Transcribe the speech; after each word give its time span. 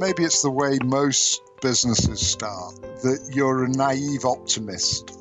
maybe 0.00 0.24
it's 0.24 0.42
the 0.42 0.50
way 0.50 0.78
most 0.82 1.42
businesses 1.60 2.26
start 2.26 2.74
that 3.02 3.30
you're 3.34 3.64
a 3.64 3.68
naive 3.68 4.24
optimist. 4.24 5.14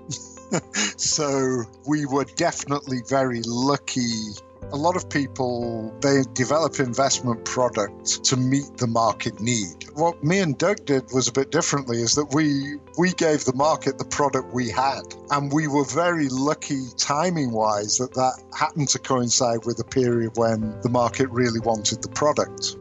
so 0.99 1.63
we 1.85 2.05
were 2.05 2.25
definitely 2.37 3.01
very 3.07 3.41
lucky 3.45 4.31
a 4.71 4.77
lot 4.77 4.95
of 4.95 5.09
people 5.09 5.91
they 6.01 6.21
develop 6.33 6.79
investment 6.79 7.43
products 7.43 8.19
to 8.19 8.37
meet 8.37 8.77
the 8.77 8.85
market 8.87 9.39
need. 9.39 9.85
What 9.93 10.23
me 10.23 10.39
and 10.39 10.57
Doug 10.57 10.85
did 10.85 11.05
was 11.11 11.27
a 11.27 11.31
bit 11.31 11.49
differently 11.49 12.01
is 12.01 12.13
that 12.15 12.33
we 12.33 12.75
we 12.97 13.11
gave 13.13 13.45
the 13.45 13.55
market 13.55 13.97
the 13.97 14.05
product 14.05 14.53
we 14.53 14.69
had 14.69 15.01
and 15.31 15.51
we 15.51 15.67
were 15.67 15.85
very 15.85 16.29
lucky 16.29 16.83
timing 16.97 17.51
wise 17.51 17.97
that 17.97 18.13
that 18.13 18.43
happened 18.57 18.89
to 18.89 18.99
coincide 18.99 19.65
with 19.65 19.79
a 19.79 19.83
period 19.83 20.33
when 20.35 20.79
the 20.81 20.89
market 20.89 21.29
really 21.29 21.59
wanted 21.61 22.01
the 22.03 22.09
product. 22.09 22.75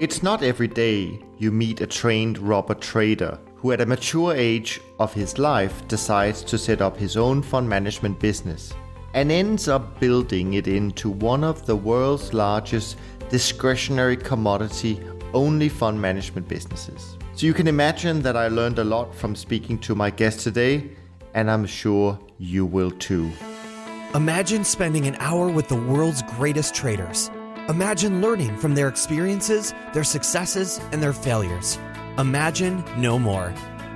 It's 0.00 0.22
not 0.22 0.44
every 0.44 0.68
day 0.68 1.18
you 1.38 1.50
meet 1.50 1.80
a 1.80 1.86
trained 1.86 2.38
rubber 2.38 2.74
trader 2.74 3.36
who 3.56 3.72
at 3.72 3.80
a 3.80 3.86
mature 3.86 4.32
age 4.32 4.80
of 5.00 5.12
his 5.12 5.38
life 5.38 5.88
decides 5.88 6.44
to 6.44 6.56
set 6.56 6.80
up 6.80 6.96
his 6.96 7.16
own 7.16 7.42
fund 7.42 7.68
management 7.68 8.20
business 8.20 8.72
and 9.14 9.32
ends 9.32 9.66
up 9.66 9.98
building 9.98 10.54
it 10.54 10.68
into 10.68 11.10
one 11.10 11.42
of 11.42 11.66
the 11.66 11.74
world's 11.74 12.32
largest 12.32 12.96
discretionary 13.28 14.16
commodity 14.16 15.00
only 15.34 15.68
fund 15.68 16.00
management 16.00 16.46
businesses. 16.46 17.18
So 17.34 17.46
you 17.46 17.52
can 17.52 17.66
imagine 17.66 18.22
that 18.22 18.36
I 18.36 18.46
learned 18.46 18.78
a 18.78 18.84
lot 18.84 19.12
from 19.12 19.34
speaking 19.34 19.80
to 19.80 19.96
my 19.96 20.10
guest 20.10 20.40
today, 20.44 20.90
and 21.34 21.50
I'm 21.50 21.66
sure 21.66 22.16
you 22.38 22.64
will 22.64 22.92
too. 22.92 23.32
Imagine 24.14 24.62
spending 24.62 25.08
an 25.08 25.16
hour 25.18 25.48
with 25.48 25.66
the 25.66 25.76
world's 25.76 26.22
greatest 26.22 26.72
traders. 26.72 27.32
Imagine 27.68 28.22
learning 28.22 28.56
from 28.56 28.74
their 28.74 28.88
experiences, 28.88 29.74
their 29.92 30.02
successes, 30.02 30.80
and 30.90 31.02
their 31.02 31.12
failures. 31.12 31.78
Imagine 32.16 32.82
no 32.96 33.18
more. 33.18 33.52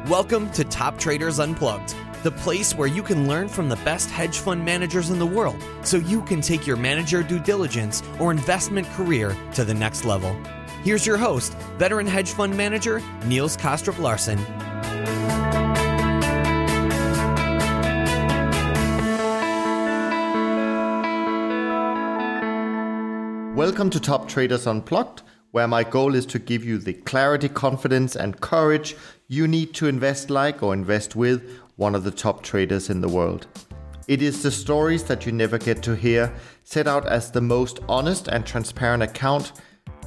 Welcome 0.09 0.51
to 0.51 0.65
Top 0.65 0.99
Traders 0.99 1.39
Unplugged 1.39 1.95
the 2.23 2.31
place 2.31 2.73
where 2.73 2.87
you 2.87 3.03
can 3.03 3.27
learn 3.27 3.49
from 3.49 3.69
the 3.69 3.77
best 3.77 4.09
hedge 4.09 4.39
fund 4.39 4.65
managers 4.65 5.11
in 5.11 5.19
the 5.19 5.27
world 5.27 5.57
so 5.83 5.97
you 5.97 6.23
can 6.23 6.41
take 6.41 6.67
your 6.67 6.77
manager 6.77 7.21
due 7.21 7.41
diligence 7.41 8.01
or 8.21 8.31
investment 8.31 8.87
career 8.91 9.37
to 9.55 9.65
the 9.65 9.75
next 9.75 10.05
level. 10.05 10.37
Here's 10.85 11.05
your 11.05 11.17
host, 11.17 11.55
veteran 11.79 12.07
hedge 12.07 12.31
fund 12.31 12.57
manager 12.57 13.03
Niels 13.25 13.57
Kaastrup 13.57 13.99
Larsen. 13.99 14.39
Welcome 23.65 23.91
to 23.91 24.01
Top 24.01 24.27
Traders 24.27 24.67
Unplugged, 24.67 25.23
where 25.53 25.69
my 25.69 25.85
goal 25.85 26.17
is 26.17 26.27
to 26.27 26.41
give 26.41 26.65
you 26.65 26.79
the 26.79 26.95
clarity, 26.95 27.49
confidence, 27.49 28.17
and 28.17 28.41
courage 28.41 28.97
you 29.29 29.47
need 29.47 29.73
to 29.75 29.87
invest 29.87 30.31
like 30.31 30.65
or 30.65 30.75
invest 30.75 31.15
with 31.15 31.61
one 31.77 31.95
of 31.95 32.03
the 32.03 32.11
top 32.11 32.43
traders 32.43 32.91
in 32.91 33.01
the 33.01 33.09
world. 33.09 33.47
It 34.09 34.21
is 34.21 34.43
the 34.43 34.51
stories 34.51 35.05
that 35.05 35.25
you 35.27 35.31
never 35.31 35.59
get 35.59 35.81
to 35.85 35.95
hear, 35.95 36.35
set 36.65 36.89
out 36.89 37.07
as 37.07 37.31
the 37.31 37.41
most 37.41 37.79
honest 37.89 38.27
and 38.27 38.45
transparent 38.45 39.05
account 39.05 39.53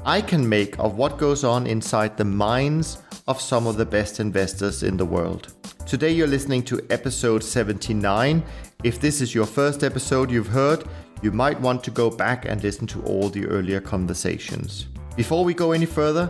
I 0.04 0.20
can 0.20 0.50
make 0.50 0.78
of 0.78 0.98
what 0.98 1.18
goes 1.18 1.46
on 1.46 1.66
inside 1.66 2.18
the 2.18 2.26
minds 2.26 3.02
of 3.26 3.40
some 3.40 3.68
of 3.68 3.78
the 3.78 3.86
best 3.86 4.20
investors 4.20 4.84
in 4.84 4.98
the 4.98 5.06
world. 5.06 5.54
Today 5.86 6.12
you're 6.12 6.28
listening 6.28 6.64
to 6.64 6.86
episode 6.90 7.42
79. 7.42 8.44
If 8.84 9.00
this 9.00 9.22
is 9.22 9.34
your 9.34 9.46
first 9.46 9.82
episode 9.82 10.30
you've 10.30 10.50
heard, 10.50 10.84
you 11.22 11.32
might 11.32 11.60
want 11.60 11.84
to 11.84 11.92
go 11.92 12.10
back 12.10 12.46
and 12.46 12.62
listen 12.64 12.88
to 12.88 13.04
all 13.04 13.30
the 13.30 13.46
earlier 13.46 13.80
conversations. 13.80 14.88
Before 15.16 15.44
we 15.44 15.54
go 15.54 15.72
any 15.72 15.86
further, 15.86 16.30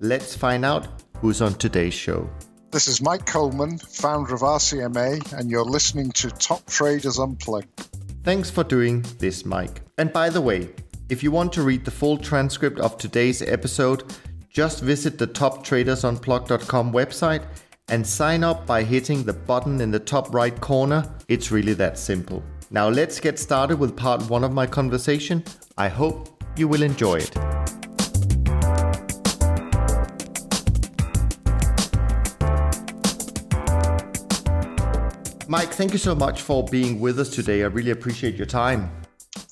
let's 0.00 0.34
find 0.34 0.64
out 0.64 0.88
who's 1.18 1.40
on 1.40 1.54
today's 1.54 1.94
show. 1.94 2.28
This 2.70 2.88
is 2.88 3.00
Mike 3.00 3.24
Coleman, 3.24 3.78
founder 3.78 4.34
of 4.34 4.40
RCMA, 4.40 5.32
and 5.38 5.50
you're 5.50 5.64
listening 5.64 6.10
to 6.12 6.30
Top 6.30 6.66
Traders 6.66 7.18
Unplugged. 7.18 7.88
Thanks 8.24 8.50
for 8.50 8.64
doing 8.64 9.04
this, 9.18 9.44
Mike. 9.44 9.82
And 9.98 10.12
by 10.12 10.28
the 10.28 10.40
way, 10.40 10.70
if 11.08 11.22
you 11.22 11.30
want 11.30 11.52
to 11.52 11.62
read 11.62 11.84
the 11.84 11.90
full 11.90 12.18
transcript 12.18 12.80
of 12.80 12.98
today's 12.98 13.42
episode, 13.42 14.12
just 14.48 14.82
visit 14.82 15.18
the 15.18 15.26
toptradersunplugged.com 15.26 16.92
website 16.92 17.44
and 17.88 18.06
sign 18.06 18.42
up 18.42 18.66
by 18.66 18.82
hitting 18.82 19.22
the 19.22 19.32
button 19.32 19.80
in 19.80 19.90
the 19.90 19.98
top 19.98 20.34
right 20.34 20.58
corner. 20.60 21.04
It's 21.28 21.50
really 21.50 21.74
that 21.74 21.98
simple. 21.98 22.42
Now 22.74 22.88
let's 22.88 23.20
get 23.20 23.38
started 23.38 23.78
with 23.78 23.96
part 23.96 24.28
one 24.28 24.42
of 24.42 24.52
my 24.52 24.66
conversation. 24.66 25.44
I 25.78 25.86
hope 25.86 26.42
you 26.56 26.66
will 26.66 26.82
enjoy 26.82 27.20
it. 27.20 27.36
Mike, 35.46 35.72
thank 35.72 35.92
you 35.92 35.98
so 35.98 36.16
much 36.16 36.42
for 36.42 36.64
being 36.64 36.98
with 36.98 37.20
us 37.20 37.30
today. 37.30 37.62
I 37.62 37.66
really 37.66 37.92
appreciate 37.92 38.34
your 38.34 38.46
time. 38.46 38.90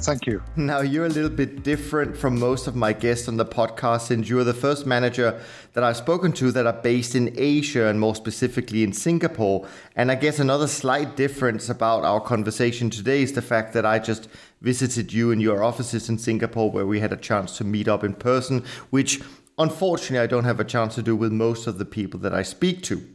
Thank 0.03 0.27
you. 0.27 0.43
Now, 0.57 0.81
you're 0.81 1.07
a 1.07 1.09
little 1.09 1.31
bit 1.31 1.63
different 1.63 2.17
from 2.17 2.39
most 2.39 2.67
of 2.67 2.75
my 2.75 2.93
guests 2.93 3.29
on 3.29 3.37
the 3.37 3.45
podcast 3.45 4.03
since 4.03 4.29
you're 4.29 4.43
the 4.43 4.53
first 4.53 4.85
manager 4.85 5.41
that 5.75 5.85
I've 5.85 5.97
spoken 5.97 6.33
to 6.33 6.51
that 6.53 6.67
are 6.67 6.73
based 6.73 7.15
in 7.15 7.33
Asia 7.39 7.87
and 7.87 8.01
more 8.01 8.17
specifically 8.17 8.83
in 8.83 8.93
Singapore. 8.93 9.67
And 9.95 10.11
I 10.11 10.17
guess 10.17 10.41
another 10.41 10.67
slight 10.67 11.17
difference 11.17 11.69
about 11.69 12.05
our 12.05 12.21
conversation 12.21 12.91
today 12.91 13.23
is 13.23 13.33
the 13.33 13.43
fact 13.43 13.75
that 13.75 13.87
I 13.87 14.01
just 14.01 14.29
visited 14.61 15.13
you 15.13 15.31
in 15.31 15.41
your 15.41 15.63
offices 15.63 16.09
in 16.09 16.19
Singapore 16.19 16.71
where 16.71 16.87
we 16.87 16.99
had 16.99 17.13
a 17.13 17.17
chance 17.17 17.57
to 17.59 17.65
meet 17.65 17.87
up 17.87 18.03
in 18.03 18.15
person, 18.15 18.65
which 18.91 19.21
unfortunately 19.57 20.19
I 20.19 20.27
don't 20.27 20.45
have 20.45 20.61
a 20.61 20.65
chance 20.65 20.97
to 20.97 21.03
do 21.03 21.15
with 21.15 21.31
most 21.31 21.69
of 21.69 21.79
the 21.79 21.85
people 21.85 22.19
that 22.21 22.35
I 22.35 22.43
speak 22.43 22.83
to. 22.85 23.07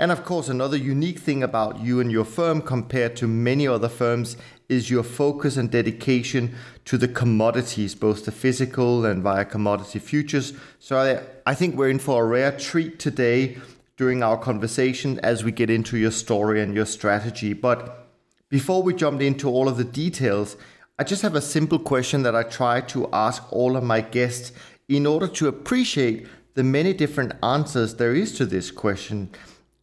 And 0.00 0.10
of 0.10 0.24
course, 0.24 0.48
another 0.48 0.78
unique 0.78 1.18
thing 1.18 1.42
about 1.42 1.80
you 1.80 2.00
and 2.00 2.10
your 2.10 2.24
firm 2.24 2.62
compared 2.62 3.16
to 3.16 3.28
many 3.28 3.68
other 3.68 3.90
firms 3.90 4.38
is 4.66 4.88
your 4.88 5.02
focus 5.02 5.58
and 5.58 5.70
dedication 5.70 6.54
to 6.86 6.96
the 6.96 7.06
commodities, 7.06 7.94
both 7.94 8.24
the 8.24 8.32
physical 8.32 9.04
and 9.04 9.22
via 9.22 9.44
commodity 9.44 9.98
futures. 9.98 10.54
So 10.78 10.96
I, 10.96 11.50
I 11.50 11.54
think 11.54 11.76
we're 11.76 11.90
in 11.90 11.98
for 11.98 12.24
a 12.24 12.26
rare 12.26 12.50
treat 12.50 12.98
today 12.98 13.58
during 13.98 14.22
our 14.22 14.38
conversation 14.38 15.20
as 15.20 15.44
we 15.44 15.52
get 15.52 15.68
into 15.68 15.98
your 15.98 16.12
story 16.12 16.62
and 16.62 16.74
your 16.74 16.86
strategy. 16.86 17.52
But 17.52 18.08
before 18.48 18.82
we 18.82 18.94
jump 18.94 19.20
into 19.20 19.50
all 19.50 19.68
of 19.68 19.76
the 19.76 19.84
details, 19.84 20.56
I 20.98 21.04
just 21.04 21.20
have 21.20 21.34
a 21.34 21.42
simple 21.42 21.78
question 21.78 22.22
that 22.22 22.34
I 22.34 22.44
try 22.44 22.80
to 22.92 23.06
ask 23.12 23.42
all 23.52 23.76
of 23.76 23.84
my 23.84 24.00
guests 24.00 24.52
in 24.88 25.04
order 25.04 25.28
to 25.28 25.48
appreciate 25.48 26.26
the 26.54 26.64
many 26.64 26.94
different 26.94 27.34
answers 27.42 27.96
there 27.96 28.14
is 28.14 28.32
to 28.38 28.46
this 28.46 28.70
question. 28.70 29.28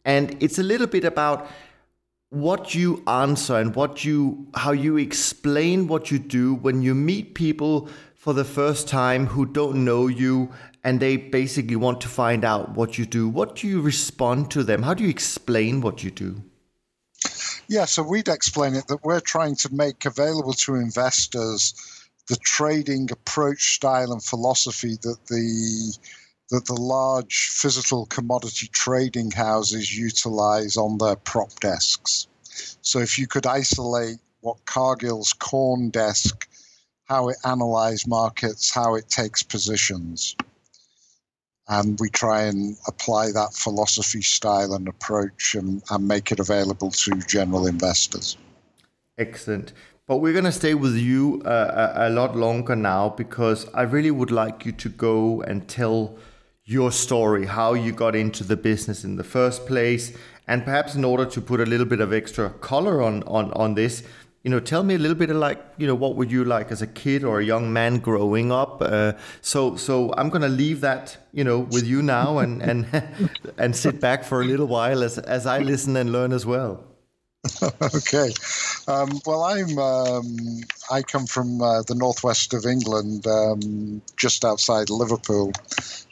And 0.08 0.42
it's 0.42 0.58
a 0.58 0.62
little 0.62 0.86
bit 0.86 1.04
about 1.04 1.50
what 2.30 2.74
you 2.74 3.02
answer 3.06 3.56
and 3.56 3.74
what 3.74 4.06
you 4.06 4.46
how 4.54 4.72
you 4.72 4.96
explain 4.96 5.86
what 5.86 6.10
you 6.10 6.18
do 6.18 6.54
when 6.54 6.80
you 6.80 6.94
meet 6.94 7.34
people 7.34 7.90
for 8.14 8.32
the 8.32 8.44
first 8.44 8.88
time 8.88 9.26
who 9.26 9.44
don't 9.44 9.84
know 9.84 10.06
you 10.06 10.50
and 10.82 10.98
they 10.98 11.18
basically 11.18 11.76
want 11.76 12.00
to 12.00 12.08
find 12.08 12.42
out 12.42 12.70
what 12.74 12.96
you 12.96 13.04
do. 13.04 13.28
What 13.28 13.56
do 13.56 13.68
you 13.68 13.82
respond 13.82 14.50
to 14.52 14.64
them? 14.64 14.82
How 14.82 14.94
do 14.94 15.04
you 15.04 15.10
explain 15.10 15.82
what 15.82 16.02
you 16.02 16.10
do? 16.10 16.42
Yeah 17.68 17.84
so 17.84 18.02
we'd 18.02 18.28
explain 18.28 18.76
it 18.76 18.86
that 18.88 19.04
we're 19.04 19.20
trying 19.20 19.56
to 19.56 19.74
make 19.74 20.06
available 20.06 20.54
to 20.64 20.76
investors 20.76 21.74
the 22.28 22.36
trading 22.36 23.10
approach 23.12 23.74
style 23.74 24.12
and 24.12 24.24
philosophy 24.24 24.96
that 25.02 25.18
the 25.26 25.92
that 26.50 26.66
the 26.66 26.74
large 26.74 27.48
physical 27.52 28.06
commodity 28.06 28.68
trading 28.68 29.30
houses 29.30 29.96
utilize 29.96 30.76
on 30.76 30.98
their 30.98 31.16
prop 31.16 31.50
desks. 31.60 32.26
So 32.80 33.00
if 33.00 33.18
you 33.18 33.26
could 33.26 33.46
isolate 33.46 34.18
what 34.40 34.64
Cargill's 34.64 35.32
corn 35.32 35.90
desk, 35.90 36.48
how 37.04 37.28
it 37.28 37.36
analyzes 37.44 38.06
markets, 38.06 38.72
how 38.72 38.94
it 38.94 39.08
takes 39.08 39.42
positions. 39.42 40.36
And 41.68 41.98
we 42.00 42.08
try 42.08 42.44
and 42.44 42.76
apply 42.86 43.32
that 43.32 43.52
philosophy, 43.52 44.22
style, 44.22 44.72
and 44.72 44.88
approach 44.88 45.54
and, 45.54 45.82
and 45.90 46.08
make 46.08 46.32
it 46.32 46.40
available 46.40 46.90
to 46.90 47.10
general 47.28 47.66
investors. 47.66 48.38
Excellent. 49.18 49.74
But 50.06 50.18
we're 50.18 50.32
going 50.32 50.44
to 50.44 50.52
stay 50.52 50.72
with 50.72 50.96
you 50.96 51.42
uh, 51.44 51.92
a, 51.94 52.08
a 52.08 52.10
lot 52.10 52.34
longer 52.34 52.74
now 52.74 53.10
because 53.10 53.66
I 53.74 53.82
really 53.82 54.10
would 54.10 54.30
like 54.30 54.64
you 54.64 54.72
to 54.72 54.88
go 54.88 55.42
and 55.42 55.68
tell 55.68 56.16
your 56.68 56.92
story, 56.92 57.46
how 57.46 57.72
you 57.72 57.92
got 57.92 58.14
into 58.14 58.44
the 58.44 58.56
business 58.56 59.02
in 59.02 59.16
the 59.16 59.24
first 59.24 59.66
place, 59.66 60.12
and 60.46 60.64
perhaps 60.64 60.94
in 60.94 61.02
order 61.02 61.24
to 61.24 61.40
put 61.40 61.60
a 61.60 61.66
little 61.66 61.86
bit 61.86 62.00
of 62.00 62.12
extra 62.12 62.50
color 62.50 63.00
on 63.00 63.22
on 63.22 63.50
on 63.52 63.74
this, 63.74 64.02
you 64.42 64.50
know, 64.50 64.60
tell 64.60 64.82
me 64.82 64.94
a 64.94 64.98
little 64.98 65.16
bit 65.16 65.30
of 65.30 65.36
like, 65.36 65.64
you 65.78 65.86
know, 65.86 65.94
what 65.94 66.14
were 66.14 66.26
you 66.26 66.44
like 66.44 66.70
as 66.70 66.82
a 66.82 66.86
kid 66.86 67.24
or 67.24 67.40
a 67.40 67.44
young 67.44 67.72
man 67.72 67.98
growing 67.98 68.52
up? 68.52 68.82
Uh, 68.82 69.14
so 69.40 69.76
so 69.76 70.12
I'm 70.18 70.28
gonna 70.28 70.48
leave 70.48 70.82
that, 70.82 71.16
you 71.32 71.42
know, 71.42 71.60
with 71.60 71.86
you 71.86 72.02
now 72.02 72.38
and 72.38 72.62
and 72.62 72.86
and 73.58 73.74
sit 73.74 73.98
back 73.98 74.22
for 74.22 74.42
a 74.42 74.44
little 74.44 74.66
while 74.66 75.02
as 75.02 75.18
as 75.18 75.46
I 75.46 75.60
listen 75.60 75.96
and 75.96 76.12
learn 76.12 76.32
as 76.32 76.44
well. 76.44 76.84
okay. 77.94 78.32
Um, 78.86 79.20
well, 79.26 79.42
I'm. 79.42 79.78
Um, 79.78 80.36
I 80.90 81.02
come 81.02 81.26
from 81.26 81.60
uh, 81.60 81.82
the 81.82 81.94
northwest 81.94 82.54
of 82.54 82.64
England, 82.66 83.26
um, 83.26 84.02
just 84.16 84.44
outside 84.44 84.90
Liverpool, 84.90 85.52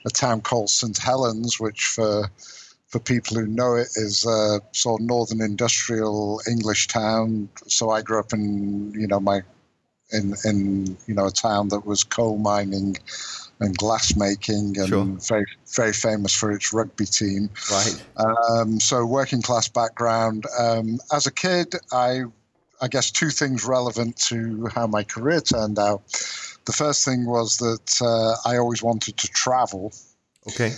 a 0.05 0.11
town 0.11 0.41
called 0.41 0.71
St 0.71 0.97
Helens, 0.99 1.59
which 1.59 1.85
for 1.87 2.31
for 2.89 3.01
people 3.01 3.37
who 3.37 3.47
know 3.47 3.75
it 3.75 3.89
is 3.97 4.25
a 4.25 4.61
sort 4.73 5.01
of 5.01 5.07
northern 5.07 5.41
industrial 5.41 6.41
English 6.49 6.87
town. 6.87 7.49
So 7.67 7.91
I 7.91 8.03
grew 8.03 8.21
up 8.21 8.33
in, 8.33 8.93
you 8.93 9.07
know, 9.07 9.21
my 9.21 9.43
in 10.13 10.35
in 10.45 10.97
you 11.07 11.15
know 11.15 11.27
a 11.27 11.31
town 11.31 11.69
that 11.69 11.87
was 11.87 12.05
coal 12.05 12.39
mining 12.39 12.97
and 13.61 13.77
glass 13.77 14.15
making 14.17 14.79
and 14.79 14.89
Sure. 14.89 15.05
very 15.29 15.47
very 15.75 15.93
famous 15.93 16.35
for 16.35 16.53
its 16.53 16.73
rugby 16.73 17.07
team. 17.07 17.51
Right. 17.71 18.05
Um, 18.17 18.79
so 18.81 19.05
working 19.05 19.43
class 19.43 19.69
background. 19.69 20.45
Um, 20.59 20.99
as 21.13 21.27
a 21.27 21.33
kid, 21.33 21.75
I 21.93 22.25
I 22.81 22.89
guess 22.89 23.11
two 23.11 23.31
things 23.31 23.65
relevant 23.65 24.17
to 24.29 24.69
how 24.75 24.87
my 24.87 25.03
career 25.03 25.41
turned 25.41 25.79
out. 25.79 26.03
The 26.67 26.73
first 26.73 27.05
thing 27.05 27.27
was 27.27 27.57
that 27.59 28.03
uh, 28.03 28.49
I 28.49 28.59
always 28.59 28.83
wanted 28.83 29.17
to 29.17 29.29
travel. 29.29 29.93
Okay. 30.49 30.73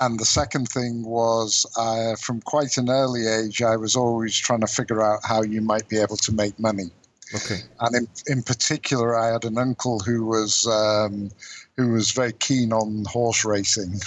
And 0.00 0.18
the 0.18 0.24
second 0.24 0.68
thing 0.68 1.04
was, 1.04 1.64
uh, 1.78 2.16
from 2.16 2.40
quite 2.40 2.76
an 2.78 2.90
early 2.90 3.26
age, 3.28 3.62
I 3.62 3.76
was 3.76 3.94
always 3.94 4.36
trying 4.36 4.60
to 4.60 4.66
figure 4.66 5.00
out 5.02 5.20
how 5.24 5.42
you 5.42 5.60
might 5.60 5.88
be 5.88 5.98
able 5.98 6.16
to 6.16 6.32
make 6.32 6.58
money. 6.58 6.90
Okay. 7.34 7.60
And 7.80 7.96
in, 7.96 8.08
in 8.26 8.42
particular, 8.42 9.18
I 9.18 9.32
had 9.32 9.44
an 9.44 9.58
uncle 9.58 10.00
who 10.00 10.26
was 10.26 10.66
um, 10.66 11.30
who 11.76 11.92
was 11.92 12.12
very 12.12 12.32
keen 12.32 12.72
on 12.72 13.04
horse 13.06 13.44
racing, 13.44 14.00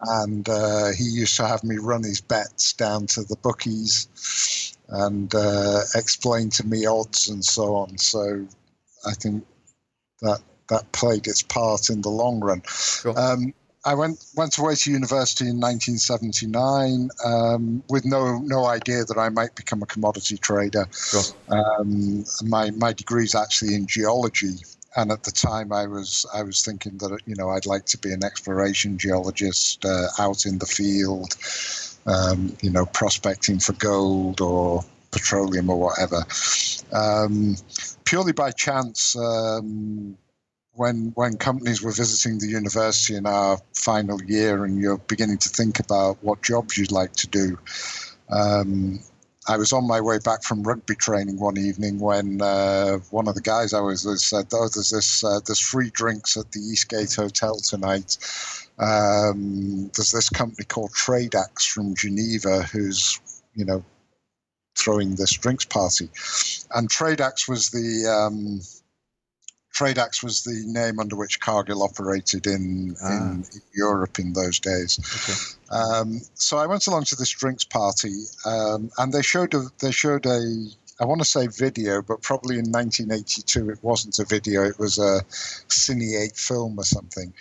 and 0.00 0.48
uh, 0.48 0.90
he 0.96 1.04
used 1.04 1.36
to 1.36 1.46
have 1.46 1.64
me 1.64 1.76
run 1.78 2.02
his 2.02 2.20
bets 2.20 2.72
down 2.74 3.06
to 3.08 3.22
the 3.22 3.36
bookies 3.36 4.76
and 4.88 5.34
uh, 5.34 5.80
explain 5.94 6.50
to 6.50 6.66
me 6.66 6.86
odds 6.86 7.28
and 7.28 7.44
so 7.44 7.74
on. 7.74 7.98
So 7.98 8.46
I 9.06 9.14
think 9.14 9.44
that 10.20 10.40
that 10.68 10.90
played 10.92 11.26
its 11.26 11.42
part 11.42 11.90
in 11.90 12.02
the 12.02 12.10
long 12.10 12.40
run. 12.40 12.62
Sure. 12.66 13.18
Um, 13.18 13.54
I 13.86 13.94
went 13.94 14.24
went 14.34 14.58
away 14.58 14.74
to 14.74 14.90
university 14.90 15.44
in 15.44 15.60
1979 15.60 17.08
um, 17.24 17.84
with 17.88 18.04
no 18.04 18.38
no 18.38 18.66
idea 18.66 19.04
that 19.04 19.16
I 19.16 19.28
might 19.28 19.54
become 19.54 19.80
a 19.80 19.86
commodity 19.86 20.36
trader. 20.38 20.88
Sure. 20.92 21.22
Um, 21.48 22.24
my 22.42 22.72
my 22.72 22.92
degree 22.92 23.24
is 23.24 23.36
actually 23.36 23.76
in 23.76 23.86
geology, 23.86 24.56
and 24.96 25.12
at 25.12 25.22
the 25.22 25.30
time 25.30 25.72
I 25.72 25.86
was 25.86 26.26
I 26.34 26.42
was 26.42 26.64
thinking 26.64 26.98
that 26.98 27.16
you 27.26 27.36
know 27.36 27.50
I'd 27.50 27.64
like 27.66 27.86
to 27.86 27.98
be 27.98 28.12
an 28.12 28.24
exploration 28.24 28.98
geologist 28.98 29.84
uh, 29.84 30.08
out 30.18 30.46
in 30.46 30.58
the 30.58 30.66
field, 30.66 31.36
um, 32.06 32.56
you 32.62 32.70
know, 32.70 32.86
prospecting 32.86 33.60
for 33.60 33.74
gold 33.74 34.40
or 34.40 34.84
petroleum 35.12 35.70
or 35.70 35.78
whatever. 35.78 36.24
Um, 36.92 37.56
purely 38.04 38.32
by 38.32 38.50
chance, 38.50 39.14
um, 39.14 40.18
when 40.76 41.12
when 41.14 41.36
companies 41.36 41.82
were 41.82 41.92
visiting 41.92 42.38
the 42.38 42.48
university 42.48 43.16
in 43.16 43.26
our 43.26 43.58
final 43.74 44.22
year, 44.22 44.64
and 44.64 44.78
you're 44.78 44.98
beginning 44.98 45.38
to 45.38 45.48
think 45.48 45.80
about 45.80 46.18
what 46.22 46.42
jobs 46.42 46.76
you'd 46.76 46.92
like 46.92 47.12
to 47.12 47.26
do. 47.26 47.58
Um, 48.30 49.00
I 49.48 49.56
was 49.56 49.72
on 49.72 49.86
my 49.86 50.00
way 50.00 50.18
back 50.18 50.42
from 50.42 50.64
rugby 50.64 50.96
training 50.96 51.38
one 51.38 51.56
evening 51.56 52.00
when 52.00 52.42
uh, 52.42 52.98
one 53.10 53.28
of 53.28 53.36
the 53.36 53.40
guys 53.40 53.72
I 53.72 53.80
was 53.80 54.04
with 54.04 54.20
said, 54.20 54.46
"Oh, 54.52 54.68
there's 54.68 54.90
this 54.90 55.24
uh, 55.24 55.40
there's 55.46 55.60
free 55.60 55.90
drinks 55.90 56.36
at 56.36 56.50
the 56.52 56.60
Eastgate 56.60 57.14
Hotel 57.14 57.56
tonight. 57.60 58.18
Um, 58.78 59.90
there's 59.96 60.12
this 60.12 60.28
company 60.28 60.64
called 60.64 60.92
Tradax 60.92 61.66
from 61.68 61.94
Geneva 61.94 62.62
who's 62.64 63.20
you 63.54 63.64
know 63.64 63.84
throwing 64.76 65.14
this 65.14 65.32
drinks 65.32 65.64
party, 65.64 66.10
and 66.74 66.90
Tradax 66.90 67.48
was 67.48 67.70
the 67.70 68.06
um, 68.10 68.60
Tradax 69.76 70.22
was 70.22 70.42
the 70.42 70.62
name 70.66 70.98
under 70.98 71.16
which 71.16 71.38
Cargill 71.40 71.82
operated 71.82 72.46
in, 72.46 72.96
Ah. 73.02 73.32
in 73.32 73.46
Europe 73.74 74.18
in 74.18 74.32
those 74.32 74.58
days. 74.58 74.98
Okay. 74.98 75.78
Um, 75.78 76.20
so 76.34 76.56
I 76.56 76.66
went 76.66 76.86
along 76.86 77.04
to 77.04 77.16
this 77.16 77.30
drinks 77.30 77.64
party, 77.64 78.24
um, 78.46 78.90
and 78.96 79.12
they 79.12 79.22
showed 79.22 79.52
a 79.54 79.66
they 79.80 79.90
showed 79.90 80.24
a 80.24 80.40
I 80.98 81.04
want 81.04 81.20
to 81.20 81.26
say 81.26 81.46
video, 81.46 82.00
but 82.00 82.22
probably 82.22 82.58
in 82.58 82.70
1982 82.72 83.68
it 83.68 83.78
wasn't 83.82 84.18
a 84.18 84.24
video; 84.24 84.64
it 84.64 84.78
was 84.78 84.98
a 84.98 85.20
Cine 85.68 86.22
8 86.22 86.36
film 86.36 86.78
or 86.78 86.84
something 86.84 87.34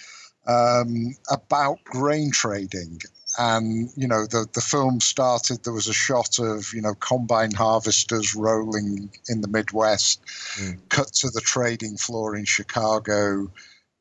um, 0.45 1.15
about 1.31 1.83
grain 1.85 2.31
trading. 2.31 2.99
And 3.37 3.89
you 3.95 4.07
know, 4.07 4.25
the 4.25 4.47
the 4.53 4.61
film 4.61 4.99
started. 4.99 5.63
There 5.63 5.73
was 5.73 5.87
a 5.87 5.93
shot 5.93 6.39
of 6.39 6.73
you 6.73 6.81
know 6.81 6.93
combine 6.95 7.51
harvesters 7.51 8.35
rolling 8.35 9.09
in 9.27 9.41
the 9.41 9.47
Midwest. 9.47 10.21
Mm. 10.57 10.79
Cut 10.89 11.07
to 11.13 11.29
the 11.29 11.41
trading 11.41 11.97
floor 11.97 12.35
in 12.35 12.45
Chicago. 12.45 13.51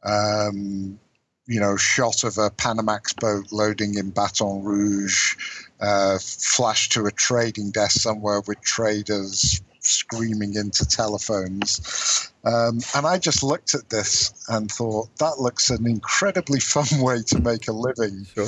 Um, 0.02 0.98
you 1.46 1.60
know, 1.60 1.76
shot 1.76 2.24
of 2.24 2.38
a 2.38 2.50
Panamax 2.50 3.18
boat 3.20 3.52
loading 3.52 3.98
in 3.98 4.10
Baton 4.10 4.62
Rouge, 4.62 5.36
uh, 5.80 6.18
flash 6.18 6.88
to 6.90 7.04
a 7.04 7.10
trading 7.10 7.70
desk 7.70 8.00
somewhere 8.00 8.40
with 8.40 8.60
traders 8.62 9.60
screaming 9.80 10.54
into 10.54 10.86
telephones. 10.86 12.30
Um, 12.44 12.80
and 12.94 13.06
I 13.06 13.18
just 13.18 13.42
looked 13.42 13.74
at 13.74 13.90
this 13.90 14.32
and 14.48 14.70
thought, 14.70 15.14
that 15.18 15.38
looks 15.40 15.70
an 15.70 15.86
incredibly 15.86 16.60
fun 16.74 17.00
way 17.00 17.22
to 17.26 17.38
make 17.40 17.68
a 17.68 17.72
living. 17.72 18.26
Sure. 18.34 18.46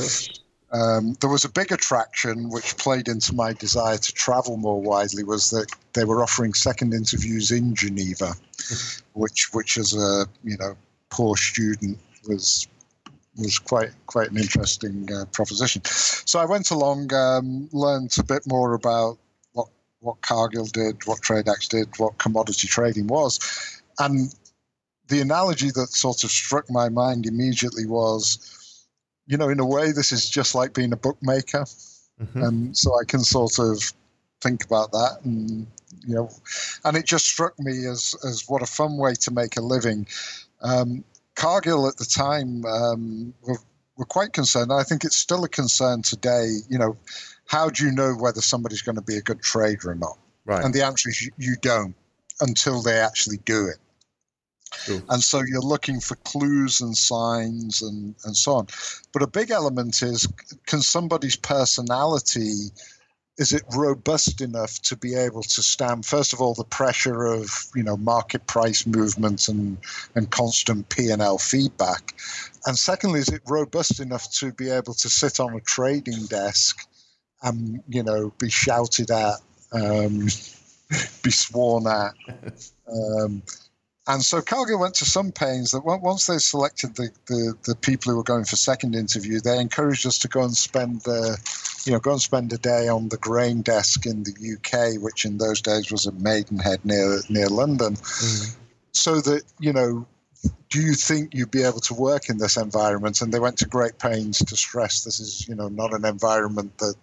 Um, 0.72 1.14
there 1.20 1.30
was 1.30 1.44
a 1.44 1.48
big 1.48 1.70
attraction 1.70 2.50
which 2.50 2.76
played 2.76 3.08
into 3.08 3.34
my 3.34 3.52
desire 3.52 3.98
to 3.98 4.12
travel 4.12 4.56
more 4.56 4.80
widely 4.80 5.22
was 5.22 5.50
that 5.50 5.70
they 5.92 6.04
were 6.04 6.22
offering 6.22 6.54
second 6.54 6.92
interviews 6.92 7.52
in 7.52 7.74
Geneva, 7.74 8.34
which 9.12 9.50
which 9.52 9.78
as 9.78 9.94
a 9.94 10.26
you 10.42 10.56
know 10.58 10.76
poor 11.10 11.36
student 11.36 11.98
was 12.28 12.66
was 13.36 13.58
quite 13.58 13.90
quite 14.06 14.30
an 14.30 14.38
interesting 14.38 15.08
uh, 15.12 15.24
proposition. 15.26 15.82
So 15.84 16.40
I 16.40 16.46
went 16.46 16.70
along, 16.70 17.14
um, 17.14 17.68
learned 17.72 18.14
a 18.18 18.24
bit 18.24 18.42
more 18.46 18.74
about 18.74 19.18
what 19.52 19.68
what 20.00 20.20
Cargill 20.22 20.66
did, 20.66 21.06
what 21.06 21.20
Tradax 21.20 21.68
did, 21.68 21.88
what 21.98 22.18
commodity 22.18 22.66
trading 22.66 23.06
was, 23.06 23.38
and 24.00 24.34
the 25.08 25.20
analogy 25.20 25.70
that 25.70 25.90
sort 25.90 26.24
of 26.24 26.30
struck 26.30 26.68
my 26.68 26.88
mind 26.88 27.26
immediately 27.26 27.86
was 27.86 28.65
you 29.26 29.36
know, 29.36 29.48
in 29.48 29.60
a 29.60 29.66
way, 29.66 29.92
this 29.92 30.12
is 30.12 30.28
just 30.28 30.54
like 30.54 30.74
being 30.74 30.92
a 30.92 30.96
bookmaker. 30.96 31.64
Mhm. 32.20 32.46
And 32.48 32.76
so 32.76 32.98
I 32.98 33.04
can 33.04 33.20
sort 33.20 33.58
of 33.58 33.92
think 34.40 34.64
about 34.64 34.92
that. 34.92 35.18
And, 35.24 35.66
you 36.06 36.14
know, 36.14 36.30
and 36.84 36.96
it 36.96 37.04
just 37.04 37.26
struck 37.26 37.58
me 37.58 37.86
as, 37.86 38.14
as 38.24 38.44
what 38.48 38.62
a 38.62 38.66
fun 38.66 38.96
way 38.96 39.14
to 39.14 39.30
make 39.30 39.56
a 39.56 39.60
living. 39.60 40.06
Um, 40.62 41.04
Cargill 41.34 41.86
at 41.86 41.96
the 41.96 42.06
time 42.06 42.64
um, 42.64 43.34
were, 43.42 43.58
were 43.96 44.06
quite 44.06 44.32
concerned. 44.32 44.72
I 44.72 44.84
think 44.84 45.04
it's 45.04 45.16
still 45.16 45.44
a 45.44 45.48
concern 45.48 46.02
today. 46.02 46.48
You 46.68 46.78
know, 46.78 46.96
how 47.46 47.68
do 47.68 47.84
you 47.84 47.92
know 47.92 48.14
whether 48.14 48.40
somebody's 48.40 48.82
going 48.82 48.96
to 48.96 49.02
be 49.02 49.16
a 49.16 49.22
good 49.22 49.42
trader 49.42 49.90
or 49.90 49.94
not? 49.94 50.18
Right. 50.44 50.64
And 50.64 50.72
the 50.72 50.82
answer 50.82 51.08
is 51.08 51.20
you, 51.20 51.32
you 51.36 51.56
don't 51.60 51.94
until 52.40 52.82
they 52.82 52.98
actually 52.98 53.38
do 53.38 53.66
it. 53.66 53.78
And 55.08 55.22
so 55.22 55.42
you're 55.46 55.60
looking 55.60 56.00
for 56.00 56.16
clues 56.16 56.80
and 56.80 56.96
signs 56.96 57.82
and, 57.82 58.14
and 58.24 58.36
so 58.36 58.54
on. 58.54 58.66
But 59.12 59.22
a 59.22 59.26
big 59.26 59.50
element 59.50 60.02
is 60.02 60.26
can 60.66 60.80
somebody's 60.80 61.36
personality 61.36 62.70
is 63.38 63.52
it 63.52 63.62
robust 63.74 64.40
enough 64.40 64.80
to 64.80 64.96
be 64.96 65.14
able 65.14 65.42
to 65.42 65.62
stand 65.62 66.06
first 66.06 66.32
of 66.32 66.40
all 66.40 66.54
the 66.54 66.64
pressure 66.64 67.26
of 67.26 67.50
you 67.74 67.82
know 67.82 67.96
market 67.96 68.46
price 68.46 68.86
movement 68.86 69.48
and 69.48 69.78
and 70.14 70.30
constant 70.30 70.88
P&L 70.88 71.38
feedback 71.38 72.14
and 72.66 72.78
secondly 72.78 73.20
is 73.20 73.28
it 73.28 73.42
robust 73.46 74.00
enough 74.00 74.30
to 74.32 74.52
be 74.52 74.70
able 74.70 74.94
to 74.94 75.08
sit 75.08 75.38
on 75.38 75.54
a 75.54 75.60
trading 75.60 76.24
desk 76.26 76.88
and 77.42 77.82
you 77.88 78.02
know 78.02 78.32
be 78.38 78.48
shouted 78.48 79.10
at 79.10 79.36
um, 79.72 80.20
be 81.22 81.30
sworn 81.30 81.86
at 81.86 82.14
um, 82.90 83.42
and 84.08 84.22
so 84.22 84.40
Cargill 84.40 84.78
went 84.78 84.94
to 84.96 85.04
some 85.04 85.32
pains 85.32 85.72
that 85.72 85.84
once 85.84 86.26
they 86.26 86.38
selected 86.38 86.94
the, 86.94 87.10
the, 87.26 87.54
the 87.64 87.74
people 87.74 88.12
who 88.12 88.16
were 88.16 88.22
going 88.22 88.44
for 88.44 88.56
second 88.56 88.94
interview, 88.94 89.40
they 89.40 89.58
encouraged 89.58 90.06
us 90.06 90.18
to 90.18 90.28
go 90.28 90.42
and 90.42 90.56
spend 90.56 91.00
the, 91.02 91.36
you 91.84 91.92
know, 91.92 91.98
go 91.98 92.12
and 92.12 92.20
spend 92.20 92.52
a 92.52 92.58
day 92.58 92.86
on 92.88 93.08
the 93.08 93.16
grain 93.16 93.62
desk 93.62 94.06
in 94.06 94.22
the 94.22 94.32
UK, 94.56 95.02
which 95.02 95.24
in 95.24 95.38
those 95.38 95.60
days 95.60 95.90
was 95.90 96.06
at 96.06 96.14
Maidenhead 96.14 96.84
near 96.84 97.20
near 97.28 97.48
London, 97.48 97.96
Mhm. 97.96 98.56
so 98.92 99.20
that 99.20 99.42
you 99.58 99.72
know, 99.72 100.06
do 100.70 100.80
you 100.80 100.94
think 100.94 101.34
you'd 101.34 101.50
be 101.50 101.64
able 101.64 101.80
to 101.80 101.94
work 101.94 102.28
in 102.28 102.38
this 102.38 102.56
environment? 102.56 103.20
And 103.20 103.32
they 103.34 103.40
went 103.40 103.58
to 103.58 103.66
great 103.66 103.98
pains 103.98 104.38
to 104.38 104.56
stress 104.56 105.02
this 105.02 105.18
is 105.18 105.48
you 105.48 105.54
know 105.56 105.68
not 105.68 105.92
an 105.92 106.04
environment 106.04 106.78
that 106.78 106.94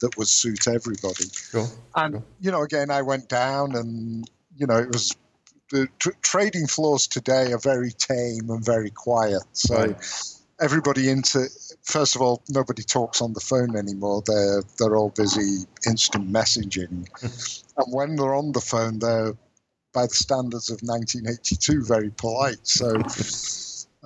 that 0.00 0.16
would 0.16 0.28
suit 0.28 0.68
everybody. 0.68 1.24
Sure. 1.32 1.68
And 1.96 2.22
you 2.40 2.50
know, 2.52 2.62
again, 2.62 2.90
I 2.90 3.02
went 3.02 3.28
down, 3.28 3.74
and 3.74 4.28
you 4.56 4.66
know, 4.66 4.78
it 4.78 4.92
was 4.92 5.16
the 5.70 5.88
tr- 5.98 6.10
trading 6.22 6.66
floors 6.66 7.06
today 7.06 7.52
are 7.52 7.58
very 7.58 7.90
tame 7.90 8.50
and 8.50 8.64
very 8.64 8.90
quiet. 8.90 9.42
So 9.52 9.76
Right. 9.76 9.96
everybody 10.60 11.10
into 11.10 11.46
first 11.82 12.14
of 12.14 12.22
all 12.22 12.42
nobody 12.48 12.82
talks 12.82 13.20
on 13.20 13.32
the 13.32 13.40
phone 13.40 13.76
anymore 13.76 14.22
they're 14.24 14.62
they're 14.78 14.96
all 14.96 15.10
busy 15.10 15.64
instant 15.86 16.32
messaging 16.32 17.06
and 17.76 17.86
when 17.92 18.14
they're 18.14 18.34
on 18.36 18.52
the 18.52 18.60
phone 18.60 18.98
they're 19.00 19.32
by 19.92 20.06
the 20.06 20.14
standards 20.14 20.70
of 20.70 20.78
1982 20.82 21.84
very 21.84 22.10
polite 22.10 22.60
so 22.62 23.02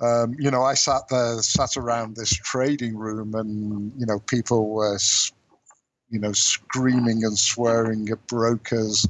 um, 0.01 0.35
you 0.39 0.49
know 0.49 0.63
i 0.63 0.73
sat 0.73 1.07
there 1.09 1.37
sat 1.43 1.77
around 1.77 2.15
this 2.15 2.31
trading 2.31 2.97
room 2.97 3.35
and 3.35 3.91
you 3.97 4.05
know 4.07 4.19
people 4.19 4.69
were 4.69 4.97
you 6.09 6.19
know 6.19 6.31
screaming 6.31 7.23
and 7.23 7.37
swearing 7.37 8.09
at 8.09 8.25
brokers 8.27 9.05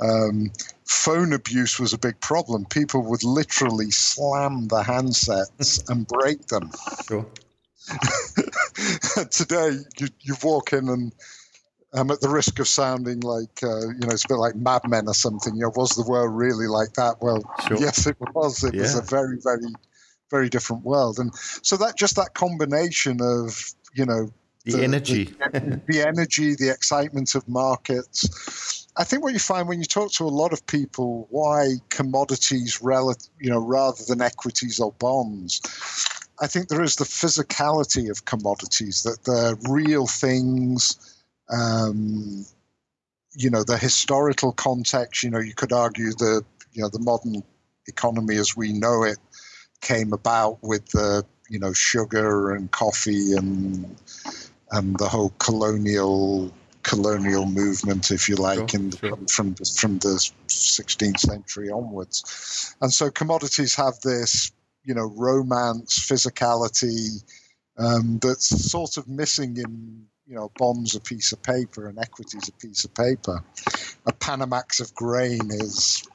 um, 0.00 0.52
phone 0.86 1.32
abuse 1.32 1.78
was 1.78 1.92
a 1.92 1.98
big 1.98 2.18
problem. 2.20 2.64
People 2.66 3.02
would 3.02 3.24
literally 3.24 3.90
slam 3.90 4.68
the 4.68 4.82
handsets 4.82 5.88
and 5.90 6.06
break 6.06 6.46
them. 6.46 6.70
Sure. 7.06 7.26
Today, 9.30 9.78
you, 9.98 10.08
you 10.20 10.34
walk 10.42 10.72
in 10.72 10.88
and 10.88 11.12
I'm 11.92 12.10
at 12.10 12.20
the 12.20 12.28
risk 12.28 12.58
of 12.58 12.68
sounding 12.68 13.20
like, 13.20 13.62
uh, 13.62 13.88
you 13.88 14.00
know, 14.00 14.10
it's 14.10 14.24
a 14.24 14.28
bit 14.28 14.36
like 14.36 14.54
Mad 14.54 14.82
Men 14.86 15.08
or 15.08 15.14
something. 15.14 15.54
You 15.54 15.62
know, 15.62 15.72
was 15.74 15.90
the 15.90 16.08
world 16.08 16.34
really 16.34 16.66
like 16.66 16.92
that? 16.94 17.16
Well, 17.20 17.42
sure. 17.66 17.78
yes, 17.78 18.06
it 18.06 18.16
was. 18.34 18.62
It 18.62 18.74
yeah. 18.74 18.82
was 18.82 18.98
a 18.98 19.02
very, 19.02 19.38
very, 19.42 19.72
very 20.30 20.48
different 20.48 20.84
world. 20.84 21.18
And 21.18 21.34
so 21.34 21.76
that 21.78 21.96
just 21.96 22.16
that 22.16 22.34
combination 22.34 23.18
of, 23.20 23.72
you 23.94 24.04
know, 24.04 24.30
the, 24.64 24.72
the 24.72 24.84
energy, 24.84 25.24
the, 25.24 25.80
the 25.86 26.06
energy, 26.06 26.54
the 26.56 26.70
excitement 26.70 27.34
of 27.34 27.48
markets, 27.48 28.85
I 28.98 29.04
think 29.04 29.22
what 29.22 29.34
you 29.34 29.38
find 29.38 29.68
when 29.68 29.78
you 29.78 29.84
talk 29.84 30.12
to 30.12 30.24
a 30.24 30.28
lot 30.28 30.52
of 30.52 30.66
people 30.66 31.26
why 31.30 31.74
commodities, 31.90 32.80
rel- 32.80 33.14
you 33.38 33.50
know, 33.50 33.58
rather 33.58 34.02
than 34.08 34.22
equities 34.22 34.80
or 34.80 34.92
bonds, 34.92 35.60
I 36.40 36.46
think 36.46 36.68
there 36.68 36.82
is 36.82 36.96
the 36.96 37.04
physicality 37.04 38.10
of 38.10 38.24
commodities 38.24 39.02
that 39.02 39.24
they're 39.24 39.56
real 39.70 40.06
things. 40.06 41.16
Um, 41.50 42.46
you 43.34 43.50
know, 43.50 43.64
the 43.64 43.76
historical 43.76 44.52
context. 44.52 45.22
You 45.22 45.30
know, 45.30 45.40
you 45.40 45.54
could 45.54 45.72
argue 45.72 46.12
the 46.12 46.42
you 46.72 46.82
know 46.82 46.88
the 46.88 46.98
modern 46.98 47.42
economy 47.86 48.36
as 48.36 48.56
we 48.56 48.72
know 48.72 49.02
it 49.02 49.18
came 49.82 50.12
about 50.12 50.58
with 50.62 50.86
the 50.90 51.24
you 51.50 51.58
know 51.58 51.72
sugar 51.72 52.52
and 52.52 52.70
coffee 52.70 53.32
and 53.32 53.96
and 54.72 54.98
the 54.98 55.08
whole 55.08 55.30
colonial 55.38 56.50
colonial 56.86 57.46
movement, 57.46 58.12
if 58.12 58.28
you 58.28 58.36
like, 58.36 58.70
sure, 58.70 58.80
in 58.80 58.90
the, 58.90 58.98
sure. 58.98 59.18
from 59.28 59.54
the, 59.54 59.74
from 59.78 59.98
the 59.98 60.30
16th 60.46 61.18
century 61.18 61.68
onwards. 61.68 62.76
And 62.80 62.92
so 62.92 63.10
commodities 63.10 63.74
have 63.74 63.98
this, 64.00 64.52
you 64.84 64.94
know, 64.94 65.12
romance, 65.16 65.98
physicality 65.98 67.24
um, 67.76 68.18
that's 68.22 68.70
sort 68.70 68.96
of 68.98 69.08
missing 69.08 69.56
in, 69.56 70.06
you 70.28 70.36
know, 70.36 70.52
bonds 70.58 70.94
a 70.94 71.00
piece 71.00 71.32
of 71.32 71.42
paper 71.42 71.88
and 71.88 71.98
equities 71.98 72.48
a 72.48 72.52
piece 72.52 72.84
of 72.84 72.94
paper. 72.94 73.42
A 74.06 74.12
Panamax 74.12 74.80
of 74.80 74.94
grain 74.94 75.50
is, 75.50 76.06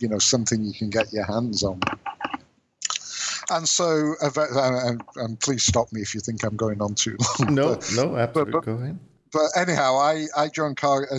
you 0.00 0.08
know, 0.08 0.18
something 0.18 0.64
you 0.64 0.72
can 0.72 0.88
get 0.88 1.12
your 1.12 1.26
hands 1.26 1.62
on. 1.62 1.80
And 3.50 3.68
so, 3.68 4.14
uh, 4.22 4.92
and 5.16 5.38
please 5.40 5.64
stop 5.64 5.92
me 5.92 6.00
if 6.00 6.14
you 6.14 6.20
think 6.20 6.44
I'm 6.44 6.56
going 6.56 6.80
on 6.80 6.94
too 6.94 7.18
long. 7.40 7.54
No, 7.54 7.74
but, 7.74 7.92
no, 7.94 8.16
absolutely. 8.16 8.52
But, 8.52 8.52
but, 8.52 8.64
Go 8.64 8.72
ahead 8.82 8.98
but 9.34 9.50
anyhow, 9.56 9.96
I, 9.96 10.26
I 10.36 10.48
joined 10.48 10.76
Cargill. 10.76 11.18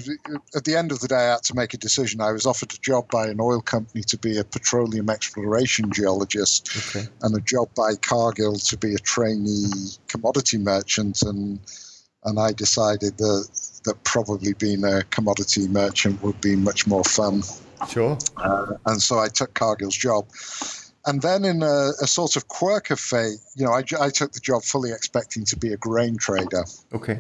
At 0.56 0.64
the 0.64 0.76
end 0.76 0.94
of 0.94 1.02
the 1.02 1.10
day, 1.10 1.18
I 1.18 1.32
had 1.34 1.44
to 1.44 1.54
make 1.54 1.74
a 1.74 1.78
decision. 1.78 2.22
I 2.22 2.32
was 2.32 2.46
offered 2.46 2.74
a 2.74 2.78
job 2.78 3.12
by 3.12 3.28
an 3.28 3.42
oil 3.42 3.60
company 3.60 4.04
to 4.04 4.18
be 4.18 4.38
a 4.38 4.44
petroleum 4.46 5.10
exploration 5.10 5.92
geologist, 5.92 6.96
okay. 6.96 7.08
and 7.24 7.36
a 7.36 7.42
job 7.42 7.68
by 7.76 7.96
Cargill 7.96 8.56
to 8.56 8.78
be 8.78 8.94
a 8.94 9.00
trainee 9.00 9.70
commodity 10.08 10.58
merchant. 10.58 11.24
And 11.24 11.60
and 12.24 12.40
I 12.40 12.54
decided 12.54 13.18
that 13.18 13.50
that 13.84 14.02
probably 14.06 14.54
being 14.54 14.86
a 14.86 15.04
commodity 15.04 15.68
merchant 15.68 16.24
would 16.24 16.40
be 16.40 16.56
much 16.56 16.88
more 16.88 17.04
fun. 17.04 17.44
Sure. 17.90 18.18
Uh, 18.38 18.78
and 18.86 19.02
so 19.02 19.20
I 19.20 19.28
took 19.28 19.54
Cargill's 19.56 19.98
job. 19.98 20.26
And 21.06 21.22
then, 21.22 21.44
in 21.44 21.62
a, 21.62 21.92
a, 22.02 22.08
sort 22.08 22.36
of 22.36 22.48
quirk 22.48 22.90
of 22.90 23.00
fate, 23.00 23.38
you 23.56 23.64
know, 23.64 23.74
I, 23.74 23.84
I 24.00 24.10
took 24.10 24.32
the 24.32 24.40
job 24.40 24.64
fully 24.64 24.92
expecting 24.92 25.46
to 25.46 25.58
be 25.58 25.72
a 25.72 25.78
grain 25.78 26.18
trader. 26.18 26.64
Okay 26.94 27.20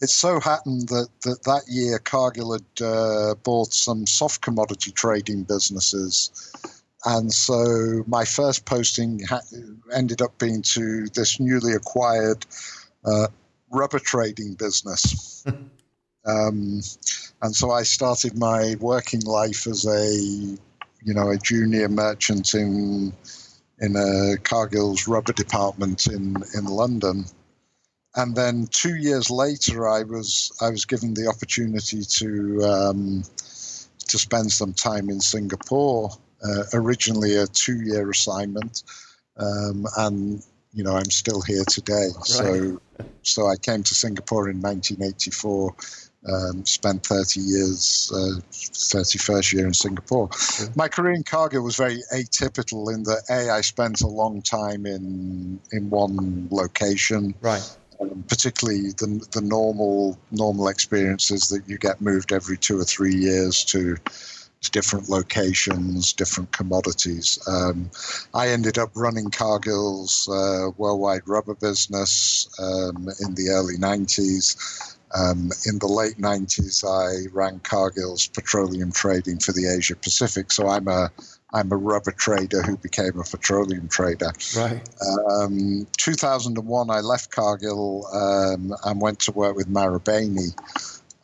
it 0.00 0.10
so 0.10 0.40
happened 0.40 0.88
that 0.88 1.08
that, 1.22 1.42
that 1.44 1.62
year 1.68 1.98
Cargill 1.98 2.52
had 2.52 2.84
uh, 2.84 3.34
bought 3.42 3.72
some 3.72 4.06
soft 4.06 4.40
commodity 4.42 4.92
trading 4.92 5.42
businesses. 5.42 6.30
And 7.04 7.32
so 7.32 8.04
my 8.06 8.24
first 8.24 8.64
posting 8.64 9.20
ha- 9.24 9.40
ended 9.94 10.20
up 10.20 10.38
being 10.38 10.62
to 10.62 11.06
this 11.14 11.38
newly 11.38 11.72
acquired 11.72 12.44
uh, 13.04 13.28
rubber 13.70 14.00
trading 14.00 14.54
business. 14.54 15.44
um, 16.26 16.80
and 17.42 17.54
so 17.54 17.70
I 17.70 17.84
started 17.84 18.36
my 18.36 18.76
working 18.80 19.20
life 19.20 19.66
as 19.66 19.86
a, 19.86 20.12
you 20.12 21.14
know, 21.14 21.30
a 21.30 21.38
junior 21.38 21.88
merchant 21.88 22.54
in 22.54 23.12
in 23.80 23.94
a 23.94 24.36
Cargill's 24.38 25.06
rubber 25.06 25.32
department 25.32 26.08
in 26.08 26.36
in 26.54 26.64
London 26.64 27.24
and 28.16 28.34
then 28.34 28.66
two 28.70 28.96
years 28.96 29.30
later, 29.30 29.88
I 29.88 30.02
was 30.02 30.50
I 30.60 30.70
was 30.70 30.84
given 30.84 31.14
the 31.14 31.28
opportunity 31.28 32.02
to 32.02 32.64
um, 32.64 33.22
to 34.08 34.18
spend 34.18 34.50
some 34.50 34.72
time 34.72 35.10
in 35.10 35.20
Singapore. 35.20 36.10
Uh, 36.42 36.62
originally, 36.72 37.34
a 37.36 37.46
two-year 37.46 38.08
assignment, 38.10 38.84
um, 39.36 39.86
and 39.96 40.42
you 40.72 40.84
know 40.84 40.96
I'm 40.96 41.10
still 41.10 41.42
here 41.42 41.64
today. 41.68 42.08
Right. 42.14 42.24
So, 42.24 42.80
so 43.22 43.46
I 43.46 43.56
came 43.56 43.82
to 43.82 43.94
Singapore 43.94 44.48
in 44.48 44.60
1984. 44.60 45.74
Um, 46.28 46.66
spent 46.66 47.06
30 47.06 47.40
years, 47.40 48.10
uh, 48.12 48.40
31st 48.50 49.52
year 49.52 49.66
in 49.68 49.72
Singapore. 49.72 50.28
My 50.74 50.88
career 50.88 51.12
in 51.12 51.22
Cargill 51.22 51.62
was 51.62 51.76
very 51.76 52.02
atypical 52.12 52.92
in 52.92 53.04
that 53.04 53.22
a 53.30 53.50
I 53.50 53.60
spent 53.60 54.00
a 54.00 54.08
long 54.08 54.42
time 54.42 54.84
in 54.84 55.60
in 55.70 55.90
one 55.90 56.48
location. 56.50 57.34
Right 57.40 57.77
um, 58.00 58.24
particularly 58.28 58.90
the, 58.92 59.26
the 59.32 59.40
normal 59.40 60.18
normal 60.30 60.68
experiences 60.68 61.48
that 61.48 61.68
you 61.68 61.78
get 61.78 62.00
moved 62.00 62.32
every 62.32 62.56
two 62.56 62.78
or 62.78 62.84
three 62.84 63.14
years 63.14 63.64
to, 63.64 63.96
different 64.72 65.08
locations, 65.08 66.12
different 66.12 66.50
commodities. 66.52 67.38
Um, 67.46 67.90
I 68.34 68.48
ended 68.48 68.78
up 68.78 68.90
running 68.94 69.30
Cargill's 69.30 70.28
uh, 70.28 70.70
worldwide 70.76 71.22
rubber 71.26 71.54
business 71.54 72.48
um, 72.58 73.08
in 73.20 73.34
the 73.34 73.50
early 73.50 73.76
90s. 73.76 74.96
Um, 75.14 75.50
in 75.64 75.78
the 75.78 75.86
late 75.86 76.18
90s, 76.18 76.84
I 76.84 77.28
ran 77.32 77.60
Cargill's 77.60 78.26
petroleum 78.26 78.92
trading 78.92 79.38
for 79.38 79.52
the 79.52 79.66
Asia 79.66 79.96
Pacific. 79.96 80.52
So 80.52 80.68
I'm 80.68 80.88
a 80.88 81.10
I'm 81.52 81.72
a 81.72 81.76
rubber 81.76 82.12
trader 82.12 82.62
who 82.62 82.76
became 82.76 83.18
a 83.18 83.24
petroleum 83.24 83.88
trader. 83.88 84.32
Right. 84.56 84.82
Um, 85.30 85.86
2001, 85.96 86.90
I 86.90 87.00
left 87.00 87.30
Cargill 87.30 88.06
um, 88.12 88.74
and 88.84 89.00
went 89.00 89.20
to 89.20 89.32
work 89.32 89.56
with 89.56 89.68
Marubeni. 89.68 90.54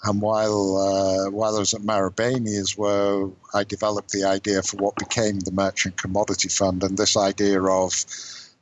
And 0.05 0.21
while 0.21 0.77
uh, 0.77 1.31
while 1.31 1.57
I 1.57 1.59
was 1.59 1.73
at 1.73 1.81
Marubeni 1.81 2.49
is 2.49 2.77
where 2.77 3.29
I 3.55 3.65
developed 3.65 4.11
the 4.11 4.25
idea 4.25 4.63
for 4.63 4.77
what 4.77 4.97
became 4.97 5.41
the 5.41 5.53
Merchant 5.53 5.97
Commodity 5.97 6.49
Fund, 6.49 6.83
and 6.83 6.97
this 6.97 7.17
idea 7.17 7.63
of, 7.63 8.05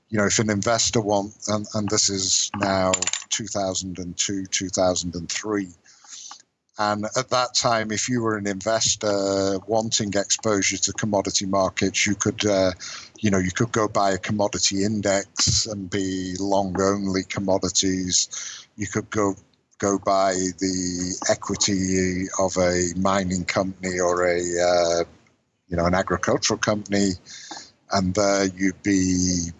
you 0.09 0.19
know, 0.19 0.27
if 0.27 0.39
an 0.39 0.51
investor 0.51 1.01
wants, 1.01 1.49
and, 1.49 1.67
and 1.75 1.89
this 1.89 2.09
is 2.11 2.51
now 2.61 2.93
2002, 3.31 4.47
2003 4.47 5.69
and 6.79 7.05
at 7.17 7.29
that 7.31 7.55
time, 7.55 7.93
if 7.93 8.09
you 8.09 8.23
were 8.23 8.39
an 8.39 8.47
investor 8.47 9.59
wanting 9.67 10.15
exposure 10.15 10.79
to 10.79 10.93
commodity 10.93 11.45
markets, 11.45 12.07
you 12.07 12.15
could, 12.15 12.47
uh, 12.47 12.73
you 13.21 13.31
know, 13.31 13.39
you 13.39 13.51
could 13.51 13.73
go 13.73 13.89
buy 13.89 14.13
a 14.13 14.19
commodity 14.19 14.83
index 14.83 15.67
and 15.67 15.91
be 15.91 16.35
long 16.41 16.75
only 16.81 17.25
commodities. 17.25 18.67
You 18.77 18.87
could 18.87 19.11
go 19.11 19.37
go 19.79 19.99
buy 19.99 20.33
the 20.33 21.17
equity 21.29 22.27
of 22.39 22.57
a 22.57 22.93
mining 22.97 23.45
company 23.45 23.99
or 23.99 24.25
a, 24.27 24.39
uh, 24.39 25.05
you 25.69 25.77
know, 25.77 25.85
an 25.85 25.95
agricultural 25.95 26.59
company, 26.59 27.11
and 27.91 28.15
there 28.15 28.47
you'd 28.47 28.83
be 28.83 29.51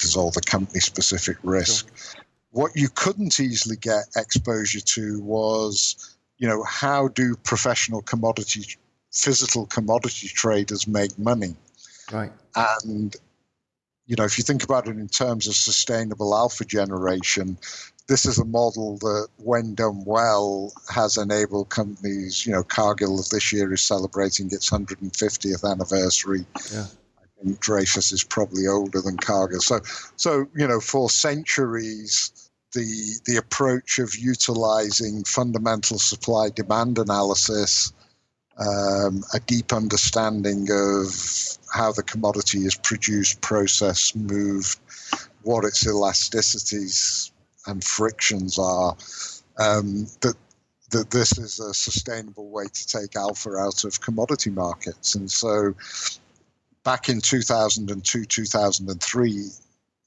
there's 0.00 0.16
all 0.16 0.30
the 0.30 0.40
company 0.40 0.80
specific 0.80 1.36
risk. 1.42 1.88
Sure. 1.94 2.22
What 2.52 2.72
you 2.74 2.88
couldn't 2.88 3.38
easily 3.38 3.76
get 3.76 4.04
exposure 4.16 4.80
to 4.80 5.20
was 5.20 6.13
you 6.38 6.48
know, 6.48 6.62
how 6.64 7.08
do 7.08 7.36
professional 7.36 8.02
commodity, 8.02 8.64
physical 9.12 9.66
commodity 9.66 10.28
traders 10.28 10.86
make 10.86 11.18
money? 11.18 11.54
Right. 12.12 12.32
And, 12.56 13.14
you 14.06 14.16
know, 14.16 14.24
if 14.24 14.38
you 14.38 14.44
think 14.44 14.64
about 14.64 14.88
it 14.88 14.96
in 14.96 15.08
terms 15.08 15.46
of 15.48 15.54
sustainable 15.54 16.34
alpha 16.34 16.64
generation, 16.64 17.56
this 18.06 18.26
is 18.26 18.38
a 18.38 18.44
model 18.44 18.98
that, 18.98 19.28
when 19.38 19.74
done 19.74 20.04
well, 20.04 20.72
has 20.90 21.16
enabled 21.16 21.70
companies. 21.70 22.44
You 22.46 22.52
know, 22.52 22.62
Cargill 22.62 23.16
this 23.16 23.52
year 23.52 23.72
is 23.72 23.80
celebrating 23.80 24.46
its 24.46 24.70
150th 24.70 25.70
anniversary. 25.70 26.44
Yeah. 26.72 26.86
I 27.18 27.42
think 27.42 27.60
Dreyfus 27.60 28.12
is 28.12 28.22
probably 28.22 28.66
older 28.66 29.00
than 29.00 29.16
Cargill. 29.16 29.60
So, 29.60 29.80
so 30.16 30.46
you 30.54 30.66
know, 30.68 30.80
for 30.80 31.08
centuries, 31.08 32.43
the 32.74 33.20
the 33.24 33.36
approach 33.36 33.98
of 33.98 34.14
utilizing 34.16 35.24
fundamental 35.24 35.98
supply 35.98 36.50
demand 36.50 36.98
analysis, 36.98 37.92
um, 38.58 39.24
a 39.32 39.40
deep 39.46 39.72
understanding 39.72 40.68
of 40.70 41.08
how 41.72 41.92
the 41.92 42.02
commodity 42.02 42.58
is 42.66 42.74
produced, 42.74 43.40
processed, 43.40 44.14
moved, 44.14 44.78
what 45.42 45.64
its 45.64 45.84
elasticities 45.84 47.30
and 47.66 47.82
frictions 47.82 48.58
are, 48.58 48.96
um, 49.58 50.06
that 50.20 50.34
that 50.90 51.10
this 51.10 51.38
is 51.38 51.58
a 51.58 51.74
sustainable 51.74 52.48
way 52.50 52.66
to 52.72 52.86
take 52.86 53.16
alpha 53.16 53.56
out 53.56 53.84
of 53.84 54.00
commodity 54.00 54.50
markets. 54.50 55.14
And 55.14 55.30
so 55.30 55.74
back 56.84 57.08
in 57.08 57.20
2002, 57.20 58.24
2003, 58.24 59.48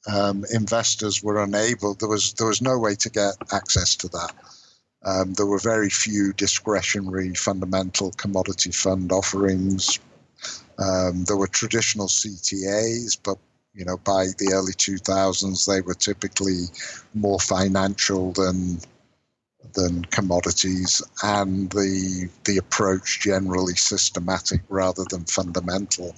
um, 0.07 0.45
investors 0.53 1.21
were 1.21 1.41
unable, 1.41 1.93
there 1.95 2.09
was, 2.09 2.33
there 2.33 2.47
was 2.47 2.61
no 2.61 2.77
way 2.77 2.95
to 2.95 3.09
get 3.09 3.33
access 3.51 3.95
to 3.97 4.07
that. 4.09 4.33
Um, 5.03 5.33
there 5.33 5.45
were 5.45 5.59
very 5.59 5.89
few 5.89 6.33
discretionary 6.33 7.33
fundamental 7.33 8.11
commodity 8.11 8.71
fund 8.71 9.11
offerings. 9.11 9.99
Um, 10.79 11.23
there 11.25 11.37
were 11.37 11.47
traditional 11.47 12.07
CTAs, 12.07 13.17
but 13.23 13.37
you 13.73 13.85
know 13.85 13.97
by 13.97 14.25
the 14.37 14.51
early 14.53 14.73
2000s 14.73 15.65
they 15.65 15.81
were 15.81 15.93
typically 15.93 16.65
more 17.13 17.39
financial 17.39 18.31
than 18.33 18.79
than 19.73 20.03
commodities, 20.05 21.01
and 21.23 21.69
the 21.71 22.29
the 22.45 22.57
approach 22.57 23.19
generally 23.21 23.75
systematic 23.75 24.61
rather 24.69 25.03
than 25.09 25.25
fundamental. 25.25 26.15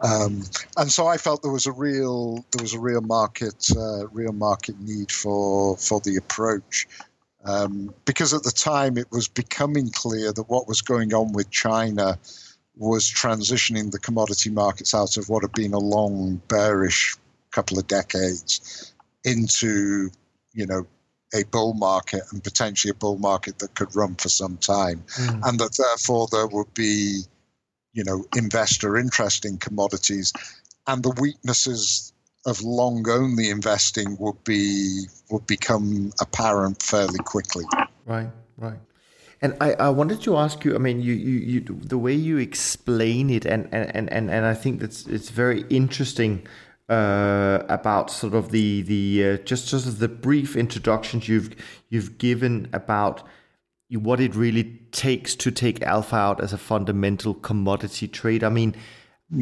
Um, 0.00 0.42
and 0.76 0.90
so 0.90 1.06
I 1.06 1.16
felt 1.16 1.42
there 1.42 1.52
was 1.52 1.66
a 1.66 1.72
real 1.72 2.44
there 2.52 2.62
was 2.62 2.74
a 2.74 2.78
real 2.78 3.00
market 3.00 3.68
uh, 3.76 4.06
real 4.08 4.32
market 4.32 4.78
need 4.80 5.10
for 5.10 5.76
for 5.76 6.00
the 6.00 6.16
approach. 6.16 6.86
Um, 7.44 7.94
because 8.04 8.34
at 8.34 8.42
the 8.42 8.50
time 8.50 8.98
it 8.98 9.10
was 9.10 9.28
becoming 9.28 9.90
clear 9.90 10.32
that 10.32 10.50
what 10.50 10.66
was 10.66 10.82
going 10.82 11.14
on 11.14 11.32
with 11.32 11.50
China 11.50 12.18
was 12.76 13.04
transitioning 13.04 13.90
the 13.90 13.98
commodity 13.98 14.50
markets 14.50 14.92
out 14.92 15.16
of 15.16 15.28
what 15.28 15.42
had 15.42 15.52
been 15.52 15.72
a 15.72 15.78
long 15.78 16.40
bearish 16.48 17.16
couple 17.50 17.78
of 17.78 17.86
decades 17.86 18.92
into 19.24 20.10
you 20.52 20.66
know 20.66 20.86
a 21.34 21.44
bull 21.44 21.74
market 21.74 22.22
and 22.32 22.42
potentially 22.42 22.90
a 22.90 22.94
bull 22.94 23.18
market 23.18 23.58
that 23.58 23.74
could 23.74 23.94
run 23.94 24.14
for 24.14 24.28
some 24.28 24.56
time, 24.56 25.02
mm. 25.08 25.40
and 25.44 25.58
that 25.60 25.76
therefore 25.76 26.28
there 26.30 26.46
would 26.46 26.72
be, 26.74 27.22
you 27.92 28.04
know, 28.04 28.24
investor 28.36 28.96
interest 28.96 29.44
in 29.44 29.58
commodities, 29.58 30.32
and 30.86 31.02
the 31.02 31.14
weaknesses 31.20 32.12
of 32.46 32.62
long 32.62 33.08
only 33.08 33.50
investing 33.50 34.16
would 34.18 34.42
be 34.44 35.04
would 35.30 35.46
become 35.46 36.12
apparent 36.20 36.82
fairly 36.82 37.18
quickly. 37.18 37.64
Right, 38.06 38.30
right. 38.56 38.78
And 39.40 39.56
I, 39.60 39.74
I 39.74 39.88
wanted 39.90 40.20
to 40.22 40.36
ask 40.36 40.64
you. 40.64 40.74
I 40.74 40.78
mean, 40.78 41.00
you, 41.00 41.12
you, 41.12 41.38
you 41.38 41.60
the 41.60 41.98
way 41.98 42.14
you 42.14 42.38
explain 42.38 43.30
it, 43.30 43.44
and 43.44 43.68
and, 43.72 44.10
and, 44.12 44.30
and 44.30 44.46
I 44.46 44.54
think 44.54 44.80
that's 44.80 45.06
it's 45.06 45.30
very 45.30 45.64
interesting 45.70 46.46
uh, 46.88 47.62
about 47.68 48.10
sort 48.10 48.34
of 48.34 48.50
the 48.50 48.82
the 48.82 49.24
uh, 49.24 49.36
just 49.44 49.68
just 49.68 50.00
the 50.00 50.08
brief 50.08 50.56
introductions 50.56 51.28
you've 51.28 51.54
you've 51.88 52.18
given 52.18 52.68
about 52.72 53.22
what 53.90 54.20
it 54.20 54.34
really 54.34 54.64
takes 54.92 55.34
to 55.36 55.50
take 55.50 55.82
alpha 55.82 56.16
out 56.16 56.40
as 56.42 56.52
a 56.52 56.58
fundamental 56.58 57.34
commodity 57.34 58.08
trade. 58.08 58.44
I 58.44 58.48
mean, 58.48 58.74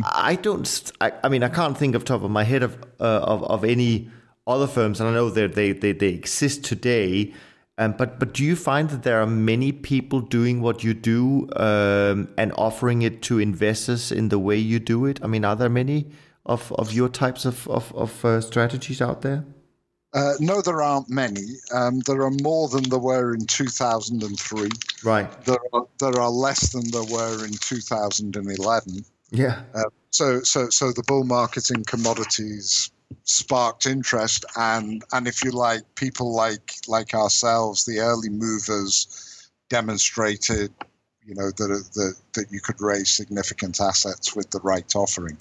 I 0.04 0.36
don't. 0.36 0.92
I, 1.00 1.12
I 1.24 1.28
mean, 1.28 1.42
I 1.42 1.48
can't 1.48 1.76
think 1.76 1.94
of 1.94 2.04
top 2.04 2.22
of 2.22 2.30
my 2.30 2.44
head 2.44 2.62
of 2.62 2.76
uh, 3.00 3.20
of 3.22 3.42
of 3.44 3.64
any 3.64 4.10
other 4.46 4.66
firms, 4.66 5.00
and 5.00 5.08
I 5.08 5.12
know 5.12 5.30
that 5.30 5.54
they 5.54 5.72
they 5.72 5.92
they 5.92 6.08
exist 6.08 6.64
today. 6.64 7.34
Um, 7.78 7.92
but 7.92 8.18
but 8.18 8.32
do 8.32 8.42
you 8.42 8.56
find 8.56 8.88
that 8.90 9.02
there 9.02 9.20
are 9.20 9.26
many 9.26 9.70
people 9.70 10.20
doing 10.20 10.62
what 10.62 10.82
you 10.82 10.94
do 10.94 11.48
um, 11.56 12.28
and 12.38 12.52
offering 12.56 13.02
it 13.02 13.22
to 13.22 13.38
investors 13.38 14.10
in 14.10 14.28
the 14.28 14.38
way 14.38 14.56
you 14.56 14.78
do 14.78 15.04
it? 15.04 15.20
I 15.22 15.26
mean, 15.26 15.44
are 15.44 15.56
there 15.56 15.68
many? 15.68 16.10
of, 16.46 16.72
of 16.72 16.92
your 16.92 17.08
types 17.08 17.44
of, 17.44 17.68
of, 17.68 17.92
of 17.94 18.24
uh, 18.24 18.40
strategies 18.40 19.02
out 19.02 19.22
there? 19.22 19.44
Uh, 20.16 20.32
no, 20.40 20.62
there 20.62 20.80
aren't 20.80 21.10
many. 21.10 21.44
Um, 21.72 22.00
there 22.00 22.22
are 22.22 22.30
more 22.42 22.68
than 22.68 22.88
there 22.88 22.98
were 22.98 23.34
in 23.34 23.44
2003. 23.44 24.70
Right. 25.04 25.44
There 25.44 25.58
are, 25.74 25.86
there 26.00 26.18
are 26.18 26.30
less 26.30 26.72
than 26.72 26.90
there 26.90 27.04
were 27.04 27.44
in 27.44 27.52
2011. 27.52 29.04
Yeah. 29.30 29.62
Uh, 29.74 29.82
so, 30.10 30.40
so, 30.42 30.70
so 30.70 30.90
the 30.90 31.02
bull 31.06 31.24
market 31.24 31.70
in 31.70 31.84
commodities 31.84 32.90
sparked 33.24 33.86
interest, 33.86 34.44
and 34.56 35.04
and 35.12 35.28
if 35.28 35.44
you 35.44 35.50
like, 35.50 35.82
people 35.94 36.34
like 36.34 36.72
like 36.88 37.14
ourselves, 37.14 37.84
the 37.84 38.00
early 38.00 38.30
movers, 38.30 39.50
demonstrated 39.68 40.72
you 41.24 41.34
know 41.34 41.50
that, 41.50 41.90
that 41.94 42.14
that 42.34 42.52
you 42.52 42.60
could 42.60 42.80
raise 42.80 43.10
significant 43.10 43.80
assets 43.80 44.34
with 44.34 44.50
the 44.50 44.60
right 44.60 44.94
offering. 44.96 45.36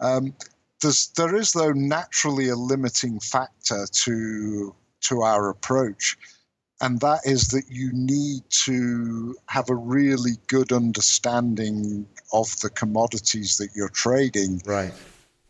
Um, 0.00 0.34
there's, 0.80 1.08
there 1.16 1.34
is 1.34 1.52
though 1.52 1.72
naturally 1.72 2.48
a 2.48 2.56
limiting 2.56 3.20
factor 3.20 3.86
to 3.90 4.74
to 5.00 5.22
our 5.22 5.48
approach, 5.48 6.16
and 6.80 7.00
that 7.00 7.20
is 7.24 7.48
that 7.48 7.64
you 7.68 7.90
need 7.92 8.42
to 8.50 9.36
have 9.46 9.70
a 9.70 9.74
really 9.74 10.32
good 10.46 10.72
understanding 10.72 12.06
of 12.32 12.48
the 12.60 12.70
commodities 12.70 13.56
that 13.58 13.70
you're 13.74 13.88
trading. 13.88 14.60
Right. 14.64 14.92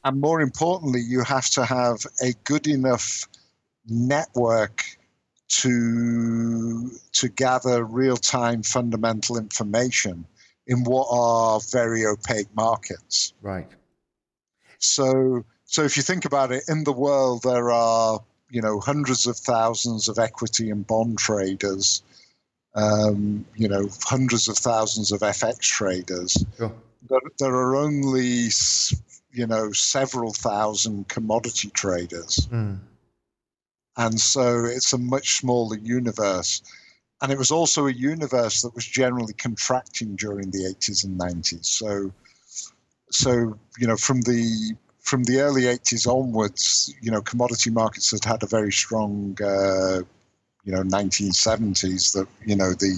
And 0.04 0.20
more 0.20 0.40
importantly, 0.40 1.00
you 1.00 1.22
have 1.24 1.50
to 1.50 1.64
have 1.64 2.06
a 2.22 2.32
good 2.44 2.66
enough 2.66 3.26
network 3.88 4.84
to 5.48 6.90
to 7.12 7.28
gather 7.28 7.84
real-time 7.84 8.62
fundamental 8.62 9.38
information 9.38 10.26
in 10.66 10.84
what 10.84 11.08
are 11.10 11.60
very 11.72 12.04
opaque 12.06 12.54
markets. 12.54 13.32
Right. 13.40 13.66
So 14.78 15.44
so 15.64 15.84
if 15.84 15.96
you 15.96 16.02
think 16.02 16.24
about 16.24 16.52
it, 16.52 16.64
in 16.68 16.84
the 16.84 16.92
world 16.92 17.42
there 17.42 17.70
are 17.70 18.20
you 18.50 18.62
know 18.62 18.80
hundreds 18.80 19.26
of 19.26 19.36
thousands 19.36 20.08
of 20.08 20.18
equity 20.18 20.70
and 20.70 20.86
bond 20.86 21.18
traders, 21.18 22.02
um, 22.74 23.44
you 23.56 23.68
know 23.68 23.88
hundreds 24.02 24.48
of 24.48 24.56
thousands 24.56 25.12
of 25.12 25.20
FX 25.20 25.60
traders. 25.60 26.44
Sure. 26.56 26.72
There, 27.08 27.20
there 27.38 27.54
are 27.54 27.76
only 27.76 28.48
you 29.32 29.46
know 29.46 29.72
several 29.72 30.32
thousand 30.32 31.08
commodity 31.08 31.70
traders. 31.70 32.48
Mm. 32.50 32.78
And 33.98 34.20
so 34.20 34.64
it's 34.64 34.92
a 34.92 34.98
much 34.98 35.38
smaller 35.38 35.76
universe. 35.76 36.62
And 37.20 37.32
it 37.32 37.38
was 37.38 37.50
also 37.50 37.88
a 37.88 37.92
universe 37.92 38.62
that 38.62 38.74
was 38.76 38.86
generally 38.86 39.32
contracting 39.32 40.14
during 40.14 40.52
the 40.52 40.72
80s 40.78 41.04
and 41.04 41.18
90s. 41.18 41.66
So, 41.66 42.12
so 43.10 43.58
you 43.78 43.86
know, 43.86 43.96
from 43.96 44.20
the 44.22 44.76
from 45.00 45.24
the 45.24 45.40
early 45.40 45.62
80s 45.62 46.06
onwards, 46.06 46.94
you 47.00 47.10
know, 47.10 47.22
commodity 47.22 47.70
markets 47.70 48.10
had 48.10 48.24
had 48.24 48.42
a 48.42 48.46
very 48.46 48.70
strong, 48.70 49.36
uh, 49.42 50.00
you 50.64 50.72
know, 50.72 50.82
1970s. 50.82 52.12
That 52.12 52.26
you 52.44 52.56
know 52.56 52.72
the 52.72 52.94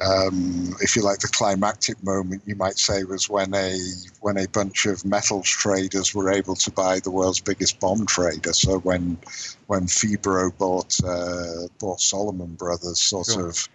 um, 0.00 0.74
if 0.80 0.96
you 0.96 1.02
like, 1.02 1.20
the 1.20 1.28
climactic 1.28 2.02
moment, 2.02 2.42
you 2.46 2.56
might 2.56 2.78
say, 2.78 3.04
was 3.04 3.28
when 3.28 3.54
a 3.54 3.78
when 4.20 4.36
a 4.36 4.48
bunch 4.48 4.86
of 4.86 5.04
metals 5.04 5.48
traders 5.48 6.14
were 6.14 6.32
able 6.32 6.56
to 6.56 6.70
buy 6.70 7.00
the 7.00 7.10
world's 7.10 7.40
biggest 7.40 7.80
bond 7.80 8.08
trader. 8.08 8.52
So 8.52 8.78
when 8.80 9.18
when 9.66 9.82
Phibro 9.82 10.56
bought 10.58 10.98
uh, 11.04 11.68
bought 11.78 12.00
Salomon 12.00 12.54
Brothers, 12.54 13.00
sort 13.00 13.26
sure. 13.26 13.48
of 13.48 13.68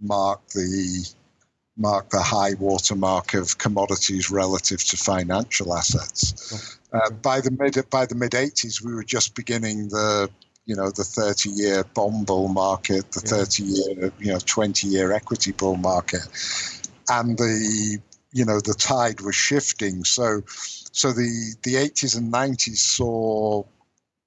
marked 0.00 0.54
the 0.54 1.06
marked 1.76 2.10
the 2.10 2.20
high 2.20 2.54
watermark 2.54 3.34
of 3.34 3.58
commodities 3.58 4.30
relative 4.30 4.84
to 4.84 4.96
financial 4.96 5.74
assets. 5.74 6.78
Uh, 6.92 7.10
by 7.10 7.40
the 7.40 7.50
mid 7.50 7.78
by 7.90 8.06
the 8.06 8.14
mid 8.14 8.32
80s, 8.32 8.84
we 8.84 8.94
were 8.94 9.04
just 9.04 9.34
beginning 9.34 9.88
the 9.88 10.30
you 10.66 10.76
know 10.76 10.90
the 10.90 11.04
30 11.04 11.50
year 11.50 11.84
bond 11.94 12.26
bull 12.26 12.48
market 12.48 13.10
the 13.12 13.20
30 13.20 13.62
year 13.64 14.12
you 14.18 14.32
know 14.32 14.38
20 14.38 14.86
year 14.86 15.12
equity 15.12 15.52
bull 15.52 15.76
market. 15.76 16.26
And 17.08 17.36
the 17.36 17.98
you 18.32 18.44
know 18.44 18.60
the 18.60 18.74
tide 18.74 19.20
was 19.20 19.34
shifting. 19.34 20.04
So 20.04 20.42
so 20.46 21.12
the 21.12 21.54
the 21.62 21.74
80s 21.74 22.18
and 22.18 22.32
90s 22.32 22.76
saw 22.76 23.64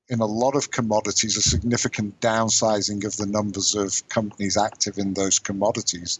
in 0.07 0.19
a 0.19 0.25
lot 0.25 0.55
of 0.55 0.69
commodities 0.69 1.37
a 1.37 1.41
significant 1.41 2.19
downsizing 2.19 3.05
of 3.05 3.17
the 3.17 3.25
numbers 3.25 3.73
of 3.73 4.07
companies 4.09 4.55
active 4.55 4.99
in 4.99 5.15
those 5.15 5.39
commodities 5.39 6.19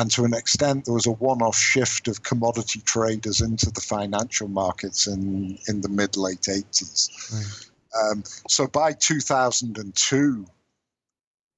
and 0.00 0.10
to 0.10 0.24
an 0.24 0.34
extent 0.34 0.86
there 0.86 0.94
was 0.94 1.06
a 1.06 1.12
one-off 1.12 1.56
shift 1.56 2.08
of 2.08 2.22
commodity 2.22 2.80
traders 2.80 3.40
into 3.40 3.70
the 3.70 3.80
financial 3.80 4.48
markets 4.48 5.06
in 5.06 5.58
in 5.68 5.80
the 5.80 5.88
mid 5.88 6.16
late 6.16 6.42
80s 6.42 7.32
right. 7.34 7.70
Um, 7.98 8.22
so 8.48 8.66
by 8.66 8.92
2002, 8.92 10.46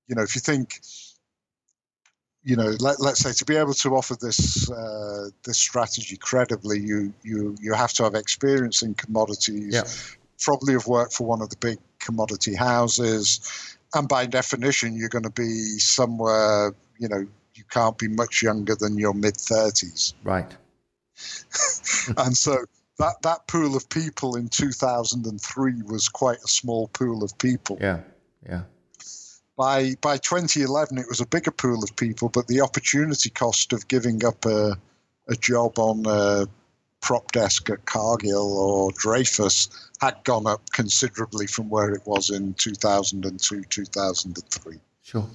you 0.08 0.14
know, 0.14 0.22
if 0.22 0.34
you 0.34 0.40
think 0.40 0.80
you 2.44 2.56
know, 2.56 2.74
let, 2.80 3.00
let's 3.00 3.20
say 3.20 3.32
to 3.32 3.44
be 3.44 3.54
able 3.54 3.74
to 3.74 3.94
offer 3.94 4.16
this 4.20 4.68
uh, 4.68 5.28
this 5.44 5.58
strategy 5.58 6.16
credibly, 6.16 6.80
you 6.80 7.14
you 7.22 7.56
you 7.60 7.72
have 7.72 7.92
to 7.92 8.02
have 8.02 8.16
experience 8.16 8.82
in 8.82 8.94
commodities. 8.94 9.72
Yeah. 9.72 9.84
Probably 10.40 10.72
have 10.72 10.88
worked 10.88 11.12
for 11.12 11.24
one 11.24 11.40
of 11.40 11.50
the 11.50 11.56
big 11.56 11.78
commodity 12.00 12.56
houses, 12.56 13.76
and 13.94 14.08
by 14.08 14.26
definition, 14.26 14.96
you're 14.96 15.08
going 15.08 15.22
to 15.22 15.30
be 15.30 15.78
somewhere. 15.78 16.74
You 16.98 17.08
know, 17.08 17.26
you 17.54 17.64
can't 17.70 17.98
be 17.98 18.08
much 18.08 18.42
younger 18.42 18.74
than 18.74 18.98
your 18.98 19.14
mid 19.14 19.36
thirties. 19.36 20.14
Right. 20.24 20.50
and 22.16 22.36
so 22.36 22.64
that 22.98 23.22
that 23.22 23.46
pool 23.46 23.76
of 23.76 23.88
people 23.88 24.36
in 24.36 24.48
2003 24.48 25.82
was 25.82 26.08
quite 26.08 26.38
a 26.38 26.48
small 26.48 26.88
pool 26.88 27.22
of 27.22 27.36
people. 27.38 27.78
Yeah. 27.80 28.00
Yeah. 28.48 28.62
By 29.56 29.94
by 30.00 30.18
2011, 30.18 30.98
it 30.98 31.06
was 31.08 31.20
a 31.20 31.26
bigger 31.26 31.50
pool 31.50 31.82
of 31.82 31.94
people, 31.96 32.28
but 32.28 32.46
the 32.48 32.60
opportunity 32.60 33.30
cost 33.30 33.72
of 33.72 33.88
giving 33.88 34.24
up 34.24 34.44
a 34.46 34.76
a 35.28 35.36
job 35.36 35.78
on 35.78 36.04
a 36.06 36.46
prop 37.00 37.32
desk 37.32 37.68
at 37.68 37.84
Cargill 37.84 38.56
or 38.56 38.92
Dreyfus 38.92 39.68
had 40.00 40.22
gone 40.24 40.46
up 40.46 40.70
considerably 40.72 41.46
from 41.46 41.68
where 41.68 41.90
it 41.90 42.02
was 42.06 42.30
in 42.30 42.54
2002, 42.54 43.64
2003. 43.64 44.78
Sure. 45.04 45.26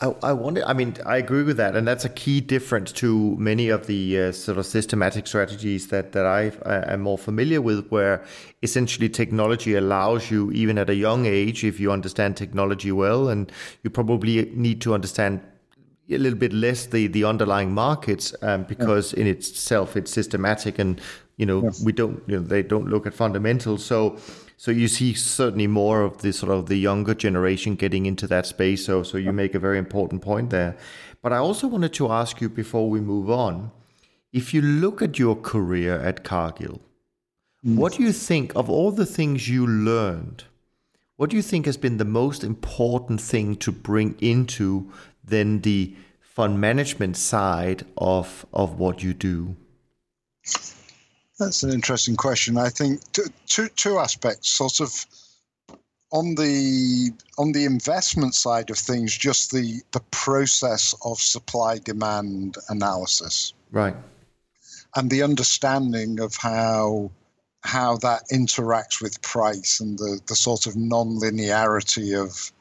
I, 0.00 0.12
I 0.24 0.32
wonder, 0.32 0.64
I 0.66 0.72
mean, 0.72 0.96
I 1.06 1.18
agree 1.18 1.44
with 1.44 1.56
that. 1.58 1.76
And 1.76 1.86
that's 1.86 2.04
a 2.04 2.08
key 2.08 2.40
difference 2.40 2.90
to 2.94 3.36
many 3.36 3.68
of 3.68 3.86
the 3.86 4.18
uh, 4.18 4.32
sort 4.32 4.58
of 4.58 4.66
systematic 4.66 5.28
strategies 5.28 5.86
that, 5.88 6.10
that 6.12 6.26
I, 6.26 6.50
I 6.66 6.94
am 6.94 7.02
more 7.02 7.16
familiar 7.16 7.62
with, 7.62 7.88
where 7.90 8.24
essentially 8.64 9.08
technology 9.08 9.76
allows 9.76 10.32
you, 10.32 10.50
even 10.50 10.78
at 10.78 10.90
a 10.90 10.96
young 10.96 11.26
age, 11.26 11.62
if 11.62 11.78
you 11.78 11.92
understand 11.92 12.36
technology 12.36 12.90
well, 12.90 13.28
and 13.28 13.52
you 13.84 13.90
probably 13.90 14.50
need 14.52 14.80
to 14.80 14.94
understand 14.94 15.40
a 16.10 16.18
little 16.18 16.38
bit 16.38 16.52
less 16.52 16.86
the, 16.86 17.06
the 17.06 17.24
underlying 17.24 17.72
markets 17.72 18.34
um, 18.42 18.64
because 18.64 19.14
yeah. 19.14 19.20
in 19.20 19.26
itself 19.28 19.96
it's 19.96 20.10
systematic 20.10 20.78
and 20.78 21.00
you 21.38 21.46
know 21.46 21.62
yes. 21.62 21.82
we 21.82 21.92
don't 21.92 22.22
you 22.26 22.36
know 22.36 22.42
they 22.42 22.62
don't 22.62 22.88
look 22.88 23.06
at 23.06 23.14
fundamentals 23.14 23.82
so 23.82 24.18
so 24.56 24.70
you 24.70 24.88
see 24.88 25.14
certainly 25.14 25.66
more 25.66 26.02
of 26.02 26.22
the 26.22 26.32
sort 26.32 26.52
of 26.52 26.66
the 26.66 26.76
younger 26.76 27.14
generation 27.14 27.74
getting 27.74 28.06
into 28.06 28.26
that 28.28 28.46
space. 28.46 28.86
So 28.86 29.02
so 29.02 29.18
you 29.18 29.32
make 29.32 29.54
a 29.54 29.58
very 29.58 29.78
important 29.78 30.22
point 30.22 30.50
there. 30.50 30.76
But 31.22 31.32
I 31.32 31.38
also 31.38 31.66
wanted 31.66 31.92
to 31.94 32.12
ask 32.12 32.40
you 32.40 32.48
before 32.48 32.88
we 32.90 33.00
move 33.00 33.30
on, 33.30 33.70
if 34.32 34.52
you 34.52 34.60
look 34.60 35.00
at 35.00 35.18
your 35.18 35.36
career 35.36 35.98
at 35.98 36.24
Cargill, 36.24 36.80
mm. 37.64 37.76
what 37.76 37.94
do 37.94 38.02
you 38.02 38.12
think 38.12 38.54
of 38.54 38.68
all 38.68 38.90
the 38.90 39.06
things 39.06 39.48
you 39.48 39.66
learned? 39.66 40.44
What 41.16 41.30
do 41.30 41.36
you 41.36 41.42
think 41.42 41.66
has 41.66 41.76
been 41.76 41.98
the 41.98 42.04
most 42.04 42.42
important 42.42 43.20
thing 43.20 43.56
to 43.56 43.70
bring 43.70 44.16
into 44.20 44.92
then 45.22 45.60
the 45.60 45.94
fund 46.20 46.60
management 46.60 47.16
side 47.16 47.84
of 47.96 48.44
of 48.52 48.78
what 48.78 49.02
you 49.02 49.14
do? 49.14 49.56
That's 51.38 51.62
an 51.62 51.72
interesting 51.72 52.16
question. 52.16 52.56
I 52.56 52.68
think 52.68 53.00
two 53.46 53.68
two 53.68 53.98
aspects, 53.98 54.50
sort 54.50 54.80
of 54.80 55.06
on 56.12 56.36
the 56.36 57.10
on 57.38 57.50
the 57.52 57.64
investment 57.64 58.34
side 58.34 58.70
of 58.70 58.78
things, 58.78 59.16
just 59.16 59.50
the 59.50 59.80
the 59.90 60.02
process 60.12 60.94
of 61.04 61.18
supply 61.18 61.78
demand 61.78 62.56
analysis, 62.68 63.52
right, 63.72 63.96
and 64.94 65.10
the 65.10 65.22
understanding 65.22 66.20
of 66.20 66.36
how 66.36 67.10
how 67.64 67.96
that 67.96 68.22
interacts 68.30 69.00
with 69.00 69.20
price 69.22 69.80
and 69.80 69.98
the, 69.98 70.20
the 70.28 70.36
sort 70.36 70.66
of 70.66 70.76
non-linearity 70.76 72.16
of 72.16 72.52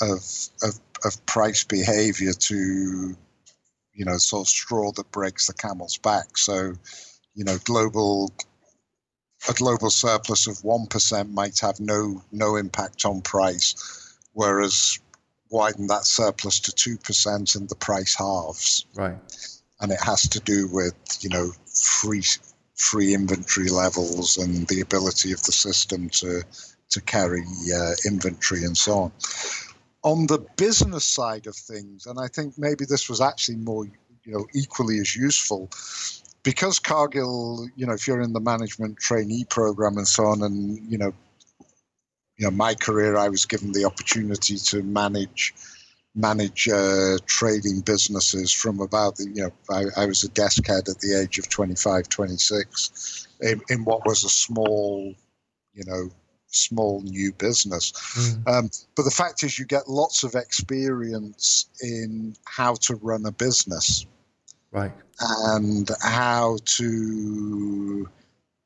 of 0.00 0.24
of, 0.62 0.80
of 1.04 1.26
price 1.26 1.64
behavior 1.64 2.32
to 2.32 3.14
you 3.92 4.04
know 4.06 4.16
sort 4.16 4.46
of 4.46 4.48
straw 4.48 4.92
that 4.92 5.10
breaks 5.12 5.46
the 5.46 5.52
camel's 5.52 5.98
back. 5.98 6.38
So 6.38 6.72
you 7.34 7.44
know, 7.44 7.58
global 7.64 8.32
a 9.48 9.52
global 9.54 9.90
surplus 9.90 10.46
of 10.46 10.62
one 10.62 10.86
percent 10.86 11.30
might 11.30 11.58
have 11.60 11.80
no 11.80 12.22
no 12.30 12.56
impact 12.56 13.04
on 13.04 13.22
price, 13.22 13.74
whereas 14.32 14.98
widen 15.50 15.86
that 15.88 16.04
surplus 16.04 16.60
to 16.60 16.72
two 16.72 16.96
percent 16.98 17.54
and 17.54 17.68
the 17.68 17.76
price 17.76 18.14
halves. 18.14 18.86
Right. 18.94 19.18
And 19.80 19.90
it 19.90 20.00
has 20.00 20.28
to 20.28 20.40
do 20.40 20.68
with 20.68 20.94
you 21.20 21.30
know 21.30 21.50
free 21.66 22.22
free 22.76 23.14
inventory 23.14 23.68
levels 23.68 24.36
and 24.36 24.66
the 24.68 24.80
ability 24.80 25.32
of 25.32 25.42
the 25.42 25.52
system 25.52 26.08
to 26.10 26.42
to 26.90 27.00
carry 27.00 27.42
uh, 27.74 27.92
inventory 28.06 28.64
and 28.64 28.76
so 28.76 28.98
on. 28.98 29.12
On 30.04 30.26
the 30.26 30.38
business 30.56 31.04
side 31.04 31.46
of 31.46 31.56
things, 31.56 32.06
and 32.06 32.18
I 32.18 32.28
think 32.28 32.58
maybe 32.58 32.84
this 32.84 33.08
was 33.08 33.20
actually 33.20 33.58
more 33.58 33.86
you 34.24 34.32
know 34.32 34.46
equally 34.54 34.98
as 34.98 35.16
useful 35.16 35.68
because 36.42 36.78
Cargill, 36.78 37.68
you 37.76 37.86
know, 37.86 37.92
if 37.92 38.06
you're 38.06 38.20
in 38.20 38.32
the 38.32 38.40
management 38.40 38.98
trainee 38.98 39.44
program 39.44 39.96
and 39.96 40.08
so 40.08 40.26
on, 40.26 40.42
and 40.42 40.78
you 40.90 40.98
know, 40.98 41.12
you 42.36 42.46
know, 42.46 42.50
my 42.50 42.74
career, 42.74 43.16
I 43.16 43.28
was 43.28 43.46
given 43.46 43.72
the 43.72 43.84
opportunity 43.84 44.56
to 44.56 44.82
manage 44.82 45.54
manage 46.14 46.68
uh, 46.68 47.16
trading 47.26 47.80
businesses 47.80 48.52
from 48.52 48.80
about 48.80 49.16
the, 49.16 49.24
you 49.32 49.42
know, 49.42 49.52
I, 49.70 50.02
I, 50.02 50.06
was 50.06 50.22
a 50.24 50.28
desk 50.28 50.66
head 50.66 50.86
at 50.88 50.98
the 51.00 51.18
age 51.18 51.38
of 51.38 51.48
25, 51.48 52.06
26 52.06 53.28
in, 53.40 53.62
in 53.70 53.84
what 53.84 54.04
was 54.04 54.22
a 54.22 54.28
small, 54.28 55.14
you 55.72 55.84
know, 55.86 56.10
small 56.48 57.00
new 57.02 57.32
business. 57.32 57.92
Mm. 57.92 58.48
Um, 58.48 58.70
but 58.94 59.04
the 59.04 59.10
fact 59.10 59.42
is, 59.42 59.58
you 59.58 59.64
get 59.64 59.88
lots 59.88 60.22
of 60.22 60.34
experience 60.34 61.70
in 61.80 62.36
how 62.44 62.74
to 62.74 62.96
run 62.96 63.24
a 63.24 63.32
business 63.32 64.04
right. 64.72 64.92
And 65.20 65.88
how 66.02 66.58
to 66.64 68.08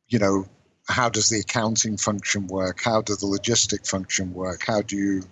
you 0.08 0.18
know 0.18 0.46
how 0.88 1.08
does 1.08 1.28
the 1.28 1.40
accounting 1.40 1.96
function 1.96 2.46
work? 2.46 2.80
How 2.82 3.02
does 3.02 3.18
the 3.18 3.26
logistic 3.26 3.88
function 3.88 4.32
work? 4.32 4.64
How 4.66 4.82
do 4.82 4.96
you 4.96 5.22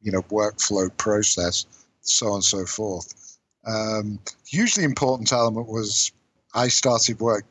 you 0.00 0.12
know 0.12 0.22
workflow 0.22 0.94
process? 0.96 1.66
So 2.00 2.28
on 2.28 2.34
and 2.34 2.44
so 2.44 2.64
forth. 2.64 3.38
Um, 3.66 4.18
hugely 4.46 4.84
important 4.84 5.32
element 5.32 5.68
was 5.68 6.12
i 6.54 6.68
started 6.68 7.18
work 7.18 7.46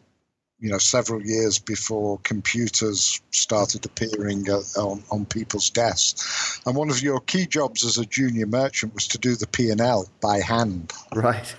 you 0.59 0.69
know 0.69 0.77
several 0.77 1.21
years 1.21 1.59
before 1.59 2.19
computers 2.19 3.19
started 3.31 3.83
appearing 3.85 4.49
uh, 4.49 4.61
on, 4.79 5.03
on 5.11 5.25
people's 5.25 5.69
desks. 5.69 6.61
And 6.65 6.75
one 6.75 6.89
of 6.89 7.01
your 7.01 7.19
key 7.19 7.45
jobs 7.47 7.83
as 7.83 7.97
a 7.97 8.05
junior 8.05 8.45
merchant 8.45 8.93
was 8.93 9.07
to 9.09 9.17
do 9.17 9.35
the 9.35 9.47
p&l 9.47 10.07
by 10.21 10.39
hand. 10.39 10.93
Right 11.13 11.53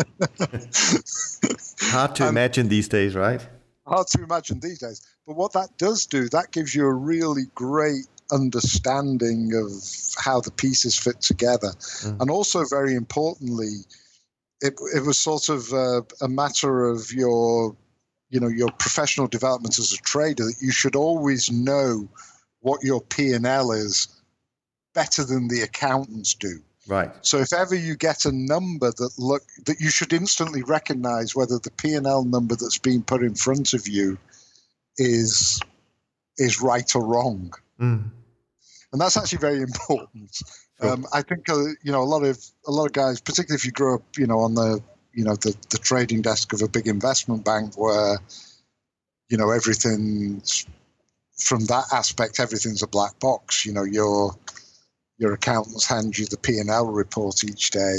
Hard 1.90 2.14
to 2.16 2.24
um, 2.24 2.28
imagine 2.28 2.68
these 2.68 2.88
days, 2.88 3.14
right? 3.14 3.46
Hard 3.86 4.06
to 4.08 4.22
imagine 4.22 4.60
these 4.60 4.78
days. 4.78 5.06
But 5.26 5.36
what 5.36 5.52
that 5.52 5.76
does 5.78 6.06
do, 6.06 6.28
that 6.28 6.52
gives 6.52 6.74
you 6.74 6.86
a 6.86 6.92
really 6.92 7.44
great 7.54 8.06
understanding 8.32 9.52
of 9.54 9.72
how 10.16 10.40
the 10.40 10.50
pieces 10.52 10.96
fit 10.96 11.20
together. 11.20 11.72
Mm. 12.02 12.20
And 12.20 12.30
also, 12.30 12.64
very 12.64 12.94
importantly, 12.94 13.84
it, 14.60 14.74
it 14.94 15.04
was 15.04 15.18
sort 15.18 15.48
of 15.48 15.72
uh, 15.72 16.02
a 16.20 16.28
matter 16.28 16.84
of 16.84 17.12
your 17.12 17.76
you 18.30 18.40
know 18.40 18.48
your 18.48 18.70
professional 18.78 19.26
development 19.26 19.78
as 19.78 19.92
a 19.92 19.96
trader 19.98 20.44
that 20.44 20.56
you 20.60 20.70
should 20.70 20.96
always 20.96 21.50
know 21.50 22.08
what 22.60 22.82
your 22.82 23.00
p&l 23.00 23.72
is 23.72 24.08
better 24.94 25.24
than 25.24 25.48
the 25.48 25.62
accountants 25.62 26.34
do 26.34 26.60
Right. 26.90 27.12
So 27.22 27.38
if 27.38 27.52
ever 27.52 27.76
you 27.76 27.94
get 27.94 28.24
a 28.24 28.32
number 28.32 28.90
that 28.90 29.12
look 29.16 29.44
that 29.66 29.78
you 29.78 29.90
should 29.90 30.12
instantly 30.12 30.64
recognize 30.64 31.36
whether 31.36 31.58
the 31.60 31.70
P 31.70 31.94
and 31.94 32.04
L 32.04 32.24
number 32.24 32.56
that's 32.56 32.78
being 32.78 33.02
put 33.02 33.22
in 33.22 33.36
front 33.36 33.74
of 33.74 33.86
you 33.86 34.18
is 34.98 35.60
is 36.36 36.60
right 36.60 36.94
or 36.96 37.06
wrong. 37.06 37.52
Mm. 37.80 38.10
And 38.92 39.00
that's 39.00 39.16
actually 39.16 39.38
very 39.38 39.62
important. 39.62 40.34
Sure. 40.80 40.90
Um, 40.90 41.06
I 41.12 41.22
think 41.22 41.48
uh, 41.48 41.58
you 41.82 41.92
know 41.92 42.02
a 42.02 42.10
lot 42.10 42.24
of 42.24 42.44
a 42.66 42.72
lot 42.72 42.86
of 42.86 42.92
guys, 42.92 43.20
particularly 43.20 43.56
if 43.56 43.64
you 43.64 43.70
grow 43.70 43.94
up, 43.94 44.02
you 44.16 44.26
know, 44.26 44.40
on 44.40 44.54
the 44.54 44.82
you 45.12 45.24
know 45.24 45.36
the, 45.36 45.54
the 45.70 45.78
trading 45.78 46.22
desk 46.22 46.52
of 46.52 46.60
a 46.60 46.68
big 46.68 46.88
investment 46.88 47.44
bank 47.44 47.78
where 47.78 48.18
you 49.28 49.36
know 49.36 49.50
everything 49.50 50.42
from 51.36 51.64
that 51.66 51.84
aspect 51.92 52.38
everything's 52.38 52.82
a 52.82 52.86
black 52.86 53.18
box 53.18 53.64
you 53.64 53.72
know 53.72 53.82
you're 53.82 54.34
your 55.20 55.34
accountants 55.34 55.86
hand 55.86 56.18
you 56.18 56.24
the 56.26 56.38
P&L 56.38 56.86
report 56.86 57.44
each 57.44 57.70
day, 57.70 57.98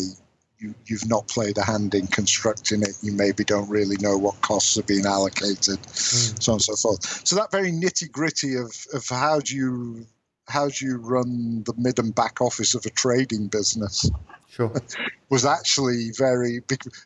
you, 0.57 0.73
you've 0.87 1.07
not 1.07 1.27
played 1.27 1.57
a 1.59 1.63
hand 1.63 1.93
in 1.93 2.07
constructing 2.07 2.81
it. 2.81 2.97
You 3.03 3.13
maybe 3.13 3.43
don't 3.43 3.69
really 3.69 3.95
know 3.97 4.17
what 4.17 4.41
costs 4.41 4.77
are 4.77 4.83
being 4.83 5.05
allocated, 5.05 5.79
mm. 5.79 6.41
so 6.43 6.51
on 6.51 6.55
and 6.55 6.61
so 6.61 6.75
forth. 6.75 7.27
So 7.27 7.35
that 7.35 7.51
very 7.51 7.71
nitty 7.71 8.11
gritty 8.11 8.55
of, 8.55 8.71
of 8.93 9.07
how 9.07 9.39
do 9.39 9.55
you 9.55 10.05
how 10.47 10.67
do 10.67 10.85
you 10.85 10.97
run 10.97 11.63
the 11.63 11.73
mid 11.77 11.99
and 11.99 12.13
back 12.13 12.41
office 12.41 12.73
of 12.73 12.85
a 12.85 12.89
trading 12.89 13.47
business 13.47 14.09
sure. 14.49 14.73
was 15.29 15.45
actually 15.45 16.11
very 16.17 16.59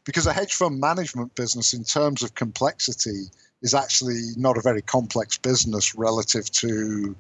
because 0.06 0.26
a 0.26 0.34
hedge 0.34 0.54
fund 0.54 0.80
management 0.80 1.36
business 1.36 1.74
in 1.74 1.84
terms 1.84 2.24
of 2.24 2.34
complexity 2.34 3.26
is 3.62 3.74
actually 3.74 4.22
not 4.38 4.58
a 4.58 4.62
very 4.62 4.82
complex 4.82 5.38
business 5.38 5.94
relative 5.96 6.50
to 6.52 7.16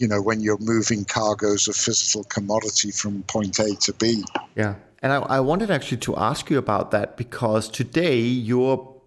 you 0.00 0.08
know, 0.08 0.20
when 0.20 0.40
you're 0.40 0.58
moving 0.58 1.04
cargoes 1.04 1.68
of 1.68 1.76
physical 1.76 2.24
commodity 2.24 2.90
from 2.90 3.22
point 3.24 3.58
A 3.58 3.76
to 3.76 3.92
B. 3.92 4.24
Yeah. 4.56 4.76
And 5.02 5.12
I, 5.12 5.18
I 5.18 5.40
wanted 5.40 5.70
actually 5.70 5.98
to 5.98 6.16
ask 6.16 6.50
you 6.50 6.58
about 6.58 6.90
that 6.90 7.16
because 7.16 7.68
today 7.68 8.18
your, 8.18 9.02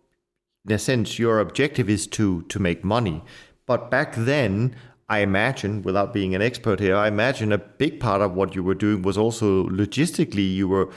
in 0.66 0.72
a 0.74 0.80
sense, 0.80 1.18
your 1.18 1.40
objective 1.40 1.90
is 1.90 2.08
to 2.08 2.44
to 2.44 2.60
make 2.60 2.84
money. 2.84 3.24
But 3.66 3.90
back 3.90 4.16
then, 4.16 4.76
I 5.10 5.20
imagine, 5.20 5.84
without 5.84 6.14
being 6.14 6.34
an 6.34 6.42
expert 6.42 6.80
here, 6.80 6.96
I 6.96 7.08
imagine 7.08 7.52
a 7.52 7.58
big 7.58 8.00
part 8.00 8.22
of 8.22 8.34
what 8.34 8.56
you 8.56 8.64
were 8.64 8.74
doing 8.74 9.02
was 9.02 9.18
also 9.18 9.66
logistically. 9.66 10.54
You 10.56 10.68
were, 10.68 10.90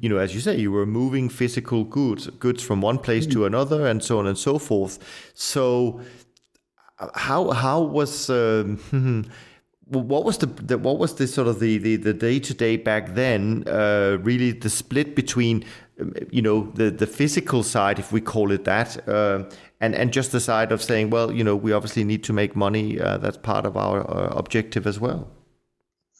you 0.00 0.08
know, 0.08 0.18
as 0.18 0.34
you 0.34 0.40
say, 0.40 0.58
you 0.58 0.70
were 0.70 0.86
moving 0.86 1.28
physical 1.28 1.84
goods, 1.84 2.26
goods 2.38 2.62
from 2.62 2.80
one 2.80 2.98
place 2.98 3.24
hmm. 3.24 3.32
to 3.32 3.46
another, 3.46 3.86
and 3.86 4.04
so 4.04 4.18
on 4.18 4.26
and 4.26 4.36
so 4.36 4.58
forth. 4.58 4.98
So, 5.34 6.00
how 7.14 7.50
how 7.50 7.80
was 7.80 8.28
um, 8.30 8.78
what 9.86 10.24
was 10.24 10.38
the, 10.38 10.46
the, 10.46 10.78
what 10.78 10.98
was 10.98 11.14
the 11.16 11.26
sort 11.26 11.48
of 11.48 11.60
the 11.60 11.78
the 11.78 11.96
the 11.96 12.14
day 12.14 12.38
to 12.38 12.54
day 12.54 12.76
back 12.76 13.14
then? 13.14 13.64
Uh, 13.66 14.18
really, 14.22 14.52
the 14.52 14.70
split 14.70 15.16
between 15.16 15.64
um, 16.00 16.14
you 16.30 16.42
know 16.42 16.70
the 16.74 16.90
the 16.90 17.06
physical 17.06 17.62
side, 17.62 17.98
if 17.98 18.12
we 18.12 18.20
call 18.20 18.52
it 18.52 18.64
that, 18.64 19.08
uh, 19.08 19.44
and 19.80 19.94
and 19.94 20.12
just 20.12 20.32
the 20.32 20.40
side 20.40 20.72
of 20.72 20.82
saying, 20.82 21.10
well, 21.10 21.32
you 21.32 21.42
know, 21.42 21.56
we 21.56 21.72
obviously 21.72 22.04
need 22.04 22.22
to 22.24 22.32
make 22.32 22.54
money. 22.54 23.00
Uh, 23.00 23.18
that's 23.18 23.38
part 23.38 23.66
of 23.66 23.76
our 23.76 24.08
uh, 24.10 24.32
objective 24.36 24.86
as 24.86 25.00
well. 25.00 25.28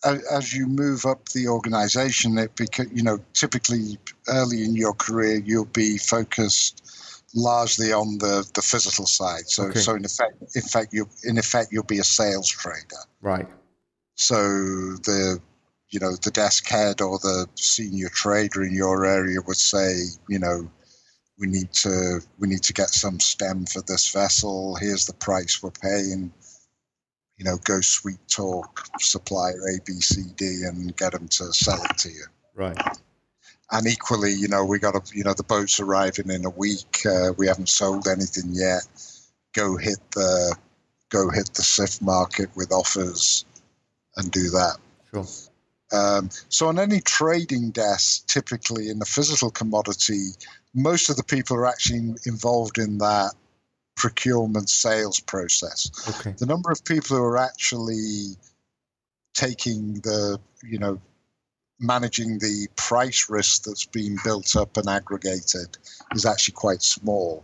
As 0.03 0.55
you 0.55 0.67
move 0.67 1.05
up 1.05 1.29
the 1.29 1.47
organization, 1.47 2.39
it 2.39 2.57
beca- 2.57 2.91
you 2.93 3.03
know 3.03 3.19
typically 3.35 3.99
early 4.29 4.65
in 4.65 4.75
your 4.75 4.95
career 4.95 5.37
you'll 5.45 5.67
be 5.67 5.99
focused 5.99 6.83
largely 7.35 7.93
on 7.93 8.19
the, 8.19 8.49
the 8.55 8.63
physical 8.63 9.07
side. 9.07 9.47
So 9.47 9.65
okay. 9.65 9.79
so 9.79 9.95
in 9.95 10.05
effect 10.05 10.43
in 10.55 10.63
fact 10.63 10.93
you 10.93 11.09
in 11.25 11.39
effect 11.39 11.69
you'll 11.73 11.85
be 11.85 11.99
a 11.99 12.05
sales 12.05 12.49
trader. 12.49 13.03
Right. 13.21 13.47
So 14.15 14.37
the 14.37 15.41
you 15.91 16.01
know 16.01 16.13
the 16.23 16.31
desk 16.31 16.69
head 16.69 17.01
or 17.01 17.19
the 17.19 17.47
senior 17.55 18.09
trader 18.09 18.63
in 18.63 18.75
your 18.75 19.05
area 19.05 19.39
would 19.47 19.57
say, 19.57 19.95
you 20.29 20.39
know, 20.39 20.71
we 21.39 21.47
need 21.47 21.73
to 21.73 22.21
we 22.39 22.49
need 22.49 22.63
to 22.65 22.73
get 22.73 22.91
some 22.91 23.21
stem 23.21 23.67
for 23.67 23.83
this 23.83 24.11
vessel. 24.11 24.77
Here's 24.77 25.07
the 25.07 25.15
price 25.15 25.63
we're 25.63 25.71
paying. 25.71 26.33
You 27.39 27.45
know, 27.45 27.57
go 27.65 27.81
sweet 27.81 28.21
talk 28.29 28.87
supplier 29.01 29.57
A, 29.75 29.81
B, 29.87 29.95
C, 29.95 30.25
D, 30.37 30.63
and 30.67 30.95
get 30.97 31.13
them 31.13 31.27
to 31.29 31.53
sell 31.55 31.83
it 31.83 31.97
to 31.99 32.11
you. 32.11 32.25
Right. 32.55 32.77
And 33.73 33.87
equally, 33.87 34.33
you 34.33 34.49
know, 34.49 34.65
we 34.65 34.79
got 34.79 34.97
a 34.97 35.03
you 35.15 35.25
know 35.25 35.35
the 35.35 35.45
boat's 35.45 35.79
arriving 35.81 36.31
in 36.31 36.45
a 36.45 36.51
week. 36.51 37.07
Uh, 37.07 37.33
we 37.37 37.47
haven't 37.47 37.69
sold 37.69 38.09
anything 38.09 38.51
yet. 38.53 38.83
Go 39.55 39.77
hit 39.77 39.99
the 40.13 40.57
go 41.09 41.31
hit 41.31 41.55
the 41.55 41.63
CIF 41.63 42.03
market 42.03 42.51
with 42.57 42.73
offers 42.73 43.45
and 44.17 44.31
do 44.31 44.51
that. 44.51 44.77
Sure. 45.13 45.27
Um, 45.93 46.31
so 46.49 46.69
on 46.69 46.79
any 46.79 47.01
trading 47.01 47.71
desk, 47.71 48.27
typically 48.27 48.89
in 48.89 48.99
the 49.01 49.05
physical 49.05 49.51
commodity, 49.51 50.31
most 50.75 51.11
of 51.11 51.17
the 51.17 51.25
people 51.25 51.57
are 51.57 51.67
actually 51.67 52.15
involved 52.27 52.79
in 52.79 52.99
that 52.99 53.33
procurement 53.97 54.71
sales 54.71 55.21
process. 55.21 55.91
Okay. 56.09 56.35
The 56.39 56.47
number 56.47 56.71
of 56.71 56.85
people 56.85 57.17
who 57.17 57.25
are 57.25 57.39
actually 57.39 58.37
taking 59.35 59.95
the, 59.95 60.39
you 60.63 60.79
know, 60.79 61.01
managing 61.81 62.39
the 62.39 62.69
price 62.77 63.29
risk 63.29 63.65
that's 63.65 63.87
been 63.87 64.19
built 64.23 64.55
up 64.55 64.77
and 64.77 64.89
aggregated 64.89 65.79
is 66.15 66.27
actually 66.27 66.53
quite 66.53 66.83
small. 66.83 67.43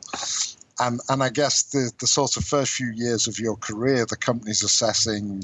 And 0.79 1.01
and 1.09 1.23
I 1.23 1.31
guess 1.31 1.63
the, 1.65 1.91
the 1.99 2.07
sort 2.07 2.37
of 2.37 2.45
first 2.45 2.73
few 2.73 2.93
years 2.95 3.27
of 3.27 3.39
your 3.39 3.57
career, 3.57 4.05
the 4.05 4.17
company's 4.17 4.63
assessing, 4.63 5.43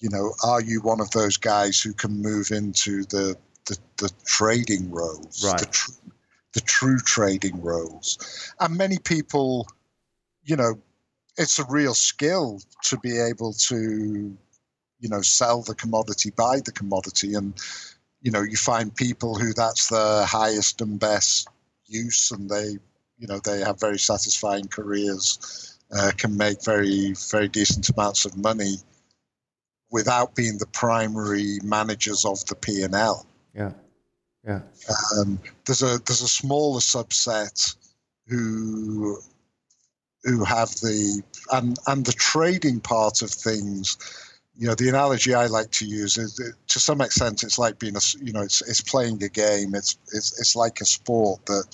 you 0.00 0.08
know, 0.10 0.32
are 0.44 0.60
you 0.60 0.80
one 0.80 1.00
of 1.00 1.10
those 1.12 1.36
guys 1.36 1.80
who 1.80 1.92
can 1.92 2.20
move 2.20 2.50
into 2.50 3.04
the 3.04 3.36
the, 3.66 3.78
the 3.98 4.10
trading 4.24 4.90
roles, 4.90 5.44
right. 5.44 5.60
the, 5.60 5.66
tr- 5.66 5.90
the 6.54 6.60
true 6.62 6.98
trading 6.98 7.62
roles, 7.62 8.18
and 8.58 8.76
many 8.76 8.98
people, 8.98 9.68
you 10.42 10.56
know, 10.56 10.80
it's 11.36 11.60
a 11.60 11.64
real 11.68 11.94
skill 11.94 12.60
to 12.84 12.98
be 12.98 13.18
able 13.18 13.52
to, 13.52 14.36
you 14.98 15.08
know, 15.08 15.22
sell 15.22 15.62
the 15.62 15.76
commodity, 15.76 16.30
buy 16.36 16.60
the 16.64 16.72
commodity, 16.72 17.34
and 17.34 17.54
you 18.22 18.30
know, 18.30 18.42
you 18.42 18.56
find 18.56 18.94
people 18.94 19.34
who 19.34 19.52
that's 19.52 19.88
the 19.88 20.24
highest 20.28 20.80
and 20.80 20.98
best 20.98 21.48
use, 21.86 22.30
and 22.30 22.48
they, 22.48 22.78
you 23.18 23.26
know, 23.26 23.40
they 23.44 23.60
have 23.60 23.80
very 23.80 23.98
satisfying 23.98 24.68
careers, 24.68 25.78
uh, 25.96 26.10
can 26.16 26.36
make 26.36 26.64
very, 26.64 27.14
very 27.30 27.48
decent 27.48 27.88
amounts 27.88 28.24
of 28.24 28.36
money 28.36 28.76
without 29.90 30.34
being 30.34 30.58
the 30.58 30.66
primary 30.66 31.58
managers 31.62 32.24
of 32.24 32.44
the 32.46 32.54
P 32.54 32.82
and 32.82 32.94
L. 32.94 33.26
Yeah, 33.54 33.72
yeah. 34.46 34.60
Um, 35.18 35.40
there's 35.66 35.82
a 35.82 35.98
there's 36.06 36.22
a 36.22 36.28
smaller 36.28 36.80
subset 36.80 37.76
who 38.26 39.18
who 40.24 40.44
have 40.44 40.70
the 40.76 41.22
and 41.52 41.78
and 41.86 42.04
the 42.04 42.12
trading 42.12 42.80
part 42.80 43.22
of 43.22 43.30
things 43.30 43.96
you 44.60 44.66
know, 44.66 44.74
the 44.74 44.90
analogy 44.90 45.32
I 45.32 45.46
like 45.46 45.70
to 45.72 45.86
use 45.86 46.18
is 46.18 46.34
that 46.36 46.52
to 46.68 46.78
some 46.78 47.00
extent 47.00 47.42
it's 47.44 47.58
like 47.58 47.78
being 47.78 47.96
a, 47.96 48.00
you 48.20 48.34
know, 48.34 48.42
it's, 48.42 48.60
it's 48.68 48.82
playing 48.82 49.22
a 49.22 49.28
game. 49.30 49.74
It's, 49.74 49.96
it's, 50.12 50.38
it's 50.38 50.54
like 50.54 50.82
a 50.82 50.84
sport 50.84 51.46
that, 51.46 51.64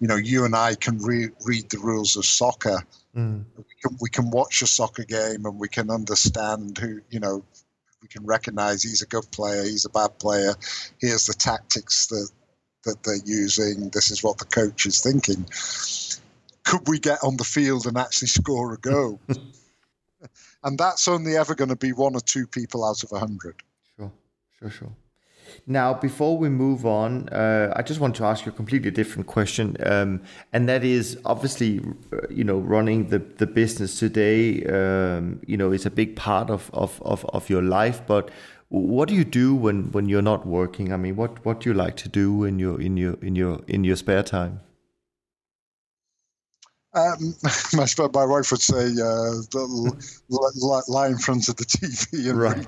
you 0.00 0.06
know, 0.06 0.16
you 0.16 0.44
and 0.44 0.54
I 0.54 0.74
can 0.74 0.98
re- 0.98 1.30
read 1.46 1.70
the 1.70 1.78
rules 1.78 2.16
of 2.16 2.26
soccer. 2.26 2.78
Mm. 3.16 3.44
We, 3.56 3.64
can, 3.82 3.98
we 4.02 4.10
can 4.10 4.30
watch 4.30 4.60
a 4.60 4.66
soccer 4.66 5.04
game 5.04 5.46
and 5.46 5.58
we 5.58 5.68
can 5.68 5.90
understand 5.90 6.76
who, 6.76 7.00
you 7.08 7.20
know, 7.20 7.42
we 8.02 8.08
can 8.08 8.26
recognize 8.26 8.82
he's 8.82 9.00
a 9.00 9.06
good 9.06 9.30
player, 9.32 9.62
he's 9.62 9.86
a 9.86 9.90
bad 9.90 10.18
player. 10.18 10.52
Here's 11.00 11.24
the 11.24 11.32
tactics 11.32 12.06
that, 12.08 12.28
that 12.84 13.02
they're 13.02 13.24
using. 13.24 13.88
This 13.94 14.10
is 14.10 14.22
what 14.22 14.36
the 14.36 14.44
coach 14.44 14.84
is 14.84 15.00
thinking. 15.00 15.46
Could 16.66 16.86
we 16.86 16.98
get 16.98 17.20
on 17.24 17.38
the 17.38 17.44
field 17.44 17.86
and 17.86 17.96
actually 17.96 18.28
score 18.28 18.74
a 18.74 18.78
goal? 18.78 19.18
and 20.62 20.78
that's 20.78 21.08
only 21.08 21.36
ever 21.36 21.54
going 21.54 21.70
to 21.70 21.76
be 21.76 21.92
one 21.92 22.14
or 22.14 22.20
two 22.20 22.46
people 22.46 22.84
out 22.84 23.02
of 23.02 23.12
a 23.12 23.18
hundred. 23.18 23.56
Sure, 23.96 24.12
sure, 24.58 24.70
sure. 24.70 24.92
Now, 25.66 25.94
before 25.94 26.38
we 26.38 26.48
move 26.48 26.86
on, 26.86 27.28
uh, 27.30 27.72
I 27.74 27.82
just 27.82 28.00
want 28.00 28.14
to 28.16 28.24
ask 28.24 28.46
you 28.46 28.52
a 28.52 28.54
completely 28.54 28.90
different 28.90 29.26
question, 29.26 29.76
um, 29.84 30.22
and 30.52 30.68
that 30.68 30.84
is 30.84 31.18
obviously, 31.24 31.80
uh, 32.12 32.18
you 32.30 32.44
know, 32.44 32.58
running 32.58 33.08
the, 33.08 33.18
the 33.18 33.46
business 33.46 33.98
today, 33.98 34.64
um, 34.64 35.40
you 35.46 35.56
know, 35.56 35.72
is 35.72 35.86
a 35.86 35.90
big 35.90 36.16
part 36.16 36.50
of, 36.50 36.70
of, 36.72 37.00
of, 37.02 37.24
of 37.26 37.50
your 37.50 37.62
life. 37.62 38.00
But 38.06 38.30
what 38.68 39.08
do 39.08 39.14
you 39.14 39.24
do 39.24 39.54
when, 39.54 39.90
when 39.90 40.08
you're 40.08 40.22
not 40.22 40.46
working? 40.46 40.92
I 40.92 40.96
mean, 40.96 41.16
what, 41.16 41.44
what 41.44 41.60
do 41.60 41.70
you 41.70 41.74
like 41.74 41.96
to 41.96 42.08
do 42.08 42.44
in 42.44 42.58
your 42.58 42.80
in 42.80 42.96
your 42.96 43.14
in 43.14 43.34
your 43.34 43.60
in 43.66 43.82
your 43.82 43.96
spare 43.96 44.22
time? 44.22 44.60
Um, 46.92 47.34
my, 47.74 47.86
my 48.12 48.24
wife 48.24 48.50
would 48.50 48.60
say, 48.60 48.90
uh, 49.00 49.32
lie 50.88 51.08
in 51.08 51.18
front 51.18 51.48
of 51.48 51.56
the 51.56 51.64
TV 51.64 52.30
and 52.30 52.38
right. 52.38 52.66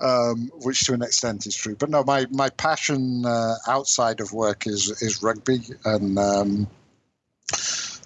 um, 0.00 0.50
which 0.62 0.84
to 0.84 0.92
an 0.92 1.02
extent 1.02 1.46
is 1.46 1.56
true. 1.56 1.74
But 1.74 1.90
no, 1.90 2.04
my, 2.04 2.26
my 2.30 2.50
passion 2.50 3.24
uh, 3.24 3.54
outside 3.66 4.20
of 4.20 4.32
work 4.32 4.66
is, 4.66 4.90
is 5.02 5.22
rugby. 5.22 5.60
And, 5.84 6.18
um, 6.18 6.68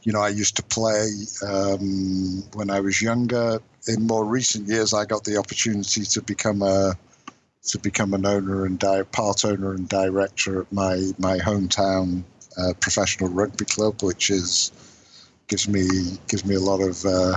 you 0.03 0.12
know, 0.12 0.20
I 0.20 0.29
used 0.29 0.57
to 0.57 0.62
play 0.62 1.09
um, 1.46 2.42
when 2.55 2.70
I 2.70 2.81
was 2.81 3.01
younger. 3.01 3.61
In 3.88 4.07
more 4.07 4.25
recent 4.25 4.68
years, 4.68 4.94
I 4.94 5.05
got 5.05 5.25
the 5.25 5.37
opportunity 5.37 6.05
to 6.05 6.22
become 6.22 6.62
a 6.62 6.94
to 7.64 7.79
become 7.79 8.12
an 8.12 8.27
owner 8.27 8.66
and 8.66 8.77
di- 8.77 9.05
part 9.05 9.44
owner 9.44 9.72
and 9.72 9.88
director 9.88 10.62
at 10.62 10.72
my 10.72 11.11
my 11.18 11.38
hometown 11.38 12.25
uh, 12.59 12.72
professional 12.81 13.31
rugby 13.31 13.64
club, 13.64 14.03
which 14.03 14.31
is 14.31 14.72
gives 15.48 15.68
me 15.68 15.87
gives 16.28 16.44
me 16.44 16.55
a 16.55 16.61
lot 16.61 16.81
of. 16.81 17.05
Uh, 17.05 17.37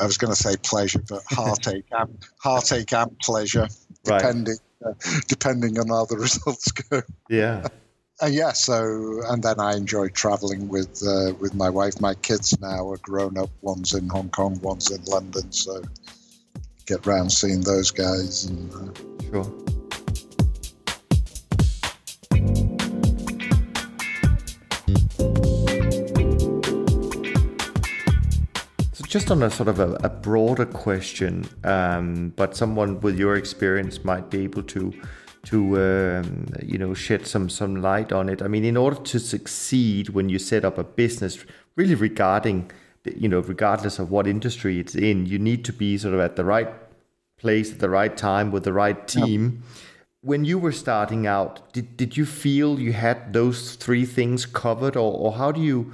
I 0.00 0.06
was 0.06 0.18
going 0.18 0.32
to 0.32 0.36
say 0.36 0.56
pleasure, 0.62 1.02
but 1.08 1.22
heartache 1.30 1.86
and 1.92 2.18
heartache 2.38 2.92
and 2.92 3.16
pleasure, 3.20 3.68
depending 4.02 4.56
right. 4.80 4.96
uh, 5.06 5.20
depending 5.28 5.78
on 5.78 5.88
how 5.88 6.04
the 6.06 6.16
results 6.18 6.72
go. 6.72 7.02
Yeah. 7.28 7.66
And 8.20 8.34
yeah, 8.34 8.52
so 8.52 9.22
and 9.28 9.42
then 9.42 9.60
I 9.60 9.76
enjoy 9.76 10.08
traveling 10.08 10.68
with 10.68 11.02
uh, 11.06 11.34
with 11.40 11.54
my 11.54 11.70
wife. 11.70 12.00
My 12.00 12.14
kids 12.14 12.58
now 12.60 12.88
are 12.90 12.98
grown 12.98 13.38
up. 13.38 13.50
One's 13.60 13.94
in 13.94 14.08
Hong 14.08 14.30
Kong, 14.30 14.58
one's 14.62 14.90
in 14.90 15.04
London. 15.04 15.50
So 15.52 15.82
get 16.86 17.06
round 17.06 17.32
seeing 17.32 17.62
those 17.62 17.90
guys. 17.90 18.44
And, 18.44 18.72
uh, 18.72 19.22
sure. 19.30 19.73
Just 29.14 29.30
on 29.30 29.44
a 29.44 29.48
sort 29.48 29.68
of 29.68 29.78
a, 29.78 29.92
a 30.02 30.08
broader 30.08 30.66
question, 30.66 31.48
um, 31.62 32.32
but 32.34 32.56
someone 32.56 32.98
with 32.98 33.16
your 33.16 33.36
experience 33.36 34.02
might 34.02 34.28
be 34.28 34.40
able 34.42 34.64
to 34.64 34.92
to 35.44 35.58
um, 35.80 36.48
you 36.60 36.78
know 36.78 36.92
shed 36.94 37.24
some 37.24 37.48
some 37.48 37.80
light 37.80 38.10
on 38.10 38.28
it. 38.28 38.42
I 38.42 38.48
mean, 38.48 38.64
in 38.64 38.76
order 38.76 38.96
to 38.96 39.20
succeed 39.20 40.08
when 40.08 40.28
you 40.28 40.40
set 40.40 40.64
up 40.64 40.78
a 40.78 40.82
business, 40.82 41.38
really 41.76 41.94
regarding 41.94 42.72
you 43.04 43.28
know 43.28 43.38
regardless 43.38 44.00
of 44.00 44.10
what 44.10 44.26
industry 44.26 44.80
it's 44.80 44.96
in, 44.96 45.26
you 45.26 45.38
need 45.38 45.64
to 45.66 45.72
be 45.72 45.96
sort 45.96 46.14
of 46.14 46.18
at 46.18 46.34
the 46.34 46.44
right 46.44 46.70
place 47.38 47.70
at 47.70 47.78
the 47.78 47.90
right 47.90 48.16
time 48.16 48.50
with 48.50 48.64
the 48.64 48.72
right 48.72 49.06
team. 49.06 49.62
when 50.22 50.44
you 50.44 50.58
were 50.58 50.72
starting 50.72 51.24
out, 51.26 51.72
did, 51.72 51.96
did 51.96 52.16
you 52.16 52.26
feel 52.26 52.80
you 52.80 52.94
had 52.94 53.32
those 53.32 53.76
three 53.76 54.06
things 54.06 54.44
covered, 54.44 54.96
or, 54.96 55.12
or 55.12 55.34
how 55.34 55.52
do 55.52 55.60
you 55.60 55.92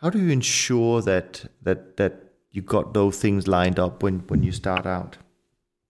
how 0.00 0.08
do 0.08 0.18
you 0.18 0.30
ensure 0.30 1.02
that 1.02 1.44
that 1.62 1.98
that 1.98 2.21
you 2.52 2.62
got 2.62 2.94
those 2.94 3.18
things 3.18 3.48
lined 3.48 3.78
up 3.78 4.02
when 4.02 4.20
when 4.28 4.42
you 4.42 4.52
start 4.52 4.86
out? 4.86 5.16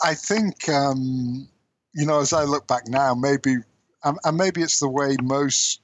I 0.04 0.14
think 0.14 0.68
um, 0.70 1.48
you 1.94 2.06
know, 2.06 2.20
as 2.20 2.34
I 2.34 2.44
look 2.44 2.68
back 2.68 2.88
now, 2.88 3.14
maybe 3.14 3.58
and 4.04 4.38
maybe 4.38 4.62
it's 4.62 4.80
the 4.80 4.90
way 4.90 5.16
most 5.22 5.82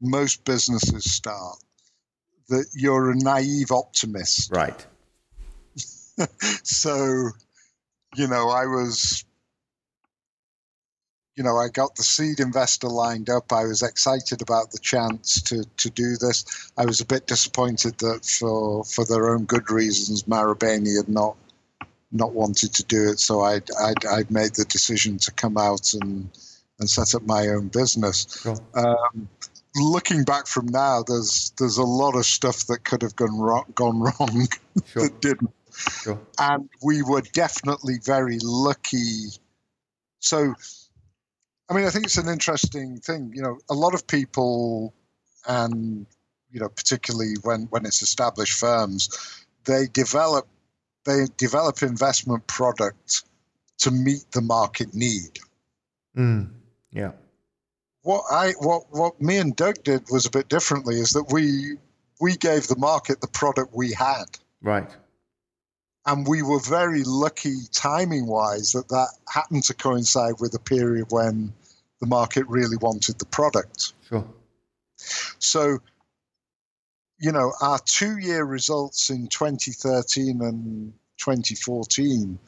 most 0.00 0.44
businesses 0.44 1.12
start 1.12 1.56
that 2.48 2.66
you're 2.74 3.10
a 3.10 3.16
naive 3.16 3.70
optimist, 3.70 4.50
right? 4.52 4.86
so, 6.62 7.30
you 8.16 8.26
know, 8.26 8.48
I 8.50 8.66
was 8.66 9.24
you 11.42 11.48
know, 11.48 11.56
I 11.56 11.70
got 11.70 11.96
the 11.96 12.04
seed 12.04 12.38
investor 12.38 12.86
lined 12.86 13.28
up. 13.28 13.52
I 13.52 13.64
was 13.64 13.82
excited 13.82 14.42
about 14.42 14.70
the 14.70 14.78
chance 14.78 15.42
to, 15.42 15.64
to 15.78 15.90
do 15.90 16.16
this. 16.16 16.44
I 16.76 16.86
was 16.86 17.00
a 17.00 17.04
bit 17.04 17.26
disappointed 17.26 17.98
that 17.98 18.24
for 18.24 18.84
for 18.84 19.04
their 19.04 19.34
own 19.34 19.46
good 19.46 19.68
reasons, 19.68 20.22
Marubeni 20.22 20.96
had 20.96 21.08
not 21.08 21.36
not 22.12 22.32
wanted 22.32 22.72
to 22.74 22.84
do 22.84 23.08
it. 23.08 23.18
So 23.18 23.40
I'd, 23.40 23.68
I'd, 23.80 24.06
I'd 24.06 24.30
made 24.30 24.54
the 24.54 24.64
decision 24.66 25.18
to 25.18 25.32
come 25.32 25.58
out 25.58 25.94
and 25.94 26.30
and 26.78 26.88
set 26.88 27.12
up 27.12 27.22
my 27.22 27.48
own 27.48 27.68
business. 27.68 28.46
Um, 28.74 29.28
looking 29.74 30.22
back 30.22 30.46
from 30.46 30.66
now, 30.66 31.02
there's 31.02 31.52
there's 31.58 31.78
a 31.78 31.82
lot 31.82 32.14
of 32.14 32.24
stuff 32.24 32.66
that 32.68 32.84
could 32.84 33.02
have 33.02 33.16
gone 33.16 33.36
wrong, 33.36 33.64
gone 33.74 33.98
wrong 33.98 34.46
sure. 34.86 35.02
that 35.02 35.20
didn't. 35.20 35.50
Sure. 36.04 36.20
And 36.38 36.70
we 36.84 37.02
were 37.02 37.22
definitely 37.32 37.98
very 38.04 38.38
lucky. 38.44 39.30
So 40.20 40.54
I 41.72 41.74
mean, 41.74 41.86
I 41.86 41.90
think 41.90 42.04
it's 42.04 42.18
an 42.18 42.28
interesting 42.28 42.98
thing. 42.98 43.32
You 43.34 43.40
know, 43.40 43.58
a 43.70 43.74
lot 43.74 43.94
of 43.94 44.06
people, 44.06 44.92
and 45.48 46.04
you 46.50 46.60
know, 46.60 46.68
particularly 46.68 47.32
when 47.44 47.62
when 47.70 47.86
it's 47.86 48.02
established 48.02 48.58
firms, 48.58 49.08
they 49.64 49.86
develop 49.86 50.46
they 51.06 51.24
develop 51.38 51.82
investment 51.82 52.46
product 52.46 53.22
to 53.78 53.90
meet 53.90 54.30
the 54.32 54.42
market 54.42 54.92
need. 54.92 55.38
Mm, 56.14 56.50
yeah. 56.90 57.12
What 58.02 58.24
I 58.30 58.52
what 58.58 58.84
what 58.90 59.18
me 59.22 59.38
and 59.38 59.56
Doug 59.56 59.82
did 59.82 60.02
was 60.10 60.26
a 60.26 60.30
bit 60.30 60.50
differently. 60.50 60.96
Is 61.00 61.12
that 61.12 61.32
we 61.32 61.78
we 62.20 62.36
gave 62.36 62.66
the 62.66 62.76
market 62.76 63.22
the 63.22 63.28
product 63.28 63.74
we 63.74 63.92
had. 63.92 64.26
Right. 64.60 64.90
And 66.04 66.26
we 66.26 66.42
were 66.42 66.60
very 66.60 67.02
lucky 67.04 67.54
timing 67.72 68.26
wise 68.26 68.72
that 68.72 68.88
that 68.88 69.08
happened 69.26 69.62
to 69.64 69.74
coincide 69.74 70.34
with 70.38 70.52
a 70.54 70.58
period 70.58 71.06
when 71.10 71.54
the 72.02 72.08
market 72.08 72.44
really 72.48 72.76
wanted 72.78 73.16
the 73.20 73.26
product. 73.26 73.92
Sure. 74.08 74.26
So, 75.38 75.78
you 77.18 77.30
know, 77.30 77.52
our 77.62 77.78
two 77.78 78.18
year 78.18 78.44
results 78.44 79.08
in 79.08 79.28
2013 79.28 80.42
and 80.42 80.92
2014 81.18 82.38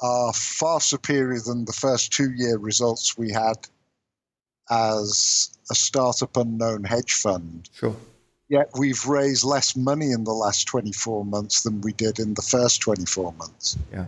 are 0.00 0.32
far 0.32 0.80
superior 0.80 1.40
than 1.40 1.64
the 1.64 1.72
first 1.72 2.12
two 2.12 2.30
year 2.30 2.56
results 2.56 3.18
we 3.18 3.32
had 3.32 3.56
as 4.70 5.50
a 5.72 5.74
startup 5.74 6.36
unknown 6.36 6.84
hedge 6.84 7.14
fund. 7.14 7.68
Sure. 7.72 7.96
Yet 8.48 8.70
we've 8.78 9.04
raised 9.06 9.42
less 9.42 9.74
money 9.74 10.12
in 10.12 10.22
the 10.22 10.32
last 10.32 10.66
24 10.66 11.24
months 11.24 11.62
than 11.62 11.80
we 11.80 11.92
did 11.92 12.20
in 12.20 12.34
the 12.34 12.42
first 12.42 12.80
24 12.80 13.32
months. 13.32 13.76
Yeah. 13.92 14.06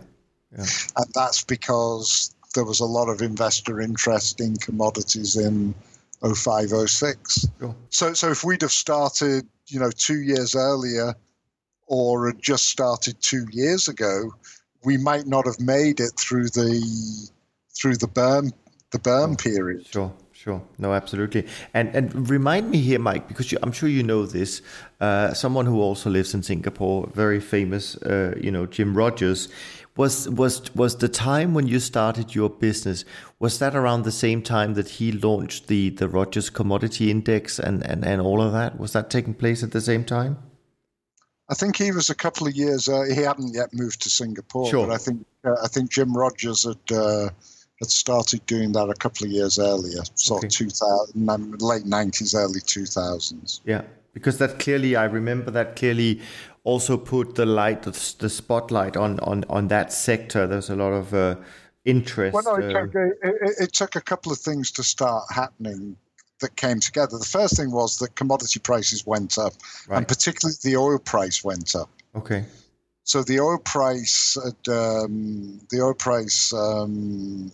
Yeah. 0.57 0.65
And 0.95 1.13
that's 1.13 1.43
because 1.43 2.33
there 2.53 2.65
was 2.65 2.79
a 2.79 2.85
lot 2.85 3.09
of 3.09 3.21
investor 3.21 3.81
interest 3.81 4.39
in 4.39 4.55
commodities 4.57 5.35
in 5.35 5.73
0506. 6.21 7.47
Sure. 7.59 7.75
So, 7.89 8.13
so 8.13 8.31
if 8.31 8.43
we'd 8.43 8.61
have 8.61 8.71
started, 8.71 9.47
you 9.67 9.79
know, 9.79 9.91
two 9.91 10.21
years 10.21 10.55
earlier 10.55 11.15
or 11.87 12.27
had 12.27 12.41
just 12.41 12.65
started 12.65 13.21
two 13.21 13.45
years 13.51 13.87
ago, 13.87 14.33
we 14.83 14.97
might 14.97 15.27
not 15.27 15.45
have 15.45 15.59
made 15.59 15.99
it 15.99 16.11
through 16.17 16.49
the 16.49 17.29
through 17.75 17.97
the 17.97 18.07
burn 18.07 18.51
the 18.91 18.99
burn 18.99 19.35
period. 19.35 19.85
Sure. 19.87 20.13
Sure. 20.43 20.61
No, 20.77 20.93
absolutely. 20.93 21.47
And 21.73 21.95
and 21.95 22.29
remind 22.29 22.69
me 22.69 22.79
here, 22.79 22.99
Mike, 22.99 23.29
because 23.29 23.53
you, 23.53 23.57
I'm 23.63 23.71
sure 23.71 23.87
you 23.87 24.03
know 24.03 24.25
this. 24.25 24.61
Uh, 24.99 25.33
someone 25.33 25.65
who 25.65 25.79
also 25.79 26.09
lives 26.09 26.33
in 26.33 26.43
Singapore, 26.43 27.09
very 27.13 27.39
famous, 27.39 27.95
uh, 28.03 28.35
you 28.37 28.51
know, 28.51 28.65
Jim 28.65 28.93
Rogers. 28.93 29.47
Was 29.95 30.27
was 30.27 30.73
was 30.73 30.97
the 30.97 31.07
time 31.07 31.53
when 31.53 31.67
you 31.67 31.79
started 31.79 32.33
your 32.33 32.49
business? 32.49 33.05
Was 33.39 33.59
that 33.59 33.75
around 33.75 34.03
the 34.03 34.11
same 34.11 34.41
time 34.41 34.73
that 34.73 34.89
he 34.89 35.11
launched 35.11 35.67
the 35.67 35.91
the 35.91 36.07
Rogers 36.07 36.49
Commodity 36.49 37.11
Index 37.11 37.59
and 37.59 37.85
and 37.85 38.03
and 38.03 38.19
all 38.19 38.41
of 38.41 38.53
that? 38.53 38.79
Was 38.79 38.93
that 38.93 39.11
taking 39.11 39.35
place 39.35 39.61
at 39.61 39.71
the 39.71 39.81
same 39.81 40.03
time? 40.03 40.37
I 41.49 41.55
think 41.55 41.75
he 41.75 41.91
was 41.91 42.09
a 42.09 42.15
couple 42.15 42.47
of 42.47 42.55
years. 42.55 42.89
Uh, 42.89 43.03
he 43.03 43.21
hadn't 43.21 43.53
yet 43.53 43.73
moved 43.73 44.01
to 44.03 44.09
Singapore, 44.09 44.69
sure. 44.69 44.87
but 44.87 44.93
I 44.93 44.97
think 44.97 45.25
uh, 45.45 45.55
I 45.63 45.67
think 45.67 45.91
Jim 45.91 46.15
Rogers 46.17 46.63
had 46.63 46.97
uh, 46.97 47.29
had 47.79 47.91
started 47.91 48.45
doing 48.47 48.71
that 48.71 48.89
a 48.89 48.95
couple 48.95 49.27
of 49.27 49.31
years 49.31 49.59
earlier, 49.59 50.01
sort 50.15 50.39
okay. 50.39 50.47
of 50.47 50.53
2000, 50.53 51.61
late 51.61 51.85
nineties, 51.85 52.33
early 52.33 52.61
two 52.61 52.85
thousands. 52.85 53.61
Yeah, 53.65 53.83
because 54.13 54.37
that 54.37 54.59
clearly, 54.59 54.95
I 54.95 55.05
remember 55.05 55.51
that 55.51 55.75
clearly 55.75 56.21
also 56.63 56.97
put 56.97 57.35
the 57.35 57.45
light, 57.45 57.83
the 57.83 58.29
spotlight 58.29 58.95
on 58.95 59.19
on 59.19 59.43
on 59.49 59.67
that 59.67 59.91
sector. 59.91 60.47
There's 60.47 60.69
a 60.69 60.75
lot 60.75 60.93
of 60.93 61.13
uh, 61.13 61.35
interest. 61.85 62.33
Well, 62.33 62.43
no, 62.43 62.55
it, 62.55 62.75
uh, 62.75 62.81
took 62.81 62.95
a, 62.95 63.07
it, 63.07 63.55
it, 63.59 63.73
took 63.73 63.95
a 63.95 64.01
couple 64.01 64.31
of 64.31 64.37
things 64.37 64.71
to 64.71 64.83
start 64.83 65.25
happening 65.33 65.97
that 66.39 66.55
came 66.55 66.79
together. 66.79 67.17
The 67.17 67.25
first 67.25 67.57
thing 67.57 67.71
was 67.71 67.97
that 67.97 68.15
commodity 68.15 68.59
prices 68.59 69.05
went 69.05 69.37
up, 69.37 69.53
right. 69.87 69.97
and 69.97 70.07
particularly 70.07 70.55
the 70.63 70.77
oil 70.77 70.99
price 70.99 71.43
went 71.43 71.75
up. 71.75 71.89
Okay. 72.15 72.45
So 73.03 73.21
the 73.21 73.41
oil 73.41 73.57
price, 73.57 74.37
um, 74.69 75.59
the 75.69 75.81
oil 75.81 75.93
price 75.93 76.53
um, 76.53 77.51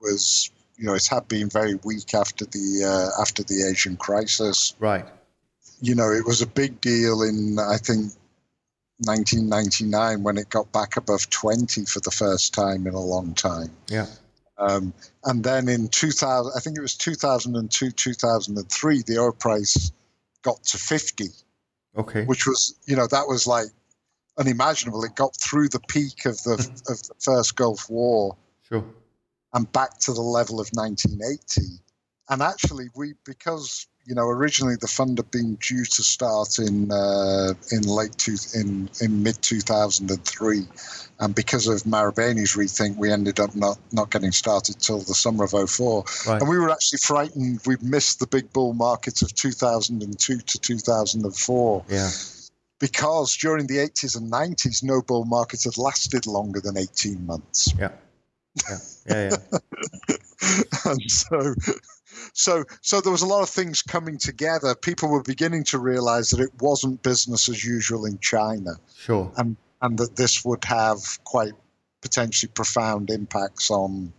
was, 0.00 0.50
you 0.76 0.86
know, 0.86 0.94
it 0.94 1.06
had 1.06 1.28
been 1.28 1.48
very 1.48 1.76
weak 1.84 2.12
after 2.12 2.44
the 2.44 2.84
uh, 2.84 3.22
after 3.22 3.44
the 3.44 3.68
Asian 3.70 3.96
crisis. 3.96 4.74
Right 4.80 5.06
you 5.80 5.94
know, 5.94 6.10
it 6.10 6.24
was 6.26 6.42
a 6.42 6.46
big 6.46 6.80
deal 6.80 7.22
in, 7.22 7.58
I 7.58 7.76
think, 7.76 8.12
1999 9.04 10.22
when 10.22 10.38
it 10.38 10.48
got 10.50 10.72
back 10.72 10.96
above 10.96 11.30
20 11.30 11.84
for 11.84 12.00
the 12.00 12.10
first 12.10 12.52
time 12.52 12.86
in 12.86 12.94
a 12.94 13.00
long 13.00 13.34
time. 13.34 13.70
Yeah. 13.88 14.06
Um, 14.58 14.92
and 15.24 15.44
then 15.44 15.68
in 15.68 15.88
2000, 15.88 16.52
I 16.56 16.60
think 16.60 16.76
it 16.76 16.80
was 16.80 16.96
2002, 16.96 17.92
2003, 17.92 19.02
the 19.06 19.18
oil 19.18 19.32
price 19.32 19.92
got 20.42 20.62
to 20.64 20.78
50. 20.78 21.26
Okay. 21.96 22.24
Which 22.24 22.46
was, 22.46 22.76
you 22.86 22.96
know, 22.96 23.06
that 23.06 23.28
was 23.28 23.46
like 23.46 23.66
unimaginable. 24.36 25.04
It 25.04 25.14
got 25.14 25.36
through 25.40 25.68
the 25.68 25.80
peak 25.88 26.26
of 26.26 26.42
the 26.42 26.54
of 26.88 27.02
the 27.02 27.14
first 27.20 27.56
Gulf 27.56 27.88
War. 27.88 28.36
Sure. 28.62 28.84
And 29.52 29.70
back 29.72 29.98
to 30.00 30.12
the 30.12 30.22
level 30.22 30.60
of 30.60 30.68
1980. 30.72 31.80
And 32.30 32.42
actually, 32.42 32.88
we 32.94 33.14
because 33.24 33.86
you 34.08 34.14
know, 34.14 34.26
originally 34.26 34.76
the 34.80 34.88
fund 34.88 35.18
had 35.18 35.30
been 35.30 35.56
due 35.56 35.84
to 35.84 36.02
start 36.02 36.58
in 36.58 36.90
uh, 36.90 37.52
in 37.70 37.82
late 37.82 38.16
two, 38.16 38.36
in 38.54 38.88
in 39.02 39.22
mid 39.22 39.40
two 39.42 39.60
thousand 39.60 40.10
and 40.10 40.24
three, 40.24 40.66
and 41.20 41.34
because 41.34 41.68
of 41.68 41.82
Marubeni's 41.82 42.56
rethink, 42.56 42.96
we 42.96 43.12
ended 43.12 43.38
up 43.38 43.54
not 43.54 43.78
not 43.92 44.10
getting 44.10 44.32
started 44.32 44.80
till 44.80 45.00
the 45.00 45.14
summer 45.14 45.44
of 45.44 45.50
04. 45.70 46.04
Right. 46.26 46.40
And 46.40 46.48
we 46.48 46.58
were 46.58 46.70
actually 46.70 47.00
frightened. 47.02 47.60
We 47.66 47.76
missed 47.82 48.18
the 48.18 48.26
big 48.26 48.50
bull 48.50 48.72
markets 48.72 49.20
of 49.20 49.34
two 49.34 49.52
thousand 49.52 50.02
and 50.02 50.18
two 50.18 50.38
to 50.38 50.58
two 50.58 50.78
thousand 50.78 51.24
and 51.24 51.36
four. 51.36 51.84
Yeah. 51.88 52.08
Because 52.80 53.36
during 53.36 53.66
the 53.66 53.78
80s 53.78 54.16
and 54.16 54.30
90s, 54.30 54.84
no 54.84 55.02
bull 55.02 55.24
markets 55.24 55.64
had 55.64 55.76
lasted 55.76 56.28
longer 56.28 56.60
than 56.60 56.78
18 56.78 57.26
months. 57.26 57.74
Yeah. 57.76 57.90
Yeah. 58.70 58.78
Yeah. 59.08 59.36
yeah. 59.50 60.16
and 60.84 61.10
so 61.10 61.56
so 62.32 62.64
so 62.82 63.00
there 63.00 63.12
was 63.12 63.22
a 63.22 63.26
lot 63.26 63.42
of 63.42 63.48
things 63.48 63.82
coming 63.82 64.18
together. 64.18 64.74
People 64.74 65.08
were 65.08 65.22
beginning 65.22 65.64
to 65.64 65.78
realize 65.78 66.30
that 66.30 66.40
it 66.40 66.50
wasn't 66.60 67.02
business 67.02 67.48
as 67.48 67.64
usual 67.64 68.04
in 68.04 68.18
China. 68.18 68.72
Sure. 68.96 69.30
And 69.36 69.56
and 69.82 69.98
that 69.98 70.16
this 70.16 70.44
would 70.44 70.64
have 70.64 71.22
quite 71.24 71.52
potentially 72.02 72.50
profound 72.54 73.10
impacts 73.10 73.70
on 73.70 74.12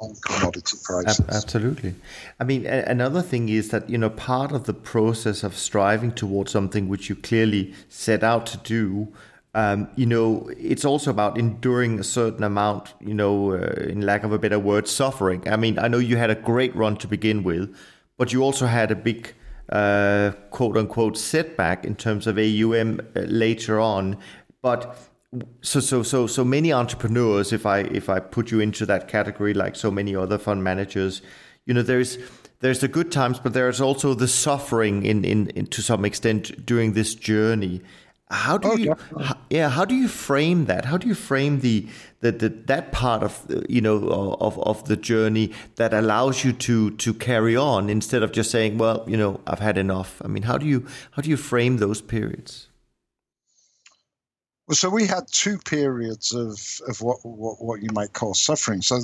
on 0.00 0.14
commodity 0.24 0.76
prices. 0.82 1.24
Absolutely. 1.28 1.94
I 2.40 2.44
mean, 2.44 2.66
another 2.66 3.22
thing 3.22 3.48
is 3.48 3.70
that 3.70 3.88
you 3.88 3.98
know 3.98 4.10
part 4.10 4.52
of 4.52 4.64
the 4.64 4.74
process 4.74 5.42
of 5.42 5.56
striving 5.56 6.12
towards 6.12 6.50
something 6.52 6.88
which 6.88 7.08
you 7.08 7.16
clearly 7.16 7.74
set 7.88 8.22
out 8.22 8.46
to 8.46 8.58
do 8.58 9.12
um, 9.54 9.88
you 9.94 10.06
know, 10.06 10.50
it's 10.58 10.84
also 10.84 11.10
about 11.10 11.38
enduring 11.38 12.00
a 12.00 12.04
certain 12.04 12.42
amount, 12.42 12.92
you 13.00 13.14
know, 13.14 13.52
uh, 13.52 13.84
in 13.88 14.00
lack 14.00 14.24
of 14.24 14.32
a 14.32 14.38
better 14.38 14.58
word, 14.58 14.88
suffering. 14.88 15.48
I 15.48 15.56
mean, 15.56 15.78
I 15.78 15.86
know 15.86 15.98
you 15.98 16.16
had 16.16 16.30
a 16.30 16.34
great 16.34 16.74
run 16.74 16.96
to 16.96 17.06
begin 17.06 17.44
with, 17.44 17.74
but 18.16 18.32
you 18.32 18.42
also 18.42 18.66
had 18.66 18.90
a 18.90 18.96
big 18.96 19.32
uh, 19.70 20.32
quote 20.50 20.76
unquote 20.76 21.16
setback 21.16 21.84
in 21.84 21.94
terms 21.94 22.26
of 22.26 22.36
AUM 22.36 23.00
uh, 23.14 23.20
later 23.20 23.80
on. 23.80 24.18
But 24.60 24.98
so 25.62 25.80
so 25.80 26.02
so 26.02 26.26
so 26.26 26.44
many 26.44 26.72
entrepreneurs 26.72 27.52
if 27.52 27.66
i 27.66 27.80
if 27.80 28.08
i 28.08 28.20
put 28.20 28.52
you 28.52 28.60
into 28.60 28.86
that 28.86 29.08
category 29.08 29.52
like 29.52 29.74
so 29.74 29.90
many 29.90 30.14
other 30.14 30.38
fund 30.38 30.62
managers 30.62 31.22
you 31.66 31.74
know 31.74 31.82
there's 31.82 32.18
there's 32.60 32.78
the 32.78 32.86
good 32.86 33.10
times 33.10 33.40
but 33.40 33.52
there's 33.52 33.80
also 33.80 34.14
the 34.14 34.28
suffering 34.28 35.04
in 35.04 35.24
in, 35.24 35.48
in 35.48 35.66
to 35.66 35.82
some 35.82 36.04
extent 36.04 36.64
during 36.64 36.92
this 36.92 37.16
journey 37.16 37.80
how 38.30 38.56
do 38.56 38.68
oh, 38.72 38.76
you 38.76 38.96
how, 39.20 39.36
yeah 39.50 39.68
how 39.68 39.84
do 39.84 39.94
you 39.94 40.08
frame 40.08 40.64
that 40.64 40.84
how 40.86 40.96
do 40.96 41.06
you 41.06 41.14
frame 41.14 41.60
the, 41.60 41.86
the, 42.20 42.32
the 42.32 42.48
that 42.48 42.90
part 42.90 43.22
of 43.22 43.64
you 43.68 43.80
know 43.80 44.36
of 44.40 44.58
of 44.60 44.84
the 44.86 44.96
journey 44.96 45.52
that 45.76 45.92
allows 45.92 46.44
you 46.44 46.52
to 46.52 46.90
to 46.92 47.12
carry 47.12 47.54
on 47.54 47.90
instead 47.90 48.22
of 48.22 48.32
just 48.32 48.50
saying 48.50 48.78
well 48.78 49.04
you 49.06 49.16
know 49.16 49.40
i've 49.46 49.58
had 49.58 49.76
enough 49.76 50.22
i 50.24 50.28
mean 50.28 50.44
how 50.44 50.56
do 50.56 50.66
you 50.66 50.86
how 51.12 51.22
do 51.22 51.28
you 51.28 51.36
frame 51.36 51.76
those 51.76 52.00
periods 52.00 52.68
well, 54.66 54.76
so 54.76 54.88
we 54.88 55.06
had 55.06 55.24
two 55.30 55.58
periods 55.58 56.32
of, 56.32 56.58
of 56.88 57.02
what, 57.02 57.18
what, 57.22 57.62
what 57.62 57.82
you 57.82 57.90
might 57.92 58.14
call 58.14 58.32
suffering. 58.32 58.80
So 58.80 58.98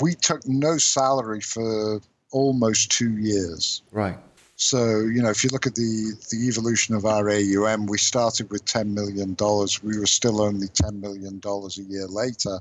we 0.00 0.14
took 0.14 0.46
no 0.46 0.76
salary 0.76 1.40
for 1.40 2.00
almost 2.32 2.90
two 2.90 3.16
years. 3.16 3.82
Right. 3.92 4.18
So, 4.56 5.00
you 5.00 5.22
know, 5.22 5.28
if 5.28 5.44
you 5.44 5.50
look 5.50 5.66
at 5.66 5.74
the, 5.74 6.12
the 6.30 6.48
evolution 6.48 6.94
of 6.94 7.04
our 7.04 7.28
AUM, 7.28 7.86
we 7.86 7.98
started 7.98 8.50
with 8.50 8.64
$10 8.64 8.86
million. 8.86 9.36
We 9.82 9.98
were 9.98 10.06
still 10.06 10.40
only 10.40 10.68
$10 10.68 10.98
million 10.98 11.40
a 11.44 11.82
year 11.82 12.06
later. 12.06 12.58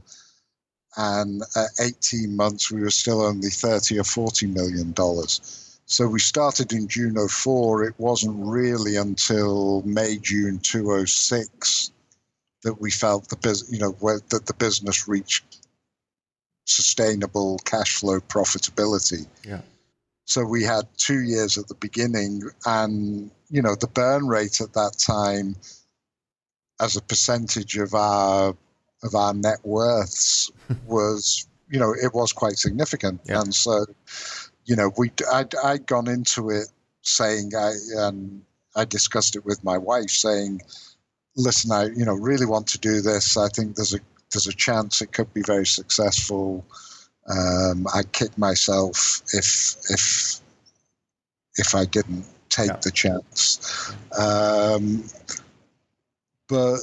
And 0.97 1.41
at 1.55 1.69
18 1.81 2.35
months, 2.35 2.69
we 2.69 2.81
were 2.81 2.91
still 2.91 3.21
only 3.21 3.49
30 3.49 3.99
or 3.99 4.03
$40 4.03 4.53
million. 4.53 4.93
So 5.85 6.07
we 6.07 6.19
started 6.19 6.73
in 6.73 6.89
June 6.89 7.15
04. 7.15 7.85
It 7.85 7.95
wasn't 7.97 8.45
really 8.45 8.97
until 8.97 9.81
May, 9.83 10.17
June 10.17 10.59
206 10.59 11.91
that 12.63 12.81
we 12.81 12.91
felt 12.91 13.29
the 13.29 13.37
business, 13.37 13.71
you 13.71 13.79
know, 13.79 13.95
that 14.29 14.45
the 14.45 14.53
business 14.55 15.07
reached 15.07 15.59
sustainable 16.65 17.59
cash 17.59 17.95
flow 17.95 18.19
profitability. 18.19 19.27
Yeah. 19.47 19.61
So 20.26 20.43
we 20.43 20.63
had 20.63 20.88
two 20.97 21.21
years 21.21 21.57
at 21.57 21.67
the 21.67 21.76
beginning, 21.76 22.43
and 22.65 23.32
you 23.49 23.61
know 23.61 23.76
the 23.76 23.88
burn 23.88 24.28
rate 24.28 24.61
at 24.61 24.73
that 24.73 24.97
time, 24.97 25.55
as 26.82 26.95
a 26.95 27.01
percentage 27.01 27.78
of 27.78 27.93
our 27.93 28.55
of 29.03 29.15
our 29.15 29.34
net 29.34 29.59
worths, 29.63 30.51
was 30.88 31.47
you 31.69 31.80
know 31.80 31.93
it 31.93 32.13
was 32.13 32.34
quite 32.34 32.57
significant, 32.57 33.21
yeah. 33.26 33.41
and 33.41 33.53
so 33.53 33.86
you 34.65 34.76
know 34.76 34.91
we 34.97 35.11
I'd, 35.32 35.53
I'd 35.63 35.86
gone 35.86 36.07
into 36.07 36.49
it 36.49 36.67
saying 37.03 37.51
I 37.55 37.73
and 37.97 38.41
I 38.76 38.86
discussed 38.86 39.36
it 39.36 39.45
with 39.45 39.63
my 39.63 39.78
wife 39.78 40.09
saying 40.09 40.61
listen, 41.36 41.71
I 41.71 41.86
you 41.86 42.05
know 42.05 42.13
really 42.13 42.45
want 42.45 42.67
to 42.67 42.80
do 42.80 43.01
this. 43.01 43.38
I 43.38 43.47
think 43.49 43.76
there's 43.76 43.93
a 43.93 43.99
there's 44.32 44.47
a 44.47 44.53
chance 44.53 45.01
it 45.01 45.11
could 45.11 45.34
be 45.34 45.41
very 45.41 45.65
successful. 45.65 46.65
Um, 47.28 47.88
I'd 47.93 48.11
kick 48.11 48.38
myself 48.38 49.21
if 49.34 49.76
if 49.89 50.39
if 51.57 51.73
I 51.73 51.86
didn't 51.86 52.26
take 52.49 52.67
yeah. 52.67 52.80
the 52.82 52.91
chance. 52.91 53.93
Um, 54.17 55.03
but 56.47 56.80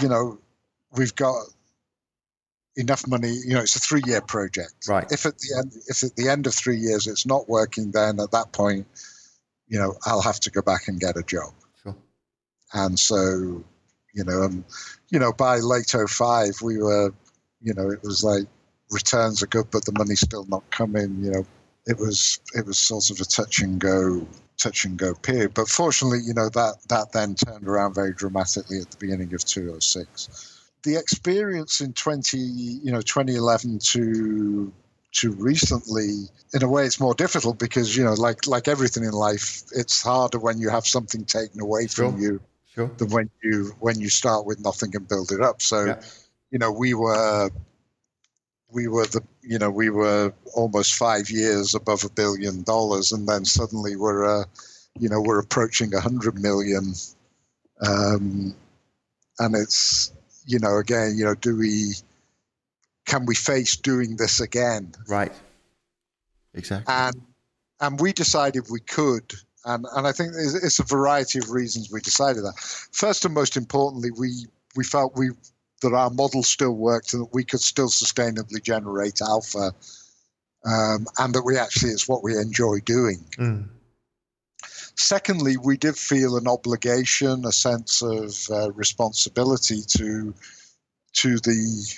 you 0.00 0.08
know, 0.08 0.38
we've 0.96 1.14
got 1.14 1.36
enough 2.76 3.06
money. 3.06 3.32
You 3.44 3.54
know, 3.54 3.60
it's 3.60 3.76
a 3.76 3.80
three-year 3.80 4.22
project. 4.22 4.88
Right. 4.88 5.10
If 5.10 5.26
at 5.26 5.38
the 5.38 5.56
end, 5.58 5.72
if 5.88 6.02
at 6.02 6.16
the 6.16 6.28
end 6.28 6.46
of 6.46 6.54
three 6.54 6.78
years 6.78 7.06
it's 7.06 7.26
not 7.26 7.48
working, 7.48 7.90
then 7.90 8.20
at 8.20 8.30
that 8.30 8.52
point, 8.52 8.86
you 9.68 9.78
know, 9.78 9.94
I'll 10.06 10.22
have 10.22 10.40
to 10.40 10.50
go 10.50 10.62
back 10.62 10.88
and 10.88 11.00
get 11.00 11.16
a 11.16 11.22
job. 11.22 11.52
Sure. 11.82 11.96
And 12.72 12.98
so, 12.98 13.62
you 14.14 14.24
know, 14.24 14.42
um, 14.42 14.64
you 15.10 15.18
know, 15.18 15.32
by 15.32 15.58
late 15.58 15.94
05, 15.94 16.62
we 16.62 16.78
were, 16.78 17.12
you 17.60 17.74
know, 17.74 17.90
it 17.90 18.02
was 18.02 18.24
like 18.24 18.46
returns 18.92 19.42
are 19.42 19.46
good, 19.46 19.66
but 19.70 19.84
the 19.84 19.92
money's 19.92 20.20
still 20.20 20.44
not 20.48 20.68
coming. 20.70 21.22
You 21.22 21.30
know, 21.32 21.46
it 21.86 21.98
was 21.98 22.40
it 22.54 22.66
was 22.66 22.78
sort 22.78 23.10
of 23.10 23.20
a 23.20 23.24
touch 23.24 23.60
and 23.60 23.80
go 23.80 24.26
touch 24.58 24.84
and 24.84 24.96
go 24.96 25.14
period. 25.14 25.54
But 25.54 25.68
fortunately, 25.68 26.20
you 26.24 26.34
know, 26.34 26.48
that 26.50 26.76
that 26.88 27.12
then 27.12 27.34
turned 27.34 27.66
around 27.66 27.94
very 27.94 28.12
dramatically 28.12 28.78
at 28.78 28.90
the 28.90 28.96
beginning 28.98 29.34
of 29.34 29.44
206. 29.44 30.60
The 30.84 30.96
experience 30.96 31.80
in 31.80 31.92
20, 31.92 32.38
you 32.38 32.90
know, 32.90 33.00
2011 33.02 33.78
to 33.78 34.72
to 35.12 35.32
recently 35.32 36.24
in 36.54 36.62
a 36.62 36.68
way 36.68 36.86
it's 36.86 36.98
more 36.98 37.12
difficult 37.12 37.58
because 37.58 37.94
you 37.94 38.02
know 38.02 38.14
like 38.14 38.46
like 38.46 38.66
everything 38.66 39.04
in 39.04 39.10
life 39.10 39.62
it's 39.72 40.00
harder 40.00 40.38
when 40.38 40.58
you 40.58 40.70
have 40.70 40.86
something 40.86 41.22
taken 41.26 41.60
away 41.60 41.86
from 41.86 42.18
you 42.18 42.40
sure. 42.74 42.90
than 42.98 43.08
when 43.10 43.30
you 43.42 43.74
when 43.80 44.00
you 44.00 44.08
start 44.08 44.46
with 44.46 44.60
nothing 44.60 44.94
and 44.94 45.08
build 45.08 45.32
it 45.32 45.40
up. 45.40 45.62
So, 45.62 45.84
yeah. 45.84 46.00
you 46.50 46.58
know, 46.58 46.72
we 46.72 46.94
were 46.94 47.50
we 48.72 48.88
were 48.88 49.06
the 49.06 49.22
you 49.42 49.58
know 49.58 49.70
we 49.70 49.90
were 49.90 50.32
almost 50.54 50.94
five 50.94 51.30
years 51.30 51.74
above 51.74 52.04
a 52.04 52.10
billion 52.10 52.62
dollars, 52.62 53.12
and 53.12 53.28
then 53.28 53.44
suddenly 53.44 53.96
we're 53.96 54.24
uh, 54.24 54.44
you 54.98 55.08
know 55.08 55.20
we're 55.20 55.38
approaching 55.38 55.94
a 55.94 56.00
hundred 56.00 56.40
million, 56.40 56.94
um, 57.86 58.54
and 59.38 59.54
it's 59.54 60.12
you 60.46 60.58
know 60.58 60.78
again 60.78 61.14
you 61.16 61.24
know 61.24 61.34
do 61.34 61.56
we 61.56 61.92
can 63.06 63.26
we 63.26 63.34
face 63.34 63.76
doing 63.76 64.16
this 64.16 64.40
again? 64.40 64.92
Right. 65.08 65.32
Exactly. 66.54 66.92
And 66.94 67.22
and 67.80 68.00
we 68.00 68.12
decided 68.12 68.64
we 68.70 68.80
could 68.80 69.32
and 69.64 69.86
and 69.94 70.06
I 70.06 70.12
think 70.12 70.32
it's 70.36 70.78
a 70.78 70.84
variety 70.84 71.38
of 71.38 71.50
reasons 71.50 71.90
we 71.90 72.00
decided 72.00 72.42
that. 72.42 72.58
First 72.92 73.24
and 73.24 73.34
most 73.34 73.56
importantly, 73.56 74.10
we 74.10 74.46
we 74.74 74.84
felt 74.84 75.16
we 75.16 75.30
that 75.82 75.94
our 75.94 76.10
model 76.10 76.42
still 76.42 76.72
worked 76.72 77.12
and 77.12 77.22
that 77.22 77.34
we 77.34 77.44
could 77.44 77.60
still 77.60 77.88
sustainably 77.88 78.62
generate 78.62 79.20
alpha, 79.20 79.72
um, 80.64 81.06
and 81.18 81.34
that 81.34 81.42
we 81.44 81.58
actually 81.58 81.92
it's 81.92 82.08
what 82.08 82.22
we 82.22 82.36
enjoy 82.36 82.78
doing. 82.80 83.24
Mm. 83.38 83.68
Secondly, 84.96 85.56
we 85.56 85.76
did 85.76 85.96
feel 85.96 86.36
an 86.36 86.46
obligation, 86.46 87.44
a 87.44 87.52
sense 87.52 88.02
of 88.02 88.36
uh, 88.50 88.70
responsibility 88.72 89.82
to 89.98 90.34
to 91.14 91.38
the 91.38 91.94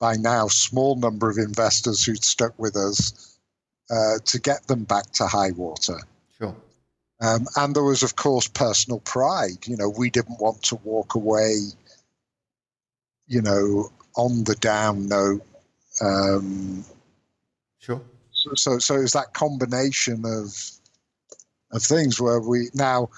by 0.00 0.16
now 0.16 0.48
small 0.48 0.96
number 0.96 1.28
of 1.28 1.36
investors 1.38 2.04
who'd 2.04 2.24
stuck 2.24 2.58
with 2.58 2.74
us 2.76 3.38
uh, 3.90 4.18
to 4.24 4.38
get 4.40 4.66
them 4.66 4.84
back 4.84 5.10
to 5.12 5.26
high 5.26 5.50
water. 5.50 5.98
Sure. 6.38 6.56
Um, 7.20 7.46
and 7.56 7.76
there 7.76 7.82
was, 7.82 8.02
of 8.02 8.16
course, 8.16 8.48
personal 8.48 9.00
pride. 9.00 9.66
You 9.66 9.76
know, 9.76 9.90
we 9.90 10.08
didn't 10.08 10.40
want 10.40 10.62
to 10.64 10.76
walk 10.76 11.14
away, 11.14 11.58
you 13.30 13.40
know, 13.40 13.90
on 14.16 14.44
the 14.44 14.56
down 14.56 15.08
note. 15.08 15.46
Um, 16.02 16.84
sure. 17.78 18.02
So, 18.32 18.50
so, 18.54 18.78
so 18.78 18.96
it's 18.96 19.12
that 19.12 19.32
combination 19.32 20.24
of 20.26 20.70
of 21.72 21.82
things 21.82 22.20
where 22.20 22.40
we 22.40 22.68
now. 22.74 23.08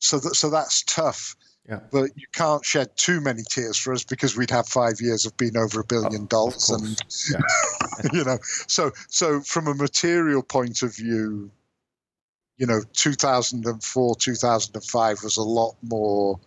So 0.00 0.18
that 0.18 0.34
so 0.34 0.50
that's 0.50 0.82
tough. 0.82 1.36
Yeah. 1.68 1.80
But 1.90 2.10
you 2.16 2.26
can't 2.34 2.64
shed 2.64 2.94
too 2.96 3.22
many 3.22 3.42
tears 3.48 3.78
for 3.78 3.94
us 3.94 4.04
because 4.04 4.36
we'd 4.36 4.50
have 4.50 4.68
five 4.68 5.00
years 5.00 5.24
of 5.24 5.34
being 5.38 5.56
over 5.56 5.80
a 5.80 5.84
billion 5.84 6.24
oh, 6.24 6.26
dollars, 6.26 6.68
and 6.68 7.00
yeah. 7.30 8.10
you 8.12 8.24
know, 8.24 8.38
so 8.42 8.90
so 9.08 9.40
from 9.40 9.68
a 9.68 9.74
material 9.74 10.42
point 10.42 10.82
of 10.82 10.94
view, 10.96 11.50
you 12.58 12.66
know, 12.66 12.80
2004, 12.92 14.16
2005 14.16 15.22
was 15.22 15.36
a 15.36 15.42
lot 15.42 15.76
more 15.82 16.38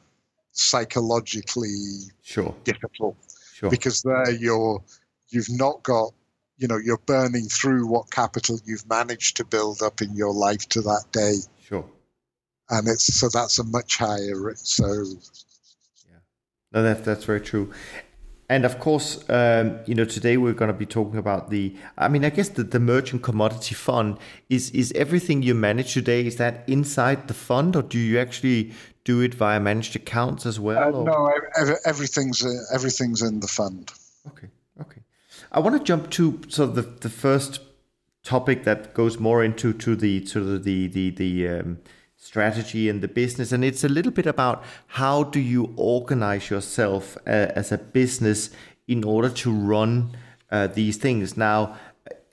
psychologically 0.58 2.12
sure. 2.22 2.54
difficult 2.64 3.16
sure. 3.54 3.70
because 3.70 4.02
there 4.02 4.32
you're 4.32 4.82
you've 5.30 5.50
not 5.50 5.84
got 5.84 6.12
you 6.58 6.68
know 6.68 6.78
you're 6.78 7.02
burning 7.06 7.46
through 7.46 7.86
what 7.88 8.10
capital 8.12 8.60
you've 8.66 8.88
managed 8.90 9.38
to 9.38 9.46
build 9.46 9.82
up 9.82 10.02
in 10.02 10.16
your 10.16 10.34
life 10.34 10.68
to 10.70 10.82
that 10.82 11.06
day 11.12 11.36
sure 11.64 11.86
and 12.70 12.88
it's 12.88 13.14
so 13.14 13.30
that's 13.30 13.60
a 13.60 13.64
much 13.64 13.98
higher 13.98 14.54
so 14.56 14.88
yeah 16.08 16.18
no 16.72 16.82
that, 16.82 17.04
that's 17.06 17.26
very 17.26 17.42
true 17.42 17.72
and 18.50 18.64
of 18.64 18.80
course, 18.80 19.30
um, 19.30 19.80
you 19.86 19.94
know, 19.94 20.06
today 20.06 20.38
we're 20.38 20.54
going 20.54 20.72
to 20.72 20.78
be 20.78 20.86
talking 20.86 21.18
about 21.18 21.50
the. 21.50 21.76
I 21.98 22.08
mean, 22.08 22.24
I 22.24 22.30
guess 22.30 22.48
the, 22.48 22.64
the 22.64 22.80
merchant 22.80 23.22
commodity 23.22 23.76
fund 23.76 24.18
is 24.50 24.70
is 24.72 24.94
everything 24.94 25.44
you 25.44 25.54
manage 25.54 25.94
today. 25.94 26.26
Is 26.26 26.38
that 26.38 26.64
inside 26.66 27.28
the 27.28 27.34
fund, 27.34 27.76
or 27.76 27.82
do 27.82 28.00
you 28.00 28.18
actually 28.18 28.72
do 29.08 29.22
it 29.22 29.34
via 29.34 29.58
managed 29.58 29.96
accounts 29.96 30.46
as 30.46 30.60
well? 30.60 31.00
Uh, 31.00 31.04
no, 31.04 31.32
everything's 31.86 32.44
uh, 32.46 32.76
everything's 32.76 33.22
in 33.22 33.40
the 33.40 33.48
fund. 33.48 33.90
Okay, 34.28 34.50
okay. 34.82 35.02
I 35.50 35.62
want 35.62 35.78
to 35.78 35.84
jump 35.84 36.10
to 36.12 36.42
so 36.50 36.68
the 36.68 36.82
the 36.82 37.10
first 37.10 37.62
topic 38.24 38.66
that 38.66 38.94
goes 38.94 39.18
more 39.18 39.46
into 39.46 39.72
to 39.72 39.96
the 39.96 40.20
to 40.32 40.60
the 40.60 40.88
the 40.88 41.10
the 41.12 41.48
um, 41.48 41.78
strategy 42.18 42.90
and 42.90 43.02
the 43.02 43.08
business 43.08 43.52
and 43.54 43.64
it's 43.64 43.84
a 43.86 43.90
little 43.98 44.12
bit 44.12 44.26
about 44.26 44.64
how 44.88 45.24
do 45.24 45.40
you 45.40 45.74
organize 45.78 46.50
yourself 46.50 47.16
uh, 47.28 47.62
as 47.62 47.72
a 47.72 47.78
business 47.78 48.50
in 48.88 49.04
order 49.04 49.30
to 49.30 49.50
run 49.52 50.12
uh, 50.52 50.68
these 50.68 50.98
things 50.98 51.38
now 51.38 51.78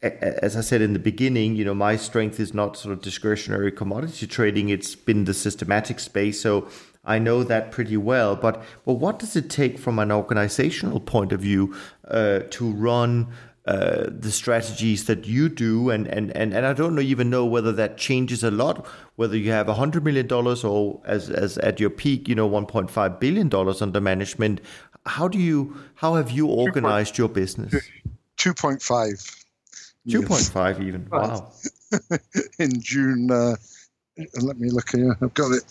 as 0.04 0.56
I 0.56 0.60
said 0.60 0.82
in 0.82 0.92
the 0.92 0.98
beginning, 0.98 1.56
you 1.56 1.64
know, 1.64 1.74
my 1.74 1.96
strength 1.96 2.38
is 2.38 2.52
not 2.52 2.76
sort 2.76 2.92
of 2.92 3.00
discretionary 3.00 3.72
commodity 3.72 4.26
trading. 4.26 4.68
It's 4.68 4.94
been 4.94 5.24
the 5.24 5.34
systematic 5.34 5.98
space. 6.00 6.40
So 6.40 6.68
I 7.04 7.18
know 7.18 7.42
that 7.44 7.70
pretty 7.70 7.96
well. 7.96 8.36
But 8.36 8.62
but 8.84 8.94
what 8.94 9.18
does 9.18 9.36
it 9.36 9.50
take 9.50 9.78
from 9.78 9.98
an 9.98 10.12
organizational 10.12 11.00
point 11.00 11.32
of 11.32 11.40
view 11.40 11.74
uh, 12.08 12.40
to 12.50 12.70
run 12.70 13.28
uh, 13.66 14.10
the 14.10 14.30
strategies 14.30 15.06
that 15.06 15.26
you 15.26 15.48
do 15.48 15.88
and, 15.88 16.06
and, 16.08 16.30
and, 16.36 16.52
and 16.52 16.66
I 16.66 16.74
don't 16.74 16.94
know, 16.94 17.00
even 17.00 17.30
know 17.30 17.46
whether 17.46 17.72
that 17.72 17.96
changes 17.96 18.44
a 18.44 18.50
lot, 18.50 18.86
whether 19.16 19.38
you 19.38 19.52
have 19.52 19.68
$100 19.68 20.02
million 20.02 20.30
or 20.30 21.00
as, 21.06 21.30
as 21.30 21.56
at 21.56 21.80
your 21.80 21.88
peak, 21.88 22.28
you 22.28 22.34
know, 22.34 22.46
$1.5 22.46 23.20
billion 23.20 23.50
under 23.80 24.00
management. 24.02 24.60
How 25.06 25.28
do 25.28 25.38
you, 25.38 25.78
how 25.94 26.16
have 26.16 26.30
you 26.30 26.46
organized 26.46 27.16
your 27.16 27.30
business? 27.30 27.74
2.5. 30.08 30.52
2.5 30.52 30.86
even. 30.86 31.08
Wow. 31.10 31.52
In 32.58 32.80
June, 32.80 33.30
uh, 33.30 33.56
let 34.42 34.58
me 34.58 34.70
look 34.70 34.90
here. 34.90 35.16
I've 35.20 35.34
got 35.34 35.52
it. 35.52 35.64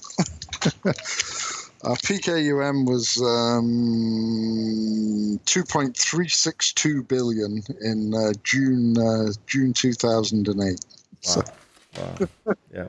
Our 1.83 1.97
peak 1.97 2.29
AUM 2.29 2.85
was 2.85 3.17
um, 3.21 3.67
2.362 5.45 7.07
billion 7.07 7.61
in 7.81 8.13
uh, 8.13 8.31
June 8.43 8.97
uh, 8.97 9.33
June 9.47 9.73
2008. 9.73 10.55
Wow. 10.55 10.75
So, 11.21 11.41
wow. 11.97 12.15
Yeah. 12.73 12.87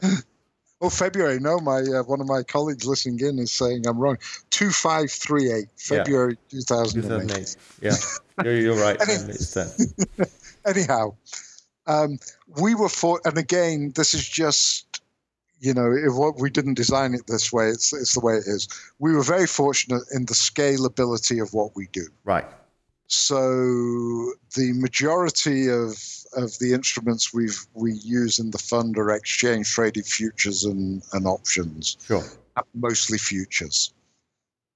oh, 0.80 0.90
February. 0.90 1.40
No, 1.40 1.58
my 1.58 1.80
uh, 1.80 2.04
one 2.04 2.20
of 2.20 2.28
my 2.28 2.44
colleagues 2.44 2.86
listening 2.86 3.18
in 3.26 3.40
is 3.40 3.50
saying 3.50 3.84
I'm 3.86 3.98
wrong. 3.98 4.16
2538 4.50 5.68
February 5.76 6.38
yeah. 6.50 6.60
2008. 6.60 7.02
2008. 7.02 7.56
Yeah, 7.82 7.96
you're, 8.44 8.60
you're 8.60 8.80
right. 8.80 8.96
Any, 9.00 9.34
anyhow, 10.66 11.14
um, 11.86 12.18
we 12.60 12.74
were 12.74 12.88
for, 12.88 13.20
and 13.24 13.36
again, 13.38 13.92
this 13.94 14.14
is 14.14 14.26
just 14.26 15.02
you 15.64 15.72
know, 15.72 15.92
if 15.92 16.14
what 16.14 16.38
we 16.38 16.50
didn't 16.50 16.74
design 16.74 17.14
it 17.14 17.26
this 17.26 17.50
way, 17.50 17.68
it's 17.68 17.92
it's 17.92 18.12
the 18.12 18.20
way 18.20 18.34
it 18.34 18.44
is. 18.46 18.68
We 18.98 19.14
were 19.14 19.22
very 19.22 19.46
fortunate 19.46 20.02
in 20.12 20.26
the 20.26 20.34
scalability 20.34 21.40
of 21.40 21.54
what 21.54 21.74
we 21.74 21.88
do. 21.92 22.06
Right. 22.24 22.44
So 23.06 24.34
the 24.56 24.72
majority 24.74 25.70
of 25.70 25.96
of 26.36 26.58
the 26.58 26.72
instruments 26.74 27.32
we've 27.32 27.66
we 27.72 27.94
use 27.94 28.38
in 28.38 28.50
the 28.50 28.58
fund 28.58 28.98
are 28.98 29.10
exchange 29.10 29.70
traded 29.70 30.06
futures 30.06 30.64
and, 30.64 31.02
and 31.14 31.26
options. 31.26 31.96
Sure. 32.06 32.24
Mostly 32.74 33.18
futures. 33.18 33.94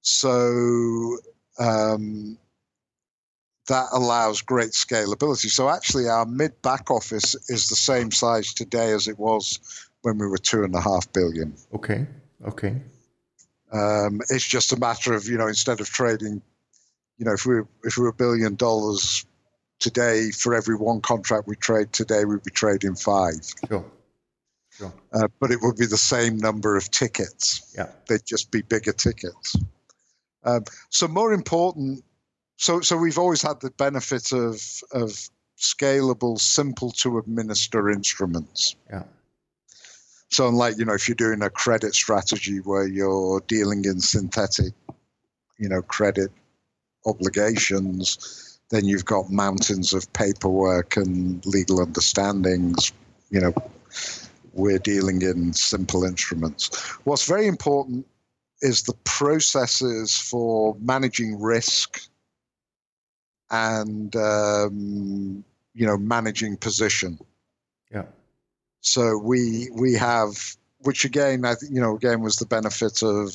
So 0.01 1.17
um, 1.59 2.37
that 3.69 3.87
allows 3.93 4.41
great 4.41 4.71
scalability. 4.71 5.49
So 5.49 5.69
actually, 5.69 6.09
our 6.09 6.25
mid 6.25 6.61
back 6.61 6.91
office 6.91 7.35
is 7.49 7.67
the 7.67 7.75
same 7.75 8.11
size 8.11 8.53
today 8.53 8.91
as 8.91 9.07
it 9.07 9.17
was 9.17 9.59
when 10.01 10.17
we 10.17 10.27
were 10.27 10.37
two 10.37 10.63
and 10.63 10.75
a 10.75 10.81
half 10.81 11.11
billion. 11.13 11.55
Okay. 11.73 12.05
Okay. 12.45 12.81
Um, 13.71 14.21
it's 14.29 14.47
just 14.47 14.73
a 14.73 14.77
matter 14.77 15.13
of 15.13 15.27
you 15.27 15.37
know 15.37 15.47
instead 15.47 15.79
of 15.79 15.89
trading, 15.89 16.41
you 17.17 17.25
know, 17.25 17.33
if 17.33 17.45
we 17.45 17.61
if 17.83 17.97
we 17.97 18.03
were 18.03 18.09
a 18.09 18.13
billion 18.13 18.55
dollars 18.55 19.25
today, 19.79 20.31
for 20.31 20.55
every 20.55 20.75
one 20.75 21.01
contract 21.01 21.47
we 21.47 21.55
trade 21.55 21.93
today, 21.93 22.25
we'd 22.25 22.43
be 22.43 22.51
trading 22.51 22.95
five. 22.95 23.39
Sure. 23.67 23.85
Sure. 24.71 24.93
Uh, 25.13 25.27
but 25.39 25.51
it 25.51 25.59
would 25.61 25.75
be 25.75 25.85
the 25.85 25.97
same 25.97 26.37
number 26.37 26.77
of 26.77 26.89
tickets. 26.89 27.73
Yeah. 27.77 27.87
They'd 28.07 28.25
just 28.25 28.49
be 28.49 28.61
bigger 28.61 28.93
tickets. 28.93 29.55
Um, 30.43 30.63
so 30.89 31.07
more 31.07 31.33
important. 31.33 32.03
So 32.59 32.81
so 32.81 32.97
we've 32.97 33.17
always 33.17 33.41
had 33.41 33.61
the 33.61 33.71
benefit 33.71 34.33
of 34.33 34.61
of 34.91 35.29
scalable, 35.57 36.37
simple 36.37 36.91
to 36.91 37.17
administer 37.17 37.89
instruments. 37.89 38.75
Yeah. 38.89 39.03
So, 40.29 40.47
unlike 40.47 40.77
you 40.77 40.83
know, 40.83 40.93
if 40.93 41.07
you're 41.07 41.15
doing 41.15 41.41
a 41.41 41.49
credit 41.49 41.95
strategy 41.95 42.57
where 42.57 42.85
you're 42.85 43.41
dealing 43.47 43.85
in 43.85 44.01
synthetic, 44.01 44.73
you 45.57 45.69
know, 45.69 45.81
credit 45.81 46.31
obligations, 47.05 48.59
then 48.71 48.85
you've 48.85 49.05
got 49.05 49.31
mountains 49.31 49.93
of 49.93 50.11
paperwork 50.11 50.97
and 50.97 51.43
legal 51.45 51.81
understandings. 51.81 52.91
You 53.29 53.39
know, 53.39 53.53
we're 54.51 54.79
dealing 54.79 55.21
in 55.21 55.53
simple 55.53 56.03
instruments. 56.03 56.75
What's 57.05 57.25
very 57.25 57.47
important 57.47 58.05
is 58.61 58.83
the 58.83 58.97
processes 59.05 60.17
for 60.17 60.75
managing 60.81 61.39
risk 61.39 62.08
and 63.51 64.15
um, 64.15 65.43
you 65.73 65.85
know 65.85 65.97
managing 65.97 66.57
position. 66.57 67.19
Yeah. 67.91 68.05
So 68.81 69.17
we 69.17 69.69
we 69.73 69.93
have, 69.93 70.55
which 70.79 71.05
again, 71.05 71.45
I 71.45 71.55
you 71.69 71.81
know, 71.81 71.95
again 71.95 72.21
was 72.21 72.37
the 72.37 72.45
benefit 72.45 73.03
of 73.03 73.33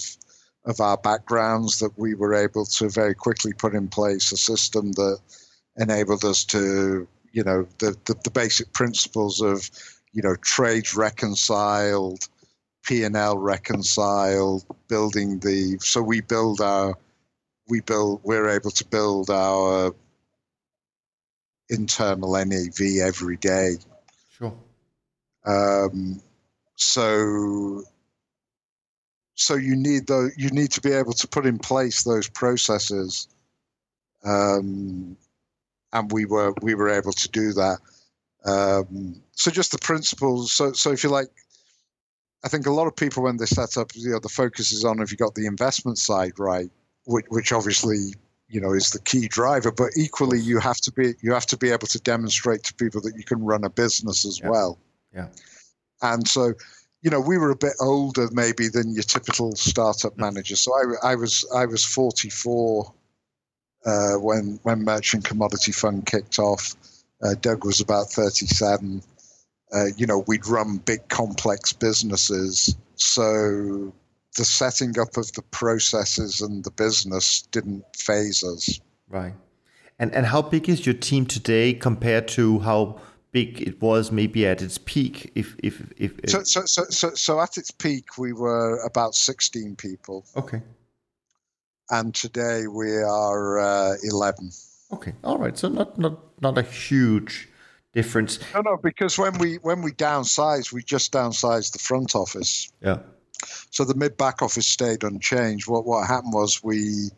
of 0.64 0.80
our 0.80 0.96
backgrounds 0.96 1.78
that 1.78 1.98
we 1.98 2.14
were 2.14 2.34
able 2.34 2.64
to 2.64 2.88
very 2.88 3.14
quickly 3.14 3.52
put 3.52 3.74
in 3.74 3.88
place 3.88 4.32
a 4.32 4.36
system 4.36 4.92
that 4.92 5.18
enabled 5.76 6.24
us 6.24 6.44
to, 6.44 7.06
you 7.32 7.44
know, 7.44 7.66
the 7.78 7.96
the, 8.06 8.14
the 8.24 8.30
basic 8.30 8.72
principles 8.72 9.40
of, 9.40 9.68
you 10.12 10.22
know, 10.22 10.36
trades 10.36 10.94
reconciled, 10.94 12.28
P 12.84 13.04
and 13.04 13.16
L 13.16 13.38
reconciled, 13.38 14.64
building 14.88 15.38
the. 15.40 15.76
So 15.80 16.00
we 16.00 16.22
build 16.22 16.60
our, 16.60 16.94
we 17.68 17.80
build, 17.80 18.20
we're 18.24 18.48
able 18.48 18.70
to 18.70 18.84
build 18.86 19.28
our 19.28 19.94
internal 21.70 22.32
NAV 22.32 22.80
every 23.02 23.36
day. 23.36 23.76
Sure. 24.36 24.54
Um, 25.44 26.20
so 26.76 27.84
so 29.34 29.54
you 29.54 29.76
need 29.76 30.06
the 30.06 30.30
you 30.36 30.50
need 30.50 30.70
to 30.70 30.80
be 30.80 30.92
able 30.92 31.12
to 31.12 31.28
put 31.28 31.46
in 31.46 31.58
place 31.58 32.02
those 32.02 32.28
processes 32.28 33.28
um, 34.24 35.16
and 35.92 36.12
we 36.12 36.24
were 36.24 36.54
we 36.62 36.74
were 36.74 36.88
able 36.88 37.12
to 37.12 37.28
do 37.30 37.52
that 37.52 37.78
um, 38.44 39.20
so 39.32 39.50
just 39.50 39.72
the 39.72 39.78
principles 39.78 40.52
so 40.52 40.72
so 40.72 40.92
if 40.92 41.02
you 41.02 41.10
like 41.10 41.28
i 42.44 42.48
think 42.48 42.66
a 42.66 42.72
lot 42.72 42.86
of 42.86 42.96
people 42.96 43.22
when 43.22 43.36
they 43.36 43.46
set 43.46 43.76
up 43.76 43.90
you 43.94 44.10
know 44.10 44.20
the 44.20 44.28
focus 44.28 44.72
is 44.72 44.84
on 44.84 45.00
if 45.00 45.10
you 45.10 45.16
got 45.16 45.34
the 45.34 45.46
investment 45.46 45.98
side 45.98 46.38
right 46.38 46.70
which, 47.04 47.26
which 47.28 47.52
obviously 47.52 48.14
you 48.55 48.61
know 48.61 48.72
is 48.72 48.90
the 48.90 49.00
key 49.00 49.26
driver 49.26 49.72
but 49.72 49.90
equally 49.96 50.38
you 50.38 50.59
have 50.61 50.76
to 50.86 50.92
be 50.92 51.14
you 51.20 51.32
have 51.32 51.46
to 51.46 51.57
be 51.57 51.70
able 51.70 51.88
to 51.88 51.98
demonstrate 52.00 52.62
to 52.62 52.72
people 52.74 53.00
that 53.00 53.14
you 53.16 53.24
can 53.24 53.40
run 53.44 53.64
a 53.64 53.70
business 53.70 54.24
as 54.24 54.38
Yeah. 54.38 54.50
well 54.50 54.78
Yeah. 55.12 55.28
and 56.02 56.26
so, 56.28 56.55
you 57.02 57.11
know, 57.11 57.20
we 57.20 57.36
were 57.38 57.50
a 57.50 57.57
bit 57.57 57.74
older 57.80 58.28
maybe 58.32 58.68
than 58.68 58.94
your 58.94 59.02
typical 59.02 59.55
startup 59.57 60.16
manager. 60.16 60.57
So 60.57 60.72
I, 60.72 61.12
I 61.12 61.14
was 61.16 61.44
I 61.55 61.66
was 61.66 61.84
44 61.84 62.92
uh, 63.86 64.14
when 64.14 64.59
when 64.62 64.84
Merchant 64.84 65.24
Commodity 65.24 65.72
Fund 65.72 66.07
kicked 66.07 66.38
off. 66.38 66.74
Uh, 67.22 67.34
Doug 67.40 67.64
was 67.64 67.80
about 67.80 68.07
37. 68.11 69.02
Uh, 69.72 69.86
you 69.96 70.07
know, 70.07 70.24
we'd 70.26 70.46
run 70.46 70.78
big 70.78 71.07
complex 71.09 71.72
businesses, 71.72 72.74
so 72.96 73.92
the 74.37 74.45
setting 74.45 74.99
up 74.99 75.16
of 75.16 75.32
the 75.32 75.43
processes 75.51 76.41
and 76.41 76.64
the 76.64 76.70
business 76.70 77.43
didn't 77.53 77.85
faze 77.97 78.43
us. 78.43 78.80
Right. 79.09 79.35
And 79.99 80.12
and 80.12 80.26
how 80.26 80.43
big 80.43 80.68
is 80.68 80.85
your 80.87 80.95
team 80.95 81.24
today 81.26 81.72
compared 81.72 82.26
to 82.28 82.59
how 82.61 83.01
big 83.30 83.61
it 83.61 83.80
was 83.80 84.11
maybe 84.11 84.47
at 84.47 84.61
its 84.61 84.78
peak? 84.78 85.30
If 85.35 85.57
if 85.62 85.80
if, 85.97 86.18
if 86.22 86.30
So, 86.30 86.43
so, 86.43 86.64
so, 86.64 86.85
so, 86.91 87.14
so 87.14 87.41
at 87.41 87.57
its 87.57 87.70
peak, 87.70 88.18
we 88.18 88.32
were 88.32 88.78
about 88.85 89.14
16 89.14 89.76
people, 89.76 90.24
okay. 90.37 90.62
and 91.91 92.14
today 92.14 92.66
we 92.66 92.97
are 92.97 93.59
uh, 93.61 93.95
11. 94.03 94.51
Okay. 94.93 95.14
All 95.22 95.39
right. 95.39 95.57
So 95.57 95.68
not 95.68 95.97
not 95.97 96.18
not 96.41 96.59
a 96.59 96.62
huge 96.62 97.49
difference. 97.93 98.41
No, 98.53 98.62
no, 98.62 98.76
because 98.76 99.16
when 99.16 99.39
we 99.39 99.57
when 99.57 99.80
we 99.82 99.93
downsized, 99.93 100.72
we 100.72 100.82
just 100.82 101.12
downsized 101.12 101.72
the 101.72 101.78
front 101.78 102.14
office. 102.14 102.70
Yeah. 102.80 102.99
So 103.70 103.84
the 103.84 103.95
mid 103.95 104.16
back 104.16 104.42
office 104.42 104.66
stayed 104.66 105.05
unchanged. 105.05 105.68
What 105.68 105.84
what 105.84 106.07
happened 106.07 106.34
was 106.34 106.62
we 106.62 107.11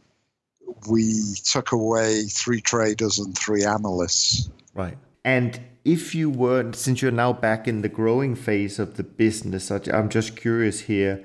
we 0.88 1.34
took 1.44 1.72
away 1.72 2.24
three 2.24 2.60
traders 2.60 3.18
and 3.18 3.36
three 3.36 3.64
analysts. 3.64 4.50
Right. 4.74 4.98
And 5.24 5.60
if 5.84 6.14
you 6.14 6.30
were, 6.30 6.72
since 6.72 7.02
you're 7.02 7.10
now 7.12 7.32
back 7.32 7.66
in 7.68 7.82
the 7.82 7.88
growing 7.88 8.34
phase 8.34 8.78
of 8.78 8.96
the 8.96 9.02
business, 9.02 9.70
I'm 9.70 10.08
just 10.08 10.36
curious 10.36 10.80
here. 10.80 11.24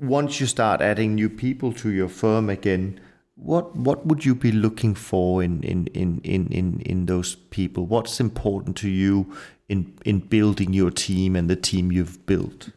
Once 0.00 0.40
you 0.40 0.46
start 0.46 0.80
adding 0.80 1.14
new 1.14 1.28
people 1.28 1.72
to 1.74 1.90
your 1.90 2.08
firm 2.08 2.48
again, 2.48 3.00
what 3.36 3.74
what 3.74 4.06
would 4.06 4.24
you 4.24 4.34
be 4.34 4.52
looking 4.52 4.94
for 4.94 5.42
in 5.42 5.62
in 5.62 5.86
in 5.88 6.20
in 6.22 6.46
in, 6.48 6.80
in 6.80 7.06
those 7.06 7.34
people? 7.34 7.86
What's 7.86 8.20
important 8.20 8.76
to 8.78 8.88
you 8.88 9.32
in 9.68 9.94
in 10.04 10.20
building 10.20 10.72
your 10.72 10.90
team 10.90 11.36
and 11.36 11.48
the 11.48 11.56
team 11.56 11.90
you've 11.90 12.26
built? 12.26 12.70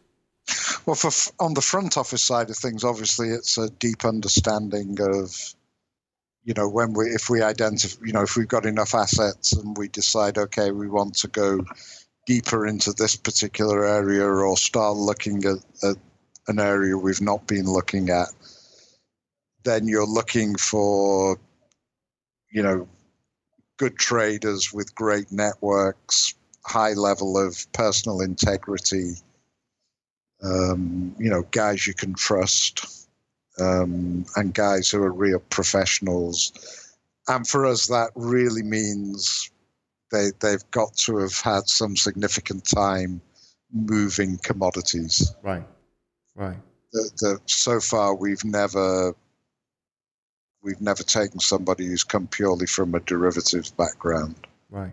Well, 0.86 0.96
for 0.96 1.10
on 1.40 1.54
the 1.54 1.62
front 1.62 1.96
office 1.96 2.24
side 2.24 2.50
of 2.50 2.56
things, 2.56 2.84
obviously 2.84 3.30
it's 3.30 3.56
a 3.56 3.70
deep 3.70 4.04
understanding 4.04 4.98
of, 5.00 5.34
you 6.44 6.52
know, 6.54 6.68
when 6.68 6.92
we 6.92 7.06
if 7.06 7.30
we 7.30 7.42
identify, 7.42 8.04
you 8.04 8.12
know, 8.12 8.22
if 8.22 8.36
we've 8.36 8.48
got 8.48 8.66
enough 8.66 8.94
assets 8.94 9.52
and 9.52 9.76
we 9.76 9.88
decide, 9.88 10.36
okay, 10.36 10.70
we 10.70 10.88
want 10.88 11.14
to 11.16 11.28
go 11.28 11.64
deeper 12.26 12.66
into 12.66 12.92
this 12.92 13.16
particular 13.16 13.84
area 13.86 14.26
or 14.26 14.56
start 14.56 14.96
looking 14.96 15.44
at, 15.44 15.58
at 15.82 15.96
an 16.48 16.58
area 16.58 16.96
we've 16.96 17.20
not 17.20 17.46
been 17.46 17.66
looking 17.66 18.10
at. 18.10 18.28
then 19.64 19.88
you're 19.88 20.06
looking 20.06 20.56
for, 20.56 21.38
you 22.52 22.62
know, 22.62 22.86
good 23.78 23.96
traders 23.98 24.72
with 24.72 24.94
great 24.94 25.32
networks, 25.32 26.34
high 26.64 26.92
level 26.92 27.38
of 27.38 27.66
personal 27.72 28.20
integrity, 28.20 29.14
um, 30.44 31.14
you 31.18 31.30
know, 31.30 31.42
guys 31.50 31.86
you 31.86 31.94
can 31.94 32.14
trust, 32.14 33.08
um, 33.58 34.24
and 34.36 34.54
guys 34.54 34.90
who 34.90 35.02
are 35.02 35.12
real 35.12 35.40
professionals. 35.50 36.52
And 37.28 37.46
for 37.46 37.64
us, 37.64 37.86
that 37.86 38.10
really 38.14 38.62
means 38.62 39.50
they 40.10 40.30
they've 40.40 40.70
got 40.70 40.94
to 40.98 41.18
have 41.18 41.38
had 41.40 41.68
some 41.68 41.96
significant 41.96 42.68
time 42.68 43.20
moving 43.72 44.38
commodities. 44.38 45.34
Right, 45.42 45.66
right. 46.34 46.56
The, 46.92 47.10
the, 47.18 47.40
so 47.46 47.80
far, 47.80 48.14
we've 48.14 48.44
never 48.44 49.14
we've 50.62 50.80
never 50.80 51.02
taken 51.02 51.40
somebody 51.40 51.86
who's 51.86 52.04
come 52.04 52.26
purely 52.26 52.66
from 52.66 52.94
a 52.94 53.00
derivatives 53.00 53.70
background. 53.70 54.36
Right. 54.70 54.92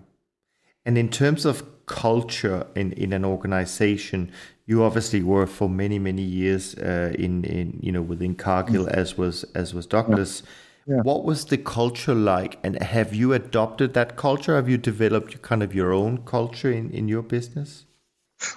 And 0.86 0.98
in 0.98 1.10
terms 1.10 1.46
of 1.46 1.64
culture 1.92 2.66
in, 2.76 2.94
in 2.94 3.12
an 3.12 3.26
organization, 3.26 4.32
you 4.66 4.84
obviously 4.84 5.22
were 5.22 5.46
for 5.46 5.70
many 5.70 6.00
many 6.00 6.22
years 6.22 6.76
uh, 6.76 7.14
in 7.20 7.44
in 7.44 7.78
you 7.82 7.92
know 7.92 8.02
within 8.02 8.34
Cargill 8.36 8.86
mm. 8.86 9.02
as 9.02 9.18
was 9.18 9.44
as 9.54 9.74
was 9.74 9.86
Douglas. 9.86 10.42
Yeah. 10.44 10.52
Yeah. 10.88 11.02
What 11.04 11.24
was 11.24 11.46
the 11.46 11.58
culture 11.58 12.16
like, 12.16 12.58
and 12.64 12.82
have 12.82 13.14
you 13.14 13.34
adopted 13.34 13.94
that 13.94 14.16
culture? 14.16 14.56
Have 14.56 14.68
you 14.68 14.78
developed 14.78 15.40
kind 15.44 15.62
of 15.62 15.76
your 15.76 15.94
own 15.94 16.24
culture 16.26 16.72
in, 16.72 16.90
in 16.90 17.08
your 17.08 17.22
business? 17.22 17.86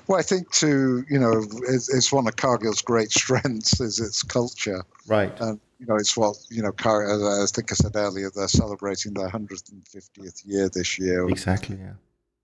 Well, 0.07 0.19
I 0.19 0.23
think 0.23 0.51
to 0.53 1.05
you 1.11 1.19
know, 1.19 1.45
it's, 1.69 1.93
it's 1.93 2.11
one 2.11 2.27
of 2.27 2.37
Cargill's 2.37 2.81
great 2.81 3.13
strengths 3.23 3.79
is 3.81 4.01
its 4.01 4.23
culture. 4.23 4.83
Right. 5.07 5.39
And 5.41 5.61
you 5.79 5.87
know, 5.87 5.97
it's 5.97 6.17
what 6.17 6.37
you 6.51 6.63
know. 6.63 6.73
Car- 6.73 7.07
I 7.43 7.47
think 7.47 7.73
I 7.73 7.75
said 7.75 7.95
earlier, 7.95 8.31
they're 8.35 8.49
celebrating 8.49 9.13
their 9.15 9.29
150th 9.29 10.43
year 10.47 10.69
this 10.71 10.99
year. 10.99 11.29
Exactly. 11.29 11.77
Yeah. 11.77 11.95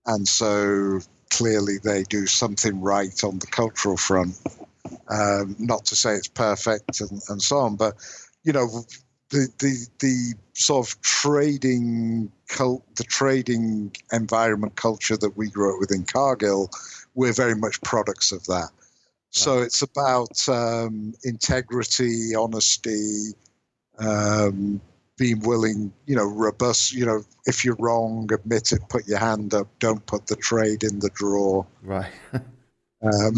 And 0.05 0.27
so 0.27 0.99
clearly, 1.29 1.77
they 1.83 2.03
do 2.03 2.27
something 2.27 2.81
right 2.81 3.23
on 3.23 3.39
the 3.39 3.47
cultural 3.47 3.97
front. 3.97 4.35
Um, 5.09 5.55
not 5.59 5.85
to 5.85 5.95
say 5.95 6.13
it's 6.13 6.27
perfect 6.27 7.01
and, 7.01 7.21
and 7.29 7.41
so 7.41 7.57
on, 7.57 7.75
but 7.75 7.95
you 8.43 8.53
know, 8.53 8.67
the 9.29 9.47
the 9.59 9.87
the 9.99 10.33
sort 10.53 10.87
of 10.87 11.01
trading 11.01 12.31
cult, 12.47 12.83
the 12.95 13.03
trading 13.03 13.95
environment 14.11 14.75
culture 14.75 15.17
that 15.17 15.37
we 15.37 15.49
grew 15.49 15.73
up 15.73 15.79
with 15.79 15.91
in 15.91 16.03
Cargill, 16.03 16.69
we're 17.15 17.33
very 17.33 17.55
much 17.55 17.81
products 17.81 18.31
of 18.31 18.43
that. 18.45 18.69
So 19.33 19.59
it's 19.61 19.81
about 19.81 20.37
um, 20.49 21.13
integrity, 21.23 22.35
honesty, 22.35 23.29
um, 23.97 24.81
being 25.21 25.39
willing, 25.41 25.93
you 26.07 26.15
know, 26.15 26.25
robust. 26.25 26.93
You 26.93 27.05
know, 27.05 27.23
if 27.45 27.63
you're 27.63 27.75
wrong, 27.77 28.27
admit 28.33 28.71
it, 28.71 28.81
put 28.89 29.07
your 29.07 29.19
hand 29.19 29.53
up, 29.53 29.67
don't 29.77 30.03
put 30.07 30.25
the 30.25 30.35
trade 30.35 30.81
in 30.81 30.97
the 30.97 31.11
drawer. 31.13 31.67
Right. 31.83 32.11
um, 32.33 33.35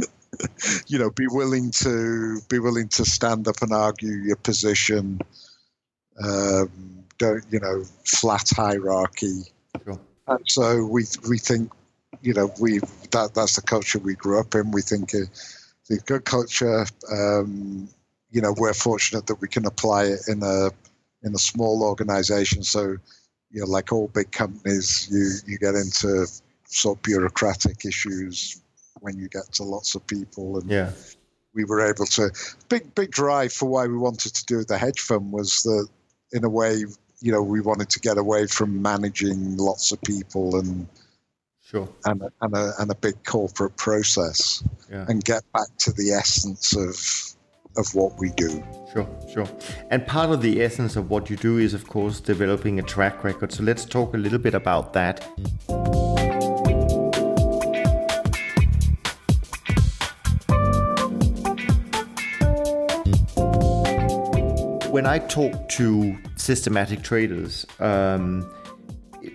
you 0.86 0.98
know, 0.98 1.10
be 1.10 1.26
willing 1.26 1.70
to 1.70 2.40
be 2.50 2.58
willing 2.58 2.88
to 2.88 3.06
stand 3.06 3.48
up 3.48 3.62
and 3.62 3.72
argue 3.72 4.12
your 4.12 4.36
position. 4.36 5.20
Um, 6.22 7.06
don't 7.16 7.42
you 7.50 7.58
know, 7.58 7.84
flat 8.04 8.50
hierarchy. 8.54 9.44
Sure. 9.82 9.98
And 10.26 10.44
so 10.46 10.84
we 10.84 11.04
we 11.26 11.38
think 11.38 11.72
you 12.20 12.34
know, 12.34 12.52
we 12.60 12.80
that 13.12 13.30
that's 13.34 13.56
the 13.56 13.62
culture 13.62 13.98
we 13.98 14.14
grew 14.14 14.38
up 14.38 14.54
in. 14.54 14.72
We 14.72 14.82
think 14.82 15.14
uh, 15.14 15.20
the 15.88 16.00
good 16.04 16.26
culture. 16.26 16.84
Um, 17.10 17.88
you 18.30 18.42
know, 18.42 18.54
we're 18.54 18.74
fortunate 18.74 19.26
that 19.28 19.40
we 19.40 19.48
can 19.48 19.64
apply 19.64 20.04
it 20.04 20.20
in 20.28 20.42
a 20.42 20.68
in 21.22 21.34
a 21.34 21.38
small 21.38 21.82
organization. 21.82 22.62
So, 22.62 22.96
you 23.50 23.60
know, 23.60 23.66
like 23.66 23.92
all 23.92 24.08
big 24.08 24.30
companies, 24.30 25.08
you 25.10 25.52
you 25.52 25.58
get 25.58 25.74
into 25.74 26.26
sort 26.66 26.98
of 26.98 27.02
bureaucratic 27.02 27.84
issues 27.84 28.62
when 29.00 29.16
you 29.16 29.28
get 29.28 29.52
to 29.52 29.62
lots 29.62 29.94
of 29.94 30.06
people. 30.06 30.58
And 30.58 30.70
yeah. 30.70 30.90
we 31.54 31.64
were 31.64 31.86
able 31.86 32.06
to 32.06 32.30
big 32.68 32.94
big 32.94 33.10
drive 33.10 33.52
for 33.52 33.66
why 33.66 33.86
we 33.86 33.96
wanted 33.96 34.34
to 34.34 34.44
do 34.46 34.64
the 34.64 34.78
hedge 34.78 35.00
fund 35.00 35.32
was 35.32 35.62
that 35.62 35.88
in 36.32 36.44
a 36.44 36.48
way, 36.48 36.84
you 37.20 37.32
know, 37.32 37.42
we 37.42 37.60
wanted 37.60 37.88
to 37.90 38.00
get 38.00 38.18
away 38.18 38.46
from 38.46 38.82
managing 38.82 39.56
lots 39.56 39.92
of 39.92 40.00
people 40.02 40.56
and 40.56 40.86
sure. 41.62 41.88
and, 42.04 42.22
a, 42.22 42.30
and, 42.42 42.54
a, 42.54 42.72
and 42.78 42.90
a 42.90 42.94
big 42.94 43.24
corporate 43.24 43.76
process 43.76 44.62
yeah. 44.90 45.06
and 45.08 45.24
get 45.24 45.42
back 45.52 45.68
to 45.78 45.92
the 45.92 46.12
essence 46.12 46.76
of 46.76 47.37
of 47.78 47.94
what 47.94 48.18
we 48.18 48.30
do. 48.30 48.62
Sure, 48.92 49.08
sure. 49.32 49.48
And 49.90 50.04
part 50.06 50.30
of 50.30 50.42
the 50.42 50.62
essence 50.62 50.96
of 50.96 51.10
what 51.10 51.30
you 51.30 51.36
do 51.36 51.58
is, 51.58 51.72
of 51.74 51.88
course, 51.88 52.20
developing 52.20 52.78
a 52.80 52.82
track 52.82 53.22
record. 53.22 53.52
So 53.52 53.62
let's 53.62 53.84
talk 53.84 54.14
a 54.14 54.18
little 54.18 54.38
bit 54.38 54.54
about 54.54 54.92
that. 54.94 55.24
When 64.90 65.06
I 65.06 65.20
talk 65.20 65.68
to 65.68 66.16
systematic 66.34 67.02
traders, 67.02 67.64
um, 67.78 68.52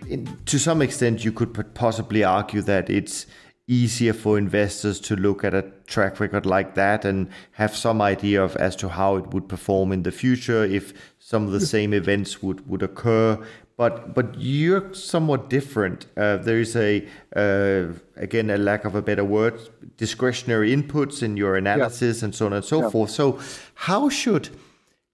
in, 0.09 0.37
to 0.47 0.59
some 0.59 0.81
extent, 0.81 1.23
you 1.23 1.31
could 1.31 1.73
possibly 1.75 2.25
argue 2.25 2.61
that 2.63 2.89
it's 2.89 3.25
easier 3.67 4.13
for 4.13 4.37
investors 4.37 4.99
to 4.99 5.15
look 5.15 5.43
at 5.43 5.53
a 5.53 5.61
track 5.87 6.19
record 6.19 6.45
like 6.45 6.75
that 6.75 7.05
and 7.05 7.29
have 7.53 7.75
some 7.75 8.01
idea 8.01 8.43
of 8.43 8.55
as 8.57 8.75
to 8.75 8.89
how 8.89 9.15
it 9.15 9.27
would 9.27 9.47
perform 9.47 9.93
in 9.93 10.03
the 10.03 10.11
future 10.11 10.65
if 10.65 10.93
some 11.17 11.45
of 11.45 11.51
the 11.51 11.61
same 11.61 11.93
events 11.93 12.43
would 12.43 12.67
would 12.67 12.83
occur 12.83 13.41
but 13.77 14.13
but 14.13 14.35
you're 14.37 14.93
somewhat 14.93 15.49
different 15.49 16.07
uh, 16.17 16.35
there 16.37 16.59
is 16.59 16.75
a 16.75 17.07
uh, 17.37 17.85
again 18.17 18.49
a 18.49 18.57
lack 18.57 18.83
of 18.83 18.95
a 18.95 19.01
better 19.01 19.23
word 19.23 19.57
discretionary 19.95 20.75
inputs 20.75 21.23
in 21.23 21.37
your 21.37 21.55
analysis 21.55 22.19
yeah. 22.19 22.25
and 22.25 22.35
so 22.35 22.45
on 22.45 22.53
and 22.53 22.65
so 22.65 22.81
yeah. 22.81 22.89
forth 22.89 23.11
so 23.11 23.39
how 23.75 24.09
should 24.09 24.49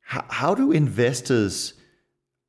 how, 0.02 0.26
how 0.30 0.56
do 0.56 0.72
investors 0.72 1.74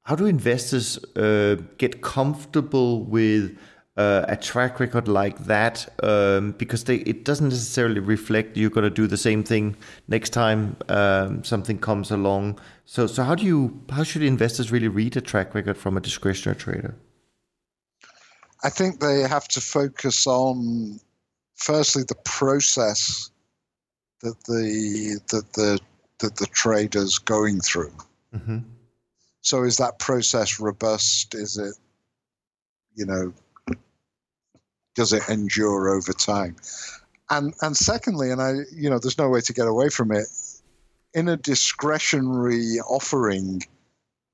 how 0.04 0.16
do 0.16 0.24
investors 0.24 0.98
uh, 1.16 1.56
get 1.76 2.00
comfortable 2.00 3.04
with 3.04 3.56
uh, 3.96 4.24
a 4.28 4.36
track 4.36 4.80
record 4.80 5.08
like 5.08 5.38
that? 5.46 5.88
Um, 6.02 6.52
because 6.52 6.84
they, 6.84 6.96
it 6.96 7.24
doesn't 7.24 7.48
necessarily 7.48 8.00
reflect 8.00 8.56
you're 8.56 8.70
going 8.70 8.84
to 8.84 8.90
do 8.90 9.06
the 9.06 9.16
same 9.16 9.42
thing 9.42 9.76
next 10.08 10.30
time 10.30 10.76
um, 10.88 11.44
something 11.44 11.78
comes 11.78 12.10
along. 12.10 12.58
So, 12.84 13.06
so 13.06 13.22
how 13.22 13.34
do 13.34 13.44
you 13.44 13.82
how 13.90 14.02
should 14.02 14.22
investors 14.22 14.72
really 14.72 14.88
read 14.88 15.16
a 15.16 15.20
track 15.20 15.54
record 15.54 15.76
from 15.76 15.96
a 15.96 16.00
discretionary 16.00 16.58
trader? 16.58 16.94
I 18.62 18.70
think 18.70 19.00
they 19.00 19.20
have 19.20 19.48
to 19.48 19.60
focus 19.60 20.26
on 20.26 21.00
firstly 21.56 22.02
the 22.06 22.16
process 22.24 23.30
that 24.22 24.36
the 24.44 25.20
that 25.30 25.52
the 25.54 25.80
that 26.18 26.36
the 26.36 26.46
trader's 26.46 27.18
going 27.18 27.60
through. 27.60 27.92
Mm-hmm. 28.34 28.58
So 29.40 29.64
is 29.64 29.78
that 29.78 29.98
process 29.98 30.60
robust? 30.60 31.34
Is 31.34 31.56
it, 31.56 31.74
you 32.94 33.06
know, 33.06 33.32
does 35.00 35.14
it 35.14 35.26
endure 35.30 35.88
over 35.88 36.12
time? 36.12 36.54
And 37.30 37.54
and 37.62 37.74
secondly, 37.74 38.30
and 38.30 38.42
I, 38.42 38.52
you 38.70 38.90
know, 38.90 38.98
there's 38.98 39.16
no 39.16 39.30
way 39.30 39.40
to 39.40 39.52
get 39.54 39.66
away 39.66 39.88
from 39.88 40.12
it. 40.12 40.26
In 41.14 41.26
a 41.26 41.38
discretionary 41.38 42.78
offering, 42.86 43.62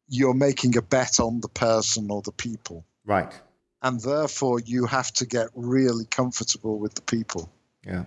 you're 0.08 0.34
making 0.34 0.76
a 0.76 0.82
bet 0.82 1.20
on 1.20 1.40
the 1.40 1.48
person 1.48 2.10
or 2.10 2.20
the 2.22 2.32
people. 2.32 2.84
Right. 3.04 3.32
And 3.80 4.00
therefore, 4.00 4.58
you 4.58 4.86
have 4.86 5.12
to 5.12 5.24
get 5.24 5.50
really 5.54 6.06
comfortable 6.06 6.80
with 6.80 6.94
the 6.94 7.02
people. 7.02 7.48
Yeah. 7.86 8.06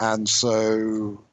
And 0.00 0.28
so 0.28 1.24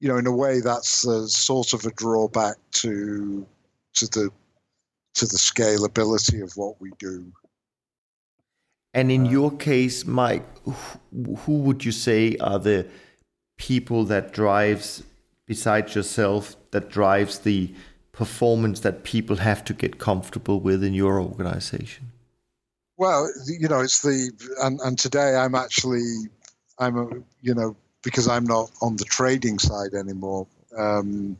you 0.00 0.08
know, 0.08 0.18
in 0.18 0.26
a 0.26 0.36
way, 0.36 0.60
that's 0.60 1.06
a 1.06 1.28
sort 1.28 1.72
of 1.72 1.86
a 1.86 1.92
drawback 1.92 2.56
to 2.82 3.46
to 3.94 4.06
the 4.08 4.30
to 5.14 5.26
the 5.26 5.38
scalability 5.38 6.42
of 6.42 6.52
what 6.56 6.78
we 6.78 6.90
do. 6.98 7.32
And 8.94 9.10
in 9.10 9.26
uh, 9.26 9.30
your 9.30 9.50
case, 9.50 10.06
Mike, 10.06 10.44
who 10.64 11.58
would 11.58 11.84
you 11.84 11.92
say 11.92 12.36
are 12.38 12.58
the 12.58 12.86
people 13.56 14.04
that 14.04 14.32
drives, 14.32 15.02
besides 15.46 15.94
yourself, 15.94 16.56
that 16.72 16.90
drives 16.90 17.40
the 17.40 17.72
performance 18.12 18.80
that 18.80 19.04
people 19.04 19.36
have 19.36 19.64
to 19.64 19.72
get 19.72 19.98
comfortable 19.98 20.60
with 20.60 20.84
in 20.84 20.94
your 20.94 21.20
organization? 21.20 22.12
Well, 22.98 23.28
you 23.46 23.68
know, 23.68 23.80
it's 23.80 24.02
the 24.02 24.30
and, 24.62 24.78
and 24.80 24.98
today 24.98 25.34
I'm 25.36 25.54
actually 25.54 26.28
I'm 26.78 26.96
a 26.96 27.08
you 27.40 27.54
know 27.54 27.76
because 28.02 28.28
I'm 28.28 28.44
not 28.44 28.70
on 28.80 28.96
the 28.96 29.04
trading 29.04 29.58
side 29.58 29.94
anymore, 29.94 30.46
um, 30.76 31.38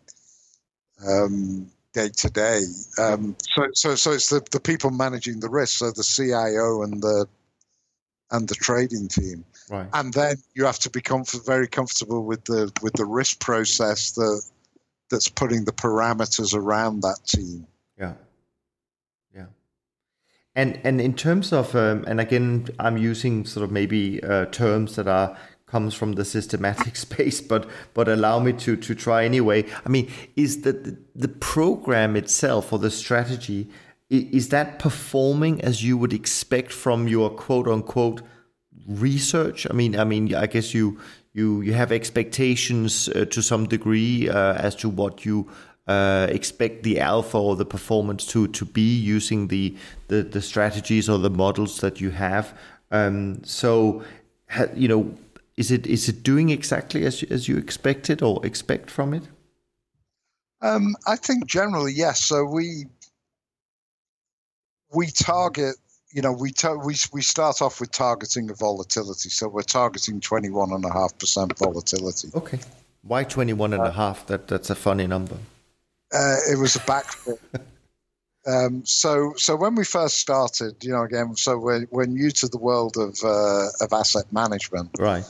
um, 1.06 1.70
day 1.92 2.08
to 2.08 2.30
day. 2.30 2.62
Um, 2.98 3.36
so, 3.54 3.66
so, 3.74 3.94
so 3.96 4.12
it's 4.12 4.28
the, 4.28 4.42
the 4.50 4.60
people 4.60 4.90
managing 4.90 5.40
the 5.40 5.48
risk, 5.48 5.78
so 5.78 5.90
the 5.90 6.04
CIO 6.04 6.82
and 6.82 7.02
the 7.02 7.26
and 8.32 8.48
the 8.48 8.54
trading 8.54 9.08
team, 9.08 9.44
right. 9.70 9.86
and 9.92 10.12
then 10.14 10.36
you 10.54 10.64
have 10.64 10.78
to 10.80 10.90
be 10.90 11.00
comfort, 11.00 11.46
very 11.46 11.68
comfortable 11.68 12.24
with 12.24 12.44
the 12.44 12.72
with 12.82 12.94
the 12.94 13.04
risk 13.04 13.38
process 13.40 14.12
that 14.12 14.42
that's 15.10 15.28
putting 15.28 15.64
the 15.64 15.72
parameters 15.72 16.54
around 16.54 17.02
that 17.02 17.20
team. 17.26 17.66
Yeah. 17.98 18.14
Yeah. 19.34 19.46
And 20.56 20.80
and 20.82 21.00
in 21.00 21.14
terms 21.14 21.52
of 21.52 21.76
um, 21.76 22.04
and 22.08 22.20
again, 22.20 22.68
I'm 22.80 22.96
using 22.96 23.44
sort 23.44 23.62
of 23.62 23.70
maybe 23.70 24.22
uh, 24.24 24.46
terms 24.46 24.96
that 24.96 25.06
are 25.06 25.36
comes 25.66 25.94
from 25.94 26.12
the 26.14 26.24
systematic 26.24 26.96
space, 27.06 27.40
but 27.40 27.68
but 27.94 28.08
allow 28.08 28.40
me 28.40 28.52
to 28.54 28.76
to 28.76 28.94
try 28.94 29.24
anyway. 29.24 29.64
I 29.86 29.88
mean, 29.88 30.10
is 30.34 30.62
that 30.62 30.84
the, 30.84 30.96
the 31.14 31.28
program 31.28 32.16
itself 32.16 32.72
or 32.72 32.78
the 32.78 32.90
strategy 32.90 33.68
is 34.12 34.50
that 34.50 34.78
performing 34.78 35.62
as 35.62 35.82
you 35.82 35.96
would 35.96 36.12
expect 36.12 36.70
from 36.70 37.08
your 37.08 37.30
quote 37.30 37.66
unquote 37.66 38.20
research? 38.86 39.66
I 39.68 39.72
mean, 39.72 39.98
I 39.98 40.04
mean, 40.04 40.34
I 40.34 40.46
guess 40.46 40.74
you 40.74 41.00
you 41.32 41.62
you 41.62 41.72
have 41.72 41.90
expectations 41.90 43.08
uh, 43.08 43.24
to 43.30 43.42
some 43.42 43.66
degree 43.66 44.28
uh, 44.28 44.54
as 44.54 44.76
to 44.76 44.88
what 44.90 45.24
you 45.24 45.48
uh, 45.86 46.26
expect 46.30 46.82
the 46.82 47.00
alpha 47.00 47.38
or 47.38 47.56
the 47.56 47.64
performance 47.64 48.26
to 48.26 48.48
to 48.48 48.66
be 48.66 48.94
using 48.96 49.48
the 49.48 49.74
the, 50.08 50.22
the 50.22 50.42
strategies 50.42 51.08
or 51.08 51.18
the 51.18 51.30
models 51.30 51.80
that 51.80 52.00
you 52.00 52.10
have. 52.10 52.54
Um, 52.90 53.42
so, 53.44 54.04
you 54.74 54.88
know, 54.88 55.14
is 55.56 55.70
it 55.70 55.86
is 55.86 56.06
it 56.10 56.22
doing 56.22 56.50
exactly 56.50 57.06
as 57.06 57.22
as 57.22 57.48
you 57.48 57.56
expected 57.56 58.20
or 58.20 58.44
expect 58.44 58.90
from 58.90 59.14
it? 59.14 59.22
Um, 60.60 60.94
I 61.06 61.16
think 61.16 61.46
generally 61.46 61.94
yes. 61.94 62.22
So 62.22 62.44
we 62.44 62.84
we 64.94 65.08
target 65.08 65.76
you 66.12 66.20
know, 66.20 66.32
we, 66.32 66.52
ta- 66.52 66.74
we 66.74 66.94
we 67.12 67.22
start 67.22 67.62
off 67.62 67.80
with 67.80 67.90
targeting 67.90 68.50
a 68.50 68.54
volatility. 68.54 69.30
So 69.30 69.48
we're 69.48 69.62
targeting 69.62 70.20
21.5% 70.20 71.58
volatility. 71.58 72.28
Okay. 72.34 72.60
Why 73.02 73.24
21 73.24 73.72
and 73.72 73.82
a 73.82 73.90
half? 73.90 74.26
That, 74.26 74.46
that's 74.46 74.70
a 74.70 74.74
funny 74.74 75.06
number. 75.06 75.36
Uh, 76.12 76.36
it 76.50 76.58
was 76.58 76.76
a 76.76 76.80
backfit. 76.80 77.38
um, 78.46 78.84
so, 78.84 79.32
so 79.36 79.56
when 79.56 79.74
we 79.74 79.84
first 79.84 80.18
started, 80.18 80.76
you 80.84 80.92
know, 80.92 81.02
again, 81.02 81.34
so 81.34 81.58
we're, 81.58 81.86
we're 81.90 82.06
new 82.06 82.30
to 82.30 82.48
the 82.48 82.58
world 82.58 82.96
of, 82.98 83.18
uh, 83.24 83.68
of 83.80 83.92
asset 83.92 84.30
management. 84.32 84.90
Right. 84.98 85.24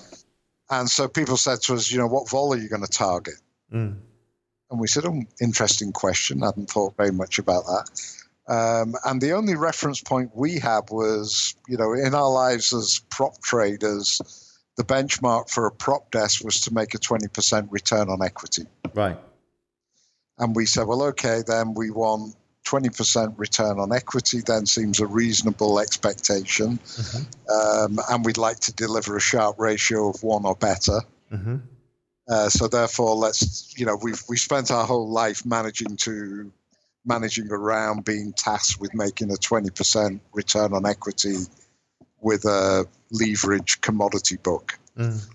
And 0.68 0.90
so 0.90 1.06
people 1.06 1.36
said 1.36 1.62
to 1.62 1.74
us, 1.74 1.90
you 1.92 1.98
know, 1.98 2.08
what 2.08 2.28
vol 2.28 2.52
are 2.52 2.58
you 2.58 2.68
going 2.68 2.82
to 2.82 2.88
target? 2.88 3.34
Mm. 3.72 3.96
And 4.70 4.80
we 4.80 4.88
said, 4.88 5.04
oh, 5.06 5.22
interesting 5.40 5.92
question. 5.92 6.42
I 6.42 6.46
hadn't 6.46 6.70
thought 6.70 6.96
very 6.96 7.12
much 7.12 7.38
about 7.38 7.64
that. 7.66 8.21
Um, 8.48 8.94
and 9.04 9.20
the 9.20 9.32
only 9.32 9.54
reference 9.54 10.00
point 10.00 10.32
we 10.34 10.58
had 10.58 10.90
was, 10.90 11.54
you 11.68 11.76
know, 11.76 11.92
in 11.92 12.14
our 12.14 12.30
lives 12.30 12.72
as 12.72 13.00
prop 13.10 13.40
traders, 13.42 14.20
the 14.76 14.84
benchmark 14.84 15.48
for 15.48 15.66
a 15.66 15.70
prop 15.70 16.10
desk 16.10 16.44
was 16.44 16.60
to 16.62 16.74
make 16.74 16.94
a 16.94 16.98
20% 16.98 17.68
return 17.70 18.08
on 18.08 18.22
equity. 18.22 18.64
Right. 18.94 19.18
And 20.38 20.56
we 20.56 20.66
said, 20.66 20.86
well, 20.86 21.02
okay, 21.04 21.42
then 21.46 21.74
we 21.74 21.90
want 21.90 22.34
20% 22.66 23.38
return 23.38 23.78
on 23.78 23.92
equity, 23.92 24.40
then 24.44 24.66
seems 24.66 24.98
a 24.98 25.06
reasonable 25.06 25.78
expectation. 25.78 26.78
Mm-hmm. 26.78 27.94
Um, 27.96 28.04
and 28.10 28.24
we'd 28.24 28.38
like 28.38 28.60
to 28.60 28.72
deliver 28.72 29.16
a 29.16 29.20
Sharpe 29.20 29.58
ratio 29.58 30.10
of 30.10 30.22
one 30.22 30.44
or 30.44 30.56
better. 30.56 31.00
Mm-hmm. 31.32 31.56
Uh, 32.28 32.48
so 32.48 32.68
therefore, 32.68 33.14
let's, 33.14 33.74
you 33.76 33.84
know, 33.84 33.98
we've, 34.02 34.22
we 34.28 34.36
spent 34.36 34.70
our 34.70 34.86
whole 34.86 35.08
life 35.08 35.44
managing 35.44 35.96
to 35.98 36.50
managing 37.04 37.50
around 37.50 38.04
being 38.04 38.32
tasked 38.32 38.80
with 38.80 38.94
making 38.94 39.30
a 39.30 39.34
20% 39.34 40.20
return 40.32 40.72
on 40.72 40.86
equity 40.86 41.36
with 42.20 42.44
a 42.44 42.86
leverage 43.10 43.80
commodity 43.80 44.36
book. 44.36 44.78
Mm. 44.96 45.26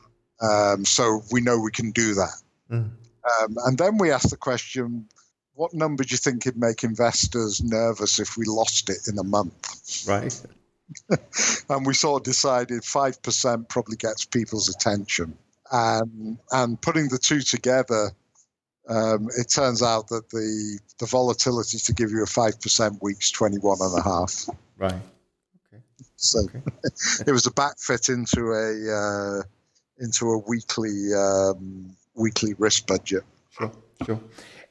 Um, 0.41 0.85
so 0.85 1.21
we 1.31 1.41
know 1.41 1.59
we 1.59 1.71
can 1.71 1.91
do 1.91 2.13
that. 2.15 2.41
Mm. 2.71 2.91
Um, 3.41 3.55
and 3.65 3.77
then 3.77 3.97
we 3.97 4.11
ask 4.11 4.29
the 4.29 4.37
question 4.37 5.07
what 5.57 5.73
number 5.73 6.03
do 6.03 6.11
you 6.11 6.17
think 6.17 6.45
would 6.45 6.55
make 6.55 6.83
investors 6.83 7.63
nervous 7.63 8.19
if 8.19 8.37
we 8.37 8.45
lost 8.45 8.91
it 8.91 9.07
in 9.07 9.17
a 9.17 9.23
month? 9.23 10.07
Right. 10.07 10.39
and 11.69 11.85
we 11.85 11.95
sort 11.95 12.21
of 12.21 12.25
decided 12.25 12.83
5% 12.83 13.67
probably 13.67 13.97
gets 13.97 14.23
people's 14.23 14.69
attention. 14.69 15.35
And, 15.71 16.37
and 16.51 16.79
putting 16.79 17.09
the 17.09 17.17
two 17.17 17.41
together, 17.41 18.11
um, 18.89 19.27
it 19.37 19.49
turns 19.49 19.83
out 19.83 20.07
that 20.09 20.29
the 20.29 20.79
the 20.99 21.05
volatility 21.05 21.77
to 21.77 21.93
give 21.93 22.11
you 22.11 22.23
a 22.23 22.27
five 22.27 22.59
percent 22.61 22.99
week's 23.01 23.31
twenty 23.31 23.57
one 23.57 23.77
and 23.81 23.97
a 23.97 24.01
half. 24.01 24.49
Right. 24.77 24.93
Okay. 24.93 25.83
So 26.15 26.39
okay. 26.39 26.61
it 27.27 27.31
was 27.31 27.45
a 27.47 27.51
backfit 27.51 28.09
into 28.09 28.51
a 28.51 29.39
uh, 29.39 29.43
into 29.99 30.31
a 30.31 30.37
weekly 30.37 31.13
um, 31.13 31.95
weekly 32.15 32.53
risk 32.57 32.87
budget. 32.87 33.23
Sure. 33.51 33.71
Sure. 34.05 34.19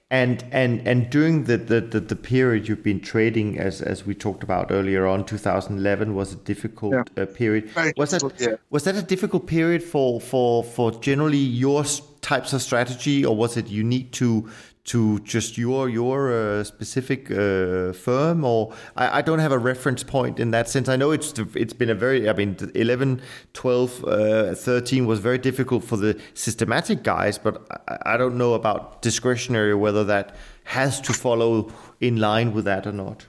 And 0.08 0.44
and 0.52 0.86
and 0.86 1.10
during 1.10 1.44
the, 1.44 1.56
the, 1.56 1.80
the, 1.80 1.98
the, 1.98 2.14
period 2.14 2.68
you've 2.68 2.84
been 2.84 3.00
trading, 3.00 3.58
as 3.58 3.82
as 3.82 4.06
we 4.06 4.14
talked 4.14 4.44
about 4.44 4.70
earlier 4.70 5.04
on, 5.04 5.24
2011 5.24 6.14
was 6.14 6.32
a 6.32 6.36
difficult 6.36 6.94
yeah. 6.94 7.24
uh, 7.24 7.26
period. 7.26 7.68
Very 7.70 7.92
was 7.96 8.12
that 8.12 8.22
yeah. 8.38 8.54
was 8.70 8.84
that 8.84 8.94
a 8.94 9.02
difficult 9.02 9.48
period 9.48 9.82
for 9.82 10.20
for 10.20 10.62
for 10.62 10.92
generally 10.92 11.38
your 11.38 11.84
types 12.26 12.52
of 12.52 12.60
strategy, 12.60 13.24
or 13.24 13.36
was 13.36 13.56
it 13.56 13.68
unique 13.68 14.10
to 14.10 14.48
to 14.86 15.18
just 15.20 15.56
your 15.58 15.88
your 15.88 16.18
uh, 16.32 16.64
specific 16.64 17.30
uh, 17.30 17.92
firm? 17.92 18.44
Or 18.44 18.72
I, 18.96 19.18
I, 19.18 19.22
don't 19.22 19.38
have 19.38 19.52
a 19.52 19.58
reference 19.58 20.02
point 20.02 20.40
in 20.40 20.50
that 20.50 20.68
sense. 20.68 20.88
I 20.88 20.96
know 20.96 21.12
it's 21.12 21.32
it's 21.54 21.72
been 21.72 21.90
a 21.90 21.94
very 21.94 22.28
i 22.28 22.32
mean 22.32 22.56
11 22.74 23.20
12 23.52 24.04
uh, 24.04 24.54
13 24.54 25.06
was 25.06 25.18
very 25.20 25.38
difficult 25.38 25.84
for 25.84 25.96
the 25.96 26.12
systematic 26.34 27.02
guys 27.02 27.38
but 27.38 27.54
I, 27.88 28.14
I, 28.14 28.16
don't 28.16 28.36
know 28.36 28.54
about 28.54 29.02
discretionary 29.02 29.74
whether 29.74 30.04
that 30.04 30.36
has 30.64 31.00
to 31.02 31.12
follow 31.12 31.72
in 32.00 32.16
line 32.16 32.52
with 32.52 32.64
that 32.64 32.86
or 32.86 32.92
not. 32.92 33.26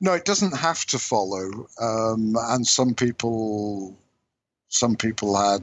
No 0.00 0.12
it 0.12 0.24
doesn't 0.24 0.56
have 0.56 0.84
to 0.86 0.98
follow. 0.98 1.66
Um, 1.80 2.36
and 2.52 2.66
some 2.66 2.94
people 2.94 3.96
some 4.68 4.96
people 4.96 5.36
had 5.36 5.62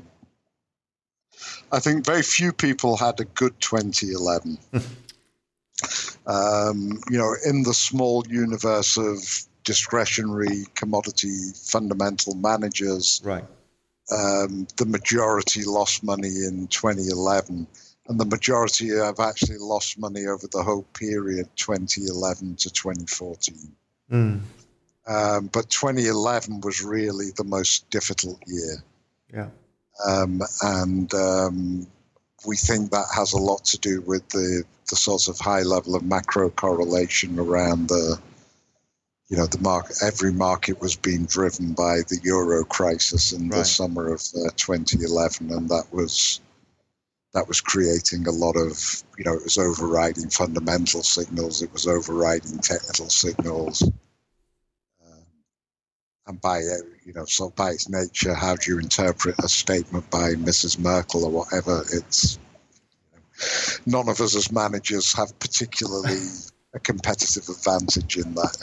I 1.72 1.80
think 1.80 2.06
very 2.06 2.22
few 2.22 2.52
people 2.52 2.98
had 2.98 3.20
a 3.20 3.26
good 3.26 3.60
2011. 3.60 4.58
um, 6.28 7.00
you 7.10 7.18
know, 7.18 7.36
in 7.46 7.64
the 7.64 7.74
small 7.74 8.26
universe 8.28 8.98
of 8.98 9.18
discretionary 9.64 10.66
commodity 10.76 11.52
fundamental 11.56 12.36
managers, 12.36 13.22
right? 13.24 13.46
Um, 14.12 14.68
the 14.76 14.86
majority 14.86 15.64
lost 15.64 16.04
money 16.04 16.28
in 16.28 16.68
2011, 16.68 17.66
and 18.08 18.20
the 18.20 18.26
majority 18.26 18.90
have 18.90 19.20
actually 19.20 19.58
lost 19.58 19.98
money 19.98 20.26
over 20.26 20.48
the 20.48 20.64
whole 20.64 20.84
period 20.94 21.48
2011 21.56 22.56
to 22.58 22.70
2014. 22.70 23.56
Mm. 24.12 24.42
Um, 25.08 25.48
but 25.48 25.70
2011 25.70 26.62
was 26.62 26.84
really 26.84 27.32
the 27.38 27.46
most 27.46 27.90
difficult 27.90 28.40
year. 28.48 28.84
Yeah. 29.34 29.48
Um, 30.06 30.42
and 30.62 31.14
um, 31.14 31.88
we 32.46 32.58
think 32.58 32.92
that 32.92 33.06
has 33.16 33.34
a 33.34 33.38
lot 33.38 33.64
to 33.66 33.78
do 33.80 34.02
with 34.02 34.28
the, 34.30 34.64
the 34.90 34.96
sort 34.96 35.28
of 35.28 35.40
high 35.40 35.62
level 35.62 35.96
of 35.96 36.04
macro 36.04 36.50
correlation 36.50 37.40
around 37.40 37.88
the, 37.88 38.20
you 39.30 39.38
know, 39.38 39.46
the 39.46 39.60
market. 39.60 39.98
Every 40.04 40.34
market 40.34 40.82
was 40.82 40.96
being 40.96 41.26
driven 41.26 41.74
by 41.74 41.98
the 42.08 42.20
euro 42.24 42.64
crisis 42.66 43.32
in 43.32 43.50
right. 43.50 43.60
the 43.60 43.66
summer 43.66 44.14
of 44.14 44.22
uh, 44.36 44.50
2011, 44.58 45.52
and 45.52 45.70
that 45.70 45.86
was 45.92 46.40
that 47.34 47.48
was 47.48 47.62
creating 47.62 48.28
a 48.28 48.32
lot 48.32 48.58
of, 48.58 48.78
you 49.18 49.24
know, 49.24 49.34
it 49.34 49.44
was 49.46 49.58
overriding 49.58 50.30
fundamental 50.30 51.02
signals, 51.02 51.62
it 51.62 51.72
was 51.72 51.88
overriding 51.88 52.60
technical 52.60 53.08
signals 53.10 53.82
and 56.28 56.40
by 56.42 56.60
uh, 56.60 56.78
you 57.06 57.14
know 57.14 57.26
so 57.26 57.50
by 57.50 57.72
its 57.72 57.90
nature 57.90 58.34
how 58.34 58.56
do 58.56 58.72
you 58.72 58.80
interpret 58.80 59.36
a 59.40 59.50
statement 59.50 60.10
by 60.10 60.34
mrs 60.34 60.80
merkel 60.80 61.26
or 61.26 61.32
whatever? 61.32 61.82
It's 61.94 62.38
you 63.12 63.20
know, 63.20 64.00
none 64.00 64.10
of 64.10 64.22
us 64.22 64.36
as 64.36 64.52
managers 64.52 65.14
have 65.14 65.38
particularly 65.40 66.20
a 66.74 66.80
competitive 66.80 67.50
advantage 67.50 68.18
in 68.18 68.34
that. 68.34 68.58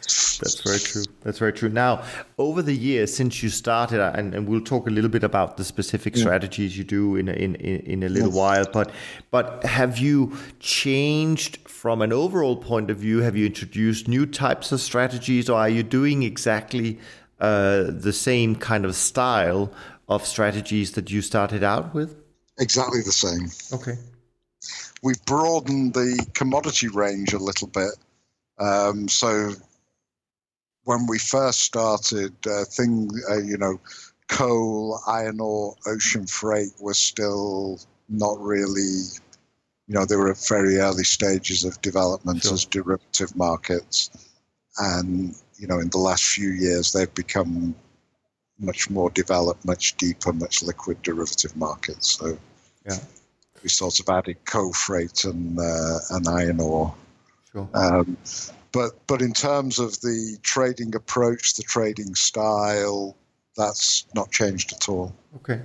That's 0.00 0.60
very 0.62 0.78
true. 0.78 1.04
That's 1.22 1.38
very 1.38 1.52
true. 1.52 1.68
Now, 1.68 2.02
over 2.38 2.62
the 2.62 2.74
years 2.74 3.14
since 3.14 3.42
you 3.42 3.50
started, 3.50 4.00
uh, 4.00 4.12
and, 4.14 4.34
and 4.34 4.48
we'll 4.48 4.62
talk 4.62 4.86
a 4.86 4.90
little 4.90 5.10
bit 5.10 5.24
about 5.24 5.58
the 5.58 5.64
specific 5.64 6.16
yeah. 6.16 6.22
strategies 6.22 6.78
you 6.78 6.84
do 6.84 7.16
in 7.16 7.28
a, 7.28 7.32
in, 7.32 7.54
in 7.56 8.02
a 8.02 8.08
little 8.08 8.30
while, 8.30 8.64
but 8.72 8.90
but 9.30 9.62
have 9.64 9.98
you 9.98 10.36
changed 10.58 11.58
from 11.68 12.00
an 12.00 12.12
overall 12.14 12.56
point 12.56 12.90
of 12.90 12.96
view? 12.96 13.20
Have 13.20 13.36
you 13.36 13.44
introduced 13.44 14.08
new 14.08 14.24
types 14.24 14.72
of 14.72 14.80
strategies, 14.80 15.50
or 15.50 15.58
are 15.58 15.68
you 15.68 15.82
doing 15.82 16.22
exactly 16.22 16.98
uh, 17.40 17.84
the 17.88 18.12
same 18.14 18.56
kind 18.56 18.86
of 18.86 18.96
style 18.96 19.70
of 20.08 20.24
strategies 20.26 20.92
that 20.92 21.10
you 21.10 21.20
started 21.20 21.62
out 21.62 21.92
with? 21.92 22.16
Exactly 22.58 23.02
the 23.02 23.12
same. 23.12 23.50
Okay 23.78 23.98
we've 25.02 25.24
broadened 25.24 25.94
the 25.94 26.26
commodity 26.34 26.88
range 26.88 27.32
a 27.32 27.38
little 27.38 27.68
bit. 27.68 27.94
Um, 28.58 29.08
so 29.08 29.52
when 30.84 31.06
we 31.06 31.18
first 31.18 31.60
started, 31.60 32.34
uh, 32.46 32.64
thing 32.64 33.10
uh, 33.30 33.38
you 33.38 33.56
know, 33.56 33.80
coal, 34.28 35.00
iron 35.06 35.40
ore, 35.40 35.74
ocean 35.86 36.26
freight 36.26 36.72
was 36.80 36.98
still 36.98 37.80
not 38.08 38.38
really 38.40 39.02
you 39.86 39.94
know, 39.94 40.04
they 40.04 40.16
were 40.16 40.30
at 40.30 40.48
very 40.48 40.78
early 40.78 41.04
stages 41.04 41.64
of 41.64 41.80
development 41.82 42.42
sure. 42.42 42.54
as 42.54 42.64
derivative 42.64 43.36
markets. 43.36 44.10
And, 44.78 45.34
you 45.58 45.66
know, 45.66 45.78
in 45.78 45.90
the 45.90 45.98
last 45.98 46.24
few 46.24 46.50
years, 46.50 46.92
they've 46.92 47.12
become 47.14 47.74
much 48.58 48.88
more 48.88 49.10
developed, 49.10 49.64
much 49.64 49.96
deeper, 49.96 50.32
much 50.32 50.62
liquid 50.62 51.02
derivative 51.02 51.54
markets. 51.56 52.16
So 52.16 52.38
yeah. 52.86 52.98
We 53.64 53.70
sort 53.70 53.98
of 53.98 54.08
added 54.08 54.36
coal 54.44 54.72
freight 54.72 55.24
and, 55.24 55.58
uh, 55.58 55.98
and 56.10 56.28
iron 56.28 56.60
ore. 56.60 56.94
Sure. 57.50 57.68
Um, 57.74 58.16
but 58.70 59.06
but 59.06 59.22
in 59.22 59.32
terms 59.32 59.78
of 59.78 60.00
the 60.00 60.36
trading 60.42 60.94
approach, 60.94 61.54
the 61.54 61.62
trading 61.62 62.14
style, 62.14 63.16
that's 63.56 64.06
not 64.14 64.30
changed 64.30 64.72
at 64.72 64.88
all. 64.88 65.14
Okay. 65.36 65.60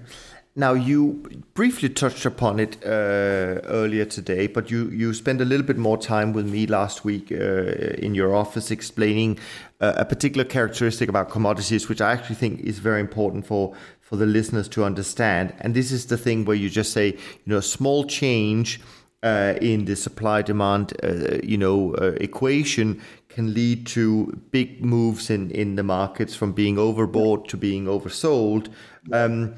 Now 0.56 0.74
you 0.74 1.22
briefly 1.54 1.90
touched 1.90 2.26
upon 2.26 2.60
it 2.60 2.78
uh, 2.84 3.62
earlier 3.70 4.06
today, 4.06 4.48
but 4.48 4.72
you 4.72 4.90
you 4.90 5.14
spent 5.14 5.42
a 5.42 5.46
little 5.46 5.66
bit 5.66 5.78
more 5.78 5.98
time 5.98 6.34
with 6.34 6.48
me 6.48 6.66
last 6.66 7.06
week 7.06 7.32
uh, 7.32 7.96
in 8.06 8.16
your 8.16 8.36
office 8.36 8.72
explaining 8.72 9.40
uh, 9.80 9.94
a 9.98 10.06
particular 10.06 10.44
characteristic 10.44 11.08
about 11.08 11.30
commodities, 11.30 11.88
which 11.88 12.02
I 12.02 12.12
actually 12.12 12.36
think 12.36 12.62
is 12.62 12.80
very 12.80 13.00
important 13.00 13.46
for 13.46 13.76
for 14.02 14.18
the 14.18 14.26
listeners 14.26 14.68
to 14.70 14.84
understand. 14.84 15.54
And 15.60 15.76
this 15.76 15.92
is 15.92 16.08
the 16.08 16.18
thing 16.18 16.46
where 16.46 16.58
you 16.58 16.70
just 16.70 16.92
say, 16.94 17.08
you 17.10 17.46
know, 17.46 17.58
a 17.58 17.62
small 17.62 18.04
change 18.06 18.82
uh, 19.22 19.54
in 19.62 19.86
the 19.86 19.96
supply 19.96 20.42
demand 20.42 20.94
uh, 21.04 21.38
you 21.44 21.58
know 21.58 21.94
uh, 21.96 22.14
equation 22.22 23.02
can 23.28 23.54
lead 23.54 23.86
to 23.86 24.34
big 24.52 24.84
moves 24.84 25.30
in 25.30 25.52
in 25.52 25.76
the 25.76 25.84
markets 25.84 26.36
from 26.36 26.54
being 26.54 26.78
overbought 26.78 27.48
to 27.48 27.58
being 27.58 27.86
oversold 27.86 28.70
um, 29.12 29.54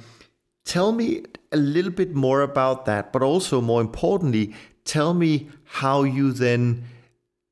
tell 0.65 0.91
me 0.91 1.23
a 1.51 1.57
little 1.57 1.91
bit 1.91 2.13
more 2.13 2.41
about 2.41 2.85
that 2.85 3.11
but 3.11 3.21
also 3.21 3.61
more 3.61 3.81
importantly 3.81 4.53
tell 4.85 5.13
me 5.13 5.49
how 5.63 6.03
you 6.03 6.31
then 6.31 6.83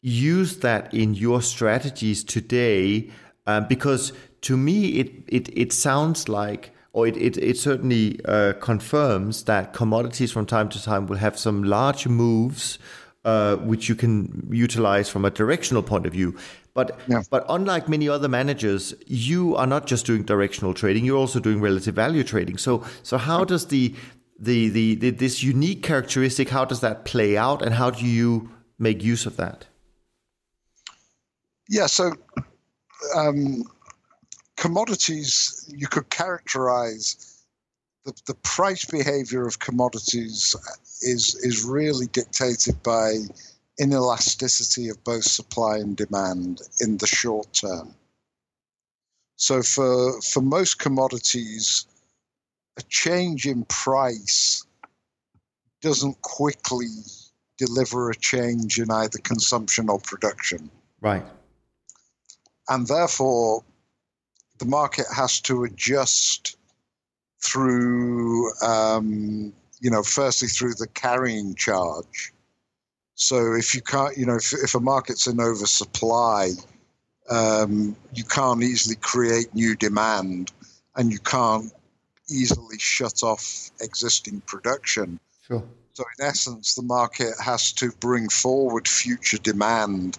use 0.01 0.57
that 0.57 0.93
in 0.93 1.13
your 1.13 1.41
strategies 1.41 2.23
today 2.23 3.09
um, 3.47 3.67
because 3.67 4.13
to 4.41 4.55
me 4.55 4.99
it, 4.99 5.11
it 5.27 5.57
it 5.57 5.73
sounds 5.73 6.29
like 6.29 6.71
or 6.93 7.07
it, 7.07 7.17
it, 7.17 7.37
it 7.37 7.57
certainly 7.57 8.19
uh, 8.25 8.53
confirms 8.53 9.43
that 9.43 9.73
commodities 9.73 10.31
from 10.31 10.45
time 10.45 10.69
to 10.69 10.81
time 10.81 11.05
will 11.05 11.17
have 11.17 11.37
some 11.37 11.63
large 11.63 12.07
moves 12.07 12.79
uh, 13.25 13.57
which 13.57 13.89
you 13.89 13.95
can 13.95 14.47
utilize 14.49 15.09
from 15.09 15.25
a 15.25 15.29
directional 15.29 15.83
point 15.83 16.05
of 16.05 16.13
view. 16.13 16.35
But 16.79 16.97
yeah. 17.07 17.23
but 17.29 17.45
unlike 17.49 17.89
many 17.89 18.07
other 18.07 18.29
managers, 18.29 18.93
you 19.05 19.55
are 19.55 19.67
not 19.67 19.85
just 19.85 20.05
doing 20.05 20.23
directional 20.23 20.73
trading; 20.73 21.03
you're 21.05 21.17
also 21.25 21.39
doing 21.39 21.59
relative 21.59 21.95
value 21.95 22.23
trading. 22.23 22.57
So 22.57 22.85
so 23.03 23.17
how 23.17 23.43
does 23.43 23.67
the 23.67 23.93
the, 24.39 24.69
the, 24.69 24.95
the 24.95 25.09
this 25.09 25.43
unique 25.43 25.83
characteristic 25.83 26.47
how 26.49 26.63
does 26.63 26.79
that 26.79 27.03
play 27.03 27.35
out, 27.35 27.61
and 27.61 27.73
how 27.75 27.89
do 27.89 28.05
you 28.05 28.49
make 28.77 29.03
use 29.03 29.25
of 29.25 29.35
that? 29.35 29.65
Yeah, 31.67 31.87
so 31.87 32.13
um, 33.13 33.63
commodities, 34.55 35.71
you 35.75 35.87
could 35.87 36.09
characterize 36.09 37.43
the, 38.05 38.13
the 38.25 38.35
price 38.35 38.85
behavior 38.85 39.45
of 39.45 39.59
commodities 39.59 40.55
is, 41.01 41.35
is 41.43 41.65
really 41.65 42.07
dictated 42.07 42.81
by 42.83 43.15
inelasticity 43.79 44.89
of 44.91 45.03
both 45.03 45.23
supply 45.23 45.77
and 45.77 45.95
demand 45.95 46.61
in 46.81 46.97
the 46.97 47.07
short 47.07 47.53
term. 47.53 47.95
So 49.35 49.61
for, 49.61 50.21
for 50.21 50.41
most 50.41 50.79
commodities, 50.79 51.85
a 52.77 52.81
change 52.83 53.45
in 53.45 53.63
price 53.65 54.65
doesn't 55.81 56.21
quickly 56.21 56.87
deliver 57.57 58.09
a 58.09 58.15
change 58.15 58.79
in 58.79 58.91
either 58.91 59.17
consumption 59.19 59.89
or 59.89 59.99
production. 59.99 60.69
Right. 61.01 61.25
And 62.67 62.85
therefore, 62.87 63.63
the 64.59 64.65
market 64.65 65.05
has 65.15 65.39
to 65.41 65.63
adjust 65.63 66.57
through, 67.41 68.53
um, 68.61 69.53
you 69.79 69.89
know, 69.89 70.03
firstly 70.03 70.49
through 70.49 70.73
the 70.75 70.87
carrying 70.87 71.55
charge. 71.55 72.33
So 73.19 73.53
if 73.53 73.75
you 73.75 73.81
can't, 73.81 74.17
you 74.17 74.25
know, 74.25 74.37
if, 74.37 74.53
if 74.53 74.75
a 74.75 74.79
market's 74.79 75.27
in 75.27 75.41
oversupply, 75.41 76.51
um, 77.29 77.97
you 78.13 78.23
can't 78.23 78.63
easily 78.63 78.95
create 78.95 79.53
new 79.53 79.75
demand 79.75 80.53
and 80.95 81.11
you 81.11 81.19
can't 81.19 81.71
easily 82.29 82.79
shut 82.79 83.21
off 83.21 83.71
existing 83.81 84.41
production. 84.47 85.19
Sure. 85.45 85.61
So 85.93 86.05
in 86.17 86.25
essence, 86.25 86.75
the 86.75 86.81
market 86.81 87.33
has 87.43 87.73
to 87.73 87.91
bring 87.99 88.29
forward 88.29 88.87
future 88.87 89.37
demand 89.37 90.17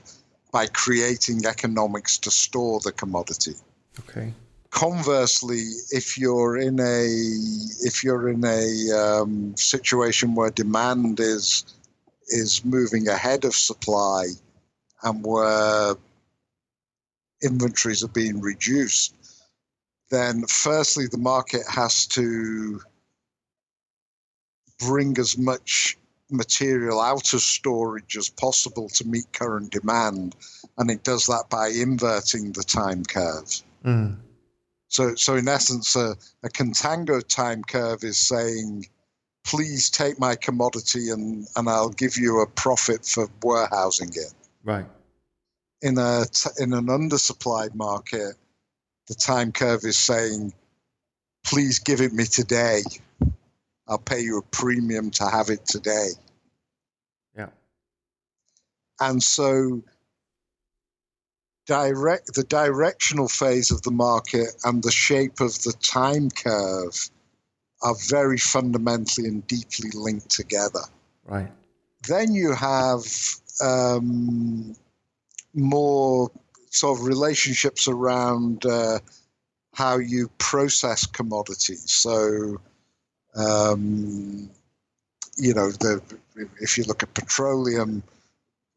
by 0.53 0.67
creating 0.67 1.47
economics 1.47 2.19
to 2.19 2.31
store 2.31 2.81
the 2.81 2.93
commodity. 2.93 3.55
Okay. 4.01 4.35
Conversely, 4.69 5.63
if 5.91 6.19
you're 6.19 6.59
in 6.59 6.79
a 6.81 7.07
if 7.83 8.05
you're 8.05 8.29
in 8.29 8.45
a 8.45 8.93
um, 8.93 9.57
situation 9.57 10.35
where 10.35 10.51
demand 10.51 11.19
is 11.19 11.65
is 12.31 12.65
moving 12.65 13.09
ahead 13.09 13.45
of 13.45 13.55
supply 13.55 14.27
and 15.03 15.25
where 15.25 15.95
inventories 17.43 18.05
are 18.05 18.09
being 18.09 18.41
reduced, 18.41 19.15
then 20.11 20.45
firstly 20.47 21.07
the 21.11 21.19
market 21.19 21.63
has 21.69 22.07
to 22.07 22.81
bring 24.79 25.19
as 25.19 25.39
much 25.39 25.97
material 26.31 27.01
out 27.01 27.33
of 27.33 27.41
storage 27.41 28.17
as 28.17 28.29
possible 28.29 28.89
to 28.89 29.07
meet 29.07 29.33
current 29.33 29.71
demand, 29.73 30.37
and 30.79 30.91
it 30.91 31.03
does 31.03 31.27
that 31.27 31.45
by 31.51 31.69
inverting 31.69 32.53
the 32.53 32.63
time 32.63 33.05
curve. 33.05 33.63
Mm. 33.85 34.17
So, 34.89 35.15
so 35.15 35.37
in 35.37 35.49
essence, 35.49 35.97
a, 35.97 36.17
a 36.43 36.49
contango 36.49 37.27
time 37.27 37.63
curve 37.63 38.05
is 38.05 38.19
saying, 38.19 38.87
please 39.51 39.91
take 39.91 40.19
my 40.21 40.37
commodity 40.37 41.11
and, 41.11 41.45
and 41.57 41.69
I'll 41.69 41.91
give 41.91 42.17
you 42.17 42.41
a 42.41 42.47
profit 42.47 43.05
for 43.05 43.29
warehousing 43.43 44.11
it. 44.11 44.33
Right. 44.63 44.87
In 45.83 45.99
a 45.99 46.25
in 46.59 46.73
an 46.73 46.87
undersupplied 46.87 47.75
market, 47.75 48.35
the 49.09 49.15
time 49.15 49.51
curve 49.51 49.81
is 49.83 49.99
saying, 49.99 50.53
please 51.45 51.81
give 51.81 52.01
it 52.01 52.13
me 52.13 52.25
today. 52.25 52.83
I'll 53.89 53.99
pay 53.99 54.21
you 54.21 54.39
a 54.39 54.43
premium 54.43 55.11
to 55.13 55.25
have 55.25 55.49
it 55.49 55.67
today. 55.67 56.11
Yeah. 57.37 57.49
And 59.01 59.21
so 59.21 59.83
direct 61.67 62.35
the 62.35 62.45
directional 62.45 63.27
phase 63.27 63.73
of 63.73 63.83
the 63.83 63.91
market 63.91 64.51
and 64.65 64.81
the 64.83 64.93
shape 64.93 65.41
of 65.41 65.61
the 65.63 65.75
time 65.81 66.31
curve 66.31 67.11
are 67.83 67.95
very 68.09 68.39
fundamentally 68.39 69.29
and 69.29 69.47
deeply 69.47 69.91
linked 69.95 70.31
together. 70.31 70.83
Right. 71.27 71.51
Then 72.09 72.35
you 72.35 72.53
have 72.53 73.05
um, 73.63 74.75
more 75.55 76.31
sort 76.71 76.99
of 76.99 77.07
relationships 77.07 77.89
around 77.89 78.65
uh, 78.65 78.99
how 79.75 79.99
you 79.99 80.31
process 80.39 81.07
commodities. 81.07 81.91
So, 81.91 82.61
um, 83.35 84.51
you 85.37 85.55
know, 85.55 85.71
the, 85.71 86.03
if 86.61 86.77
you 86.77 86.85
look 86.85 87.03
at 87.03 87.15
petroleum, 87.15 88.03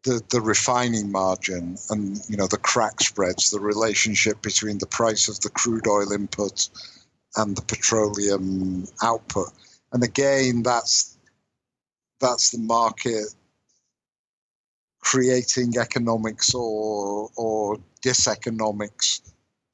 the, 0.04 0.22
the 0.30 0.42
refining 0.42 1.12
margin 1.12 1.78
and 1.90 2.20
you 2.28 2.36
know 2.36 2.48
the 2.48 2.58
crack 2.58 3.00
spreads, 3.00 3.52
the 3.52 3.60
relationship 3.60 4.42
between 4.42 4.78
the 4.78 4.86
price 4.86 5.30
of 5.30 5.40
the 5.40 5.50
crude 5.50 5.88
oil 5.88 6.12
input 6.12 6.70
and 7.38 7.56
the 7.56 7.62
petroleum 7.64 8.86
output. 9.02 9.50
And 9.92 10.04
again, 10.04 10.64
that's 10.64 11.18
that's 12.20 12.52
the 12.52 12.60
market 12.60 13.26
creating 15.02 15.78
economics 15.78 16.54
or 16.56 17.30
or 17.36 17.78
diseconomics 18.04 19.20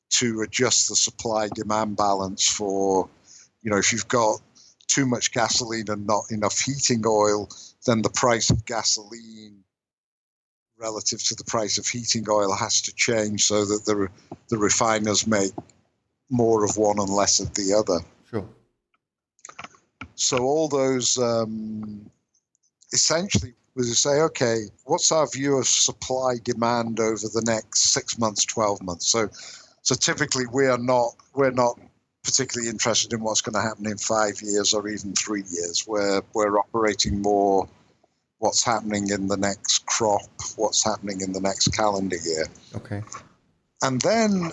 to 0.09 0.41
adjust 0.41 0.89
the 0.89 0.95
supply 0.95 1.47
demand 1.53 1.95
balance 1.95 2.47
for 2.47 3.07
you 3.61 3.69
know 3.69 3.77
if 3.77 3.93
you've 3.93 4.07
got 4.07 4.41
too 4.87 5.05
much 5.05 5.31
gasoline 5.31 5.85
and 5.89 6.07
not 6.07 6.23
enough 6.31 6.59
heating 6.59 7.03
oil 7.05 7.47
then 7.85 8.01
the 8.01 8.09
price 8.09 8.49
of 8.49 8.65
gasoline 8.65 9.63
relative 10.79 11.23
to 11.23 11.35
the 11.35 11.43
price 11.43 11.77
of 11.77 11.85
heating 11.85 12.25
oil 12.27 12.53
has 12.55 12.81
to 12.81 12.93
change 12.95 13.43
so 13.43 13.65
that 13.65 13.85
the 13.85 14.09
the 14.49 14.57
refiners 14.57 15.27
make 15.27 15.51
more 16.29 16.63
of 16.63 16.77
one 16.77 16.99
and 16.99 17.09
less 17.09 17.39
of 17.39 17.53
the 17.53 17.73
other. 17.73 17.99
Sure. 18.29 18.47
So 20.15 20.37
all 20.39 20.67
those 20.67 21.17
um, 21.17 22.09
essentially 22.93 23.53
was 23.75 23.89
to 23.89 23.95
say, 23.95 24.21
okay, 24.21 24.63
what's 24.85 25.11
our 25.11 25.27
view 25.27 25.57
of 25.57 25.67
supply 25.67 26.35
demand 26.43 26.99
over 26.99 27.27
the 27.33 27.43
next 27.45 27.93
six 27.93 28.17
months, 28.17 28.45
twelve 28.45 28.81
months? 28.81 29.09
So, 29.11 29.29
so 29.81 29.95
typically 29.95 30.45
we 30.51 30.67
are 30.67 30.77
not 30.77 31.15
we're 31.33 31.51
not 31.51 31.79
particularly 32.23 32.69
interested 32.69 33.13
in 33.13 33.21
what's 33.21 33.41
going 33.41 33.53
to 33.53 33.61
happen 33.61 33.87
in 33.87 33.97
five 33.97 34.41
years 34.41 34.73
or 34.73 34.87
even 34.87 35.13
three 35.13 35.43
years. 35.49 35.85
We're 35.87 36.21
we're 36.33 36.59
operating 36.59 37.21
more 37.21 37.67
what's 38.39 38.63
happening 38.63 39.09
in 39.09 39.27
the 39.27 39.37
next 39.37 39.85
crop, 39.85 40.21
what's 40.55 40.83
happening 40.83 41.21
in 41.21 41.33
the 41.33 41.41
next 41.41 41.69
calendar 41.69 42.17
year. 42.17 42.45
Okay. 42.75 43.01
And 43.81 44.01
then, 44.01 44.51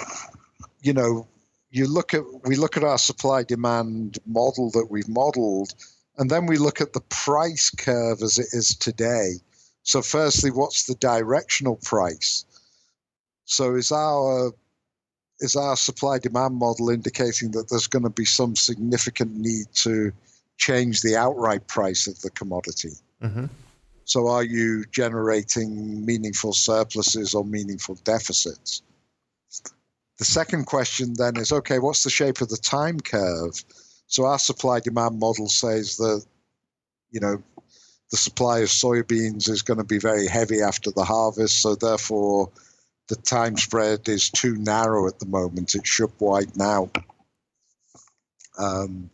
you 0.82 0.92
know, 0.92 1.26
you 1.70 1.86
look 1.86 2.14
at 2.14 2.22
we 2.44 2.56
look 2.56 2.76
at 2.76 2.84
our 2.84 2.98
supply 2.98 3.42
demand 3.42 4.18
model 4.26 4.70
that 4.70 4.86
we've 4.90 5.08
modeled, 5.08 5.74
and 6.18 6.30
then 6.30 6.46
we 6.46 6.58
look 6.58 6.80
at 6.80 6.92
the 6.92 7.00
price 7.00 7.70
curve 7.70 8.22
as 8.22 8.38
it 8.38 8.48
is 8.52 8.74
today. 8.76 9.34
So, 9.82 10.02
firstly, 10.02 10.50
what's 10.50 10.86
the 10.86 10.94
directional 10.96 11.76
price? 11.76 12.44
So, 13.44 13.74
is 13.74 13.92
our 13.92 14.52
is 15.40 15.54
our 15.54 15.76
supply 15.76 16.18
demand 16.18 16.56
model 16.56 16.90
indicating 16.90 17.50
that 17.52 17.68
there's 17.68 17.86
going 17.86 18.04
to 18.04 18.10
be 18.10 18.24
some 18.24 18.56
significant 18.56 19.34
need 19.36 19.66
to 19.74 20.12
change 20.56 21.02
the 21.02 21.14
outright 21.16 21.68
price 21.68 22.06
of 22.06 22.20
the 22.22 22.30
commodity? 22.30 22.92
Mm-hmm. 23.22 23.46
So, 24.04 24.28
are 24.28 24.44
you 24.44 24.84
generating 24.92 26.04
meaningful 26.04 26.52
surpluses 26.52 27.34
or 27.34 27.44
meaningful 27.44 27.96
deficits? 28.04 28.82
The 30.18 30.24
second 30.24 30.64
question 30.64 31.14
then 31.14 31.36
is 31.36 31.52
okay, 31.52 31.78
what's 31.78 32.02
the 32.02 32.10
shape 32.10 32.40
of 32.40 32.48
the 32.48 32.56
time 32.56 33.00
curve? 33.00 33.62
So, 34.06 34.24
our 34.24 34.38
supply 34.38 34.80
demand 34.80 35.18
model 35.18 35.48
says 35.48 35.96
that, 35.96 36.24
you 37.10 37.20
know, 37.20 37.42
the 38.10 38.16
supply 38.16 38.60
of 38.60 38.68
soybeans 38.68 39.48
is 39.48 39.62
going 39.62 39.78
to 39.78 39.84
be 39.84 39.98
very 39.98 40.26
heavy 40.26 40.62
after 40.62 40.90
the 40.90 41.04
harvest. 41.04 41.60
So, 41.60 41.74
therefore, 41.74 42.50
the 43.08 43.16
time 43.16 43.56
spread 43.56 44.08
is 44.08 44.30
too 44.30 44.56
narrow 44.56 45.06
at 45.06 45.18
the 45.18 45.26
moment. 45.26 45.74
It 45.74 45.86
should 45.86 46.12
widen 46.18 46.62
out. 46.62 46.96
Um, 48.58 49.10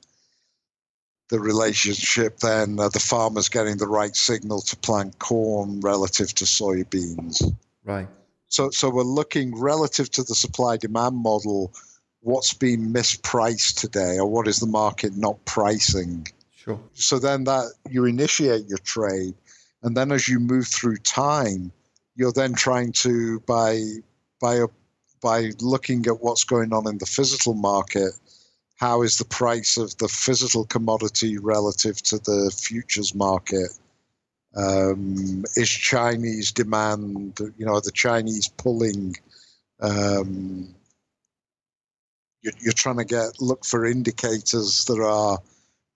the 1.30 1.40
relationship 1.40 2.38
then, 2.38 2.78
uh, 2.78 2.90
the 2.90 3.00
farmer's 3.00 3.48
getting 3.48 3.78
the 3.78 3.88
right 3.88 4.14
signal 4.14 4.60
to 4.60 4.76
plant 4.76 5.18
corn 5.18 5.80
relative 5.80 6.34
to 6.34 6.44
soybeans. 6.44 7.42
Right. 7.84 8.08
So, 8.52 8.68
so 8.68 8.90
we're 8.90 9.02
looking 9.02 9.58
relative 9.58 10.10
to 10.10 10.22
the 10.22 10.34
supply 10.34 10.76
demand 10.76 11.16
model. 11.16 11.72
What's 12.20 12.52
being 12.52 12.92
mispriced 12.92 13.80
today, 13.80 14.18
or 14.18 14.26
what 14.26 14.46
is 14.46 14.58
the 14.58 14.66
market 14.66 15.16
not 15.16 15.42
pricing? 15.46 16.28
Sure. 16.54 16.78
So 16.92 17.18
then 17.18 17.44
that 17.44 17.72
you 17.88 18.04
initiate 18.04 18.66
your 18.66 18.78
trade, 18.78 19.34
and 19.82 19.96
then 19.96 20.12
as 20.12 20.28
you 20.28 20.38
move 20.38 20.68
through 20.68 20.98
time, 20.98 21.72
you're 22.14 22.30
then 22.30 22.52
trying 22.52 22.92
to 23.04 23.40
by 23.40 23.80
by 24.38 24.66
by 25.22 25.52
looking 25.60 26.06
at 26.06 26.20
what's 26.20 26.44
going 26.44 26.74
on 26.74 26.86
in 26.86 26.98
the 26.98 27.06
physical 27.06 27.54
market 27.54 28.12
how 28.76 29.02
is 29.02 29.16
the 29.16 29.24
price 29.24 29.76
of 29.76 29.96
the 29.98 30.08
physical 30.08 30.64
commodity 30.64 31.38
relative 31.38 32.02
to 32.02 32.18
the 32.18 32.52
futures 32.52 33.14
market 33.14 33.70
um, 34.56 35.44
is 35.56 35.68
chinese 35.68 36.52
demand 36.52 37.38
you 37.56 37.66
know 37.66 37.80
the 37.80 37.92
chinese 37.92 38.48
pulling 38.48 39.14
um, 39.80 40.74
you're, 42.42 42.52
you're 42.60 42.72
trying 42.72 42.98
to 42.98 43.04
get 43.04 43.40
look 43.40 43.64
for 43.64 43.86
indicators 43.86 44.84
that 44.86 45.00
are 45.00 45.38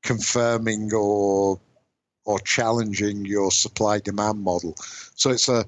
confirming 0.02 0.92
or 0.94 1.60
or 2.24 2.40
challenging 2.40 3.24
your 3.24 3.50
supply 3.50 3.98
demand 3.98 4.40
model 4.40 4.74
so 5.14 5.30
it's 5.30 5.48
a 5.48 5.64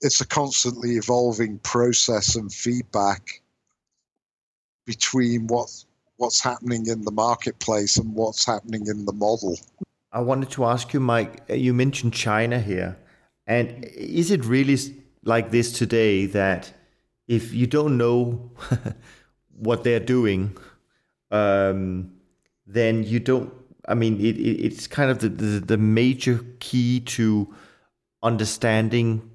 it's 0.00 0.20
a 0.20 0.26
constantly 0.26 0.96
evolving 0.96 1.58
process 1.58 2.36
and 2.36 2.52
feedback 2.52 3.40
between 4.86 5.46
what 5.46 5.70
what's 6.16 6.42
happening 6.42 6.86
in 6.86 7.02
the 7.02 7.10
marketplace 7.10 7.96
and 7.96 8.14
what's 8.14 8.46
happening 8.46 8.86
in 8.86 9.04
the 9.04 9.12
model. 9.12 9.58
I 10.14 10.20
wanted 10.20 10.50
to 10.50 10.64
ask 10.64 10.94
you, 10.94 11.00
Mike. 11.00 11.42
You 11.48 11.74
mentioned 11.74 12.14
China 12.14 12.60
here, 12.60 12.96
and 13.46 13.84
is 13.84 14.30
it 14.30 14.44
really 14.44 14.78
like 15.24 15.50
this 15.50 15.72
today 15.72 16.26
that 16.26 16.72
if 17.28 17.52
you 17.52 17.66
don't 17.66 17.98
know 17.98 18.52
what 19.58 19.84
they're 19.84 20.00
doing, 20.00 20.56
um, 21.30 22.12
then 22.66 23.02
you 23.02 23.20
don't. 23.20 23.52
I 23.86 23.94
mean, 23.94 24.18
it, 24.20 24.38
it, 24.38 24.64
it's 24.64 24.86
kind 24.86 25.10
of 25.10 25.18
the, 25.18 25.28
the 25.28 25.60
the 25.60 25.76
major 25.76 26.44
key 26.60 27.00
to 27.00 27.52
understanding 28.22 29.30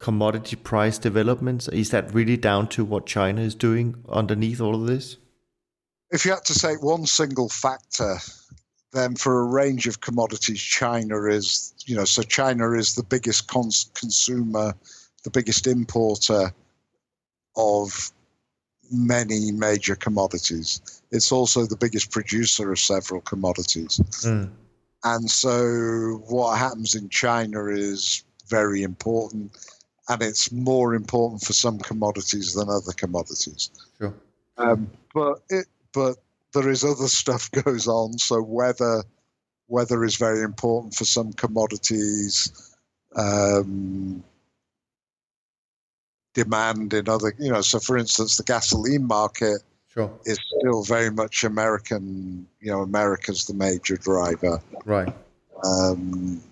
commodity 0.00 0.56
price 0.56 0.98
developments? 0.98 1.68
Is 1.68 1.90
that 1.90 2.12
really 2.12 2.36
down 2.36 2.68
to 2.70 2.84
what 2.84 3.06
China 3.06 3.42
is 3.42 3.54
doing 3.54 4.02
underneath 4.08 4.60
all 4.60 4.74
of 4.74 4.86
this? 4.86 5.16
If 6.10 6.24
you 6.24 6.32
had 6.32 6.44
to 6.46 6.54
say 6.54 6.74
one 6.74 7.06
single 7.06 7.48
factor, 7.48 8.16
then 8.92 9.14
for 9.14 9.40
a 9.40 9.44
range 9.44 9.86
of 9.86 10.00
commodities, 10.00 10.60
China 10.60 11.24
is, 11.26 11.74
you 11.86 11.94
know, 11.94 12.04
so 12.04 12.22
China 12.22 12.72
is 12.72 12.94
the 12.94 13.04
biggest 13.04 13.46
cons- 13.46 13.90
consumer, 13.94 14.74
the 15.24 15.30
biggest 15.30 15.66
importer 15.66 16.52
of 17.56 18.10
many 18.90 19.52
major 19.52 19.94
commodities. 19.94 21.02
It's 21.12 21.30
also 21.30 21.66
the 21.66 21.76
biggest 21.76 22.10
producer 22.10 22.72
of 22.72 22.78
several 22.78 23.20
commodities. 23.20 24.00
Mm. 24.24 24.50
And 25.04 25.30
so 25.30 26.22
what 26.28 26.58
happens 26.58 26.94
in 26.94 27.08
China 27.08 27.66
is 27.66 28.24
very 28.48 28.82
important 28.82 29.56
and 30.08 30.22
it's 30.22 30.50
more 30.50 30.94
important 30.94 31.42
for 31.42 31.52
some 31.52 31.78
commodities 31.78 32.54
than 32.54 32.68
other 32.68 32.92
commodities. 32.92 33.70
Sure. 33.98 34.14
Um, 34.58 34.90
but 35.14 35.42
it, 35.48 35.66
but 35.92 36.16
there 36.52 36.68
is 36.68 36.84
other 36.84 37.08
stuff 37.08 37.50
goes 37.64 37.88
on. 37.88 38.18
So 38.18 38.42
weather, 38.42 39.04
weather 39.68 40.04
is 40.04 40.16
very 40.16 40.42
important 40.42 40.94
for 40.94 41.04
some 41.04 41.32
commodities. 41.32 42.76
Um, 43.16 44.22
demand 46.34 46.94
in 46.94 47.08
other, 47.08 47.34
you 47.38 47.50
know. 47.50 47.60
So 47.60 47.78
for 47.78 47.96
instance, 47.96 48.36
the 48.36 48.44
gasoline 48.44 49.06
market 49.06 49.62
sure. 49.88 50.10
is 50.24 50.38
still 50.58 50.84
very 50.84 51.10
much 51.10 51.44
American. 51.44 52.46
You 52.60 52.72
know, 52.72 52.82
America's 52.82 53.46
the 53.46 53.54
major 53.54 53.96
driver. 53.96 54.60
Right. 54.84 55.12
Um, 55.64 56.42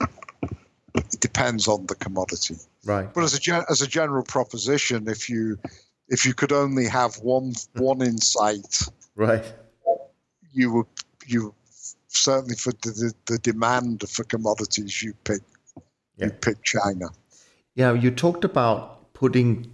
it 0.94 1.20
depends 1.20 1.68
on 1.68 1.86
the 1.86 1.94
commodity. 1.94 2.57
Right. 2.84 3.12
But 3.12 3.24
as 3.24 3.34
a 3.34 3.40
gen- 3.40 3.64
as 3.70 3.82
a 3.82 3.86
general 3.86 4.24
proposition, 4.24 5.09
if 5.09 5.28
you 5.28 5.59
if 6.09 6.24
you 6.26 6.34
could 6.34 6.53
only 6.53 6.86
have 6.86 7.16
one 7.18 7.53
one 7.74 8.03
insight, 8.03 8.82
right, 9.14 9.44
you 10.53 10.72
were 10.72 10.86
you 11.26 11.55
certainly 12.09 12.55
for 12.55 12.72
the, 12.82 13.12
the 13.26 13.38
demand 13.38 14.09
for 14.09 14.24
commodities 14.24 15.03
you 15.03 15.14
pick 15.24 15.42
yeah. 16.16 16.26
you 16.26 16.32
pick 16.32 16.62
China. 16.62 17.09
Yeah, 17.74 17.92
you 17.92 18.11
talked 18.11 18.44
about 18.44 19.12
putting 19.12 19.70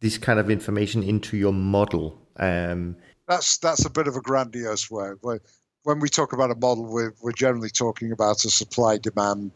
this 0.00 0.18
kind 0.18 0.38
of 0.38 0.50
information 0.50 1.02
into 1.02 1.36
your 1.36 1.52
model. 1.52 2.20
Um, 2.36 2.96
that's 3.26 3.58
that's 3.58 3.84
a 3.84 3.90
bit 3.90 4.06
of 4.06 4.16
a 4.16 4.20
grandiose 4.20 4.90
word. 4.90 5.18
When 5.82 6.00
we 6.00 6.08
talk 6.08 6.32
about 6.32 6.50
a 6.50 6.56
model, 6.56 6.84
we're, 6.84 7.14
we're 7.22 7.32
generally 7.32 7.70
talking 7.70 8.10
about 8.12 8.44
a 8.44 8.50
supply 8.50 8.98
demand 8.98 9.52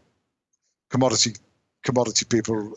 commodity 0.89 1.35
commodity 1.83 2.27
people 2.29 2.75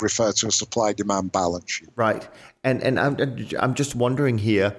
refer 0.00 0.32
to 0.32 0.48
a 0.48 0.50
supply 0.50 0.92
demand 0.92 1.32
balance 1.32 1.70
sheet. 1.70 1.88
Right, 1.96 2.28
and 2.64 2.82
and 2.82 2.98
I'm 2.98 3.16
I'm 3.58 3.74
just 3.74 3.94
wondering 3.94 4.38
here. 4.38 4.76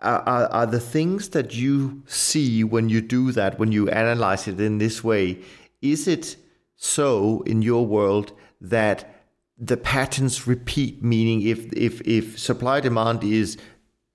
Are, 0.00 0.48
are 0.52 0.66
the 0.66 0.78
things 0.78 1.30
that 1.30 1.56
you 1.56 2.02
see 2.06 2.62
when 2.62 2.88
you 2.88 3.00
do 3.00 3.32
that, 3.32 3.58
when 3.58 3.72
you 3.72 3.88
analyze 3.88 4.46
it 4.46 4.60
in 4.60 4.78
this 4.78 5.02
way, 5.02 5.40
is 5.82 6.06
it 6.06 6.36
so 6.76 7.42
in 7.46 7.62
your 7.62 7.84
world 7.84 8.32
that 8.60 9.24
the 9.58 9.76
patterns 9.76 10.46
repeat? 10.46 11.02
Meaning, 11.02 11.42
if 11.42 11.72
if 11.72 12.00
if 12.02 12.38
supply 12.38 12.80
demand 12.80 13.24
is, 13.24 13.56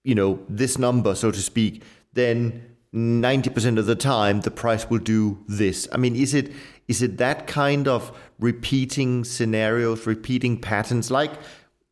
you 0.04 0.16
know, 0.16 0.40
this 0.48 0.78
number, 0.78 1.16
so 1.16 1.32
to 1.32 1.42
speak, 1.42 1.84
then 2.14 2.74
90% 2.94 3.80
of 3.80 3.88
the 3.88 3.96
time 3.96 4.42
the 4.42 4.52
price 4.52 4.90
will 4.90 5.00
do 5.00 5.44
this. 5.48 5.88
I 5.92 5.98
mean, 5.98 6.16
is 6.16 6.34
it 6.34 6.54
is 6.88 7.02
it 7.02 7.18
that 7.18 7.48
kind 7.48 7.88
of 7.88 8.18
repeating 8.40 9.24
scenarios, 9.24 10.06
repeating 10.06 10.60
patterns 10.60 11.10
like 11.10 11.34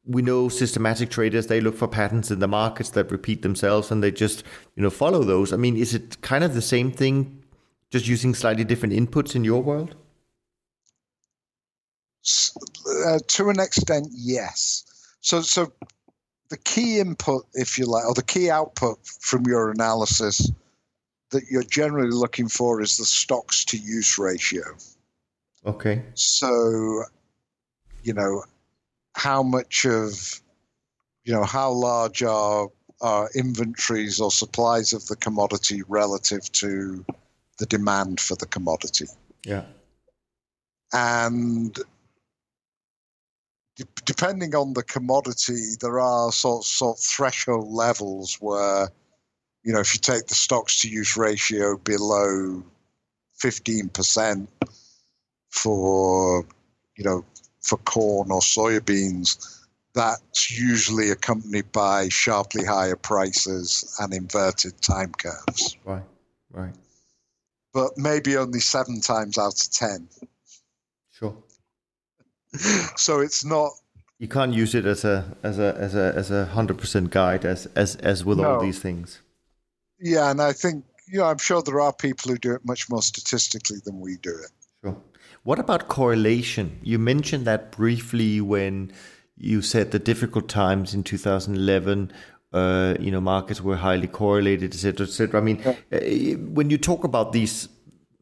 we 0.06 0.22
know 0.22 0.50
systematic 0.50 1.10
traders 1.10 1.48
they 1.48 1.62
look 1.62 1.78
for 1.78 1.88
patterns 1.88 2.32
in 2.32 2.40
the 2.40 2.48
markets 2.48 2.90
that 2.92 3.12
repeat 3.12 3.42
themselves 3.42 3.92
and 3.92 4.04
they 4.04 4.12
just, 4.12 4.44
you 4.76 4.84
know, 4.84 4.90
follow 4.90 5.24
those. 5.24 5.54
I 5.54 5.58
mean, 5.58 5.78
is 5.78 5.94
it 5.94 6.22
kind 6.22 6.44
of 6.44 6.54
the 6.54 6.62
same 6.62 6.92
thing 6.92 7.44
just 7.90 8.08
using 8.08 8.34
slightly 8.34 8.64
different 8.64 8.94
inputs 8.94 9.36
in 9.36 9.44
your 9.44 9.62
world? 9.62 9.96
Uh, 13.06 13.20
to 13.28 13.50
an 13.50 13.60
extent, 13.60 14.08
yes. 14.12 14.84
So 15.22 15.42
so 15.42 15.72
the 16.50 16.58
key 16.58 17.00
input, 17.00 17.46
if 17.54 17.78
you 17.78 17.86
like, 17.86 18.06
or 18.06 18.14
the 18.14 18.24
key 18.24 18.50
output 18.50 19.00
from 19.06 19.46
your 19.46 19.72
analysis 19.72 20.52
that 21.32 21.44
you're 21.50 21.64
generally 21.64 22.12
looking 22.12 22.48
for 22.48 22.82
is 22.82 22.98
the 22.98 23.06
stocks 23.06 23.64
to 23.66 23.78
use 23.78 24.18
ratio. 24.18 24.64
Okay. 25.66 26.04
So, 26.14 27.04
you 28.04 28.14
know, 28.14 28.44
how 29.16 29.44
much 29.44 29.86
of, 29.86 30.42
you 31.24 31.34
know, 31.34 31.44
how 31.44 31.72
large 31.72 32.24
are 32.24 32.70
are 33.02 33.30
inventories 33.34 34.20
or 34.20 34.32
supplies 34.32 34.94
of 34.94 35.06
the 35.08 35.16
commodity 35.16 35.82
relative 35.88 36.52
to 36.52 37.04
the 37.58 37.66
demand 37.66 38.20
for 38.20 38.36
the 38.36 38.46
commodity? 38.46 39.06
Yeah. 39.46 39.66
and 40.94 41.74
de- 43.76 43.86
depending 44.06 44.56
on 44.56 44.74
the 44.74 44.84
commodity, 44.84 45.76
there 45.80 46.00
are 46.00 46.32
sort 46.32 46.64
sort 46.64 46.98
of 46.98 47.04
threshold 47.04 47.72
levels 47.72 48.38
where, 48.40 48.90
you 49.64 49.74
know, 49.74 49.80
if 49.80 49.94
you 49.94 50.00
take 50.00 50.28
the 50.28 50.36
stocks 50.36 50.82
to 50.82 50.90
use 50.90 51.18
ratio 51.18 51.78
below 51.78 52.64
fifteen 53.34 53.90
percent 53.90 54.50
for, 55.50 56.46
you 56.98 57.04
know, 57.04 57.26
for 57.62 57.78
corn 57.78 58.32
or 58.32 58.42
soybeans, 58.42 59.60
that's 59.94 60.52
usually 60.58 61.10
accompanied 61.12 61.72
by 61.72 62.10
sharply 62.10 62.66
higher 62.66 62.96
prices 62.96 63.96
and 64.00 64.14
inverted 64.14 64.82
time 64.82 65.12
curves. 65.12 65.78
Right, 65.86 66.04
right. 66.52 66.74
But 67.74 67.98
maybe 67.98 68.38
only 68.38 68.60
seven 68.60 69.02
times 69.02 69.38
out 69.38 69.54
of 69.62 69.72
ten. 69.72 70.08
Sure. 71.12 71.36
so 72.96 73.20
it's 73.20 73.46
not. 73.46 73.72
You 74.18 74.28
can't 74.28 74.54
use 74.54 74.76
it 74.76 74.86
as 74.86 75.04
a 75.04 75.36
as 75.42 75.58
a 75.58 75.76
as 75.78 75.96
a 75.96 76.14
as 76.16 76.32
a 76.32 76.46
hundred 76.46 76.78
percent 76.78 77.10
guide 77.12 77.44
as 77.46 77.66
as 77.76 77.96
as 77.98 78.24
with 78.26 78.40
No. 78.40 78.54
all 78.56 78.62
these 78.62 78.80
things. 78.80 79.22
Yeah, 80.00 80.32
and 80.32 80.42
I 80.42 80.54
think 80.54 80.86
you 81.08 81.20
know 81.20 81.26
I'm 81.26 81.38
sure 81.38 81.62
there 81.62 81.80
are 81.82 81.94
people 81.94 82.32
who 82.32 82.38
do 82.38 82.54
it 82.54 82.66
much 82.66 82.90
more 82.90 83.02
statistically 83.02 83.78
than 83.84 84.00
we 84.00 84.18
do 84.18 84.32
it. 84.32 84.52
Sure. 84.84 84.98
What 85.44 85.60
about 85.60 85.88
correlation? 85.88 86.80
You 86.84 87.00
mentioned 87.00 87.46
that 87.46 87.72
briefly 87.72 88.42
when 88.42 88.92
you 89.38 89.62
said 89.62 89.92
the 89.92 90.00
difficult 90.00 90.48
times 90.48 90.94
in 90.94 91.04
2011. 91.04 92.12
Uh, 92.54 92.96
you 93.00 93.12
know, 93.12 93.22
markets 93.22 93.62
were 93.62 93.78
highly 93.78 94.08
correlated, 94.08 94.74
et 94.74 94.78
cetera, 94.78 95.08
et 95.08 95.10
cetera. 95.10 95.40
I 95.40 95.44
mean, 95.44 95.62
uh, 95.66 96.00
when 96.54 96.70
you 96.70 96.78
talk 96.78 97.04
about 97.06 97.32
these, 97.32 97.70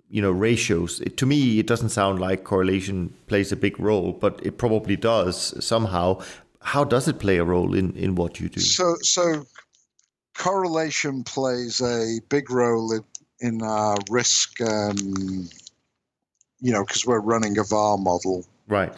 you 0.07 0.21
know, 0.21 0.31
ratios, 0.31 1.01
it, 1.01 1.17
to 1.17 1.25
me, 1.25 1.59
it 1.59 1.67
doesn't 1.67 1.89
sound 1.89 2.19
like 2.19 2.43
correlation 2.43 3.13
plays 3.27 3.51
a 3.51 3.55
big 3.55 3.79
role, 3.79 4.13
but 4.13 4.39
it 4.43 4.57
probably 4.57 4.95
does 4.95 5.65
somehow. 5.65 6.21
How 6.61 6.83
does 6.83 7.07
it 7.07 7.19
play 7.19 7.37
a 7.37 7.43
role 7.43 7.73
in, 7.73 7.95
in 7.95 8.15
what 8.15 8.39
you 8.39 8.49
do? 8.49 8.59
So 8.61 8.95
so 9.01 9.45
correlation 10.37 11.23
plays 11.23 11.81
a 11.81 12.19
big 12.29 12.51
role 12.51 12.93
in, 12.93 13.03
in 13.39 13.61
our 13.63 13.97
risk. 14.09 14.61
Um, 14.61 15.49
you 16.61 16.71
know, 16.73 16.83
because 16.85 17.05
we're 17.05 17.19
running 17.19 17.57
a 17.57 17.63
VAR 17.63 17.97
model, 17.97 18.45
Right. 18.67 18.93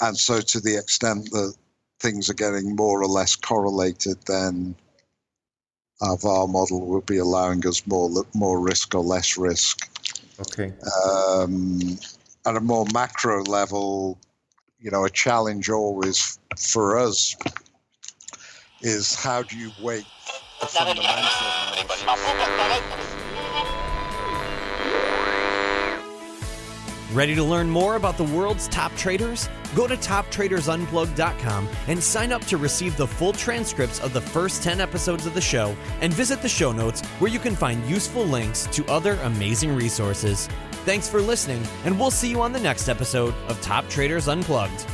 and 0.00 0.16
so 0.16 0.40
to 0.40 0.60
the 0.60 0.76
extent 0.76 1.30
that 1.30 1.54
things 2.00 2.28
are 2.28 2.34
getting 2.34 2.76
more 2.76 3.00
or 3.00 3.06
less 3.06 3.36
correlated, 3.36 4.18
then 4.26 4.74
our 6.00 6.16
VAR 6.16 6.46
model 6.48 6.84
will 6.86 7.00
be 7.00 7.18
allowing 7.18 7.66
us 7.66 7.86
more 7.86 8.10
more 8.34 8.60
risk 8.60 8.94
or 8.94 9.02
less 9.02 9.36
risk. 9.38 9.88
Okay. 10.40 10.72
um, 11.36 11.98
at 12.46 12.56
a 12.56 12.60
more 12.60 12.84
macro 12.92 13.44
level, 13.44 14.18
you 14.80 14.90
know, 14.90 15.04
a 15.04 15.10
challenge 15.10 15.70
always 15.70 16.38
for 16.58 16.98
us 16.98 17.36
is 18.80 19.14
how 19.14 19.42
do 19.44 19.56
you 19.56 19.70
weight 19.80 20.04
the 20.60 20.66
fundamental 20.66 21.12
Ready 27.12 27.34
to 27.34 27.44
learn 27.44 27.68
more 27.68 27.96
about 27.96 28.16
the 28.16 28.24
world's 28.24 28.68
top 28.68 28.94
traders? 28.96 29.50
Go 29.74 29.86
to 29.86 29.98
toptradersunplugged.com 29.98 31.68
and 31.88 32.02
sign 32.02 32.32
up 32.32 32.42
to 32.46 32.56
receive 32.56 32.96
the 32.96 33.06
full 33.06 33.34
transcripts 33.34 34.00
of 34.00 34.14
the 34.14 34.20
first 34.20 34.62
10 34.62 34.80
episodes 34.80 35.26
of 35.26 35.34
the 35.34 35.40
show 35.40 35.76
and 36.00 36.10
visit 36.14 36.40
the 36.40 36.48
show 36.48 36.72
notes 36.72 37.02
where 37.18 37.30
you 37.30 37.38
can 37.38 37.54
find 37.54 37.84
useful 37.84 38.24
links 38.24 38.66
to 38.72 38.86
other 38.86 39.18
amazing 39.24 39.76
resources. 39.76 40.48
Thanks 40.86 41.06
for 41.06 41.20
listening, 41.20 41.62
and 41.84 42.00
we'll 42.00 42.10
see 42.10 42.30
you 42.30 42.40
on 42.40 42.52
the 42.52 42.60
next 42.60 42.88
episode 42.88 43.34
of 43.46 43.60
Top 43.60 43.86
Traders 43.90 44.26
Unplugged. 44.26 44.86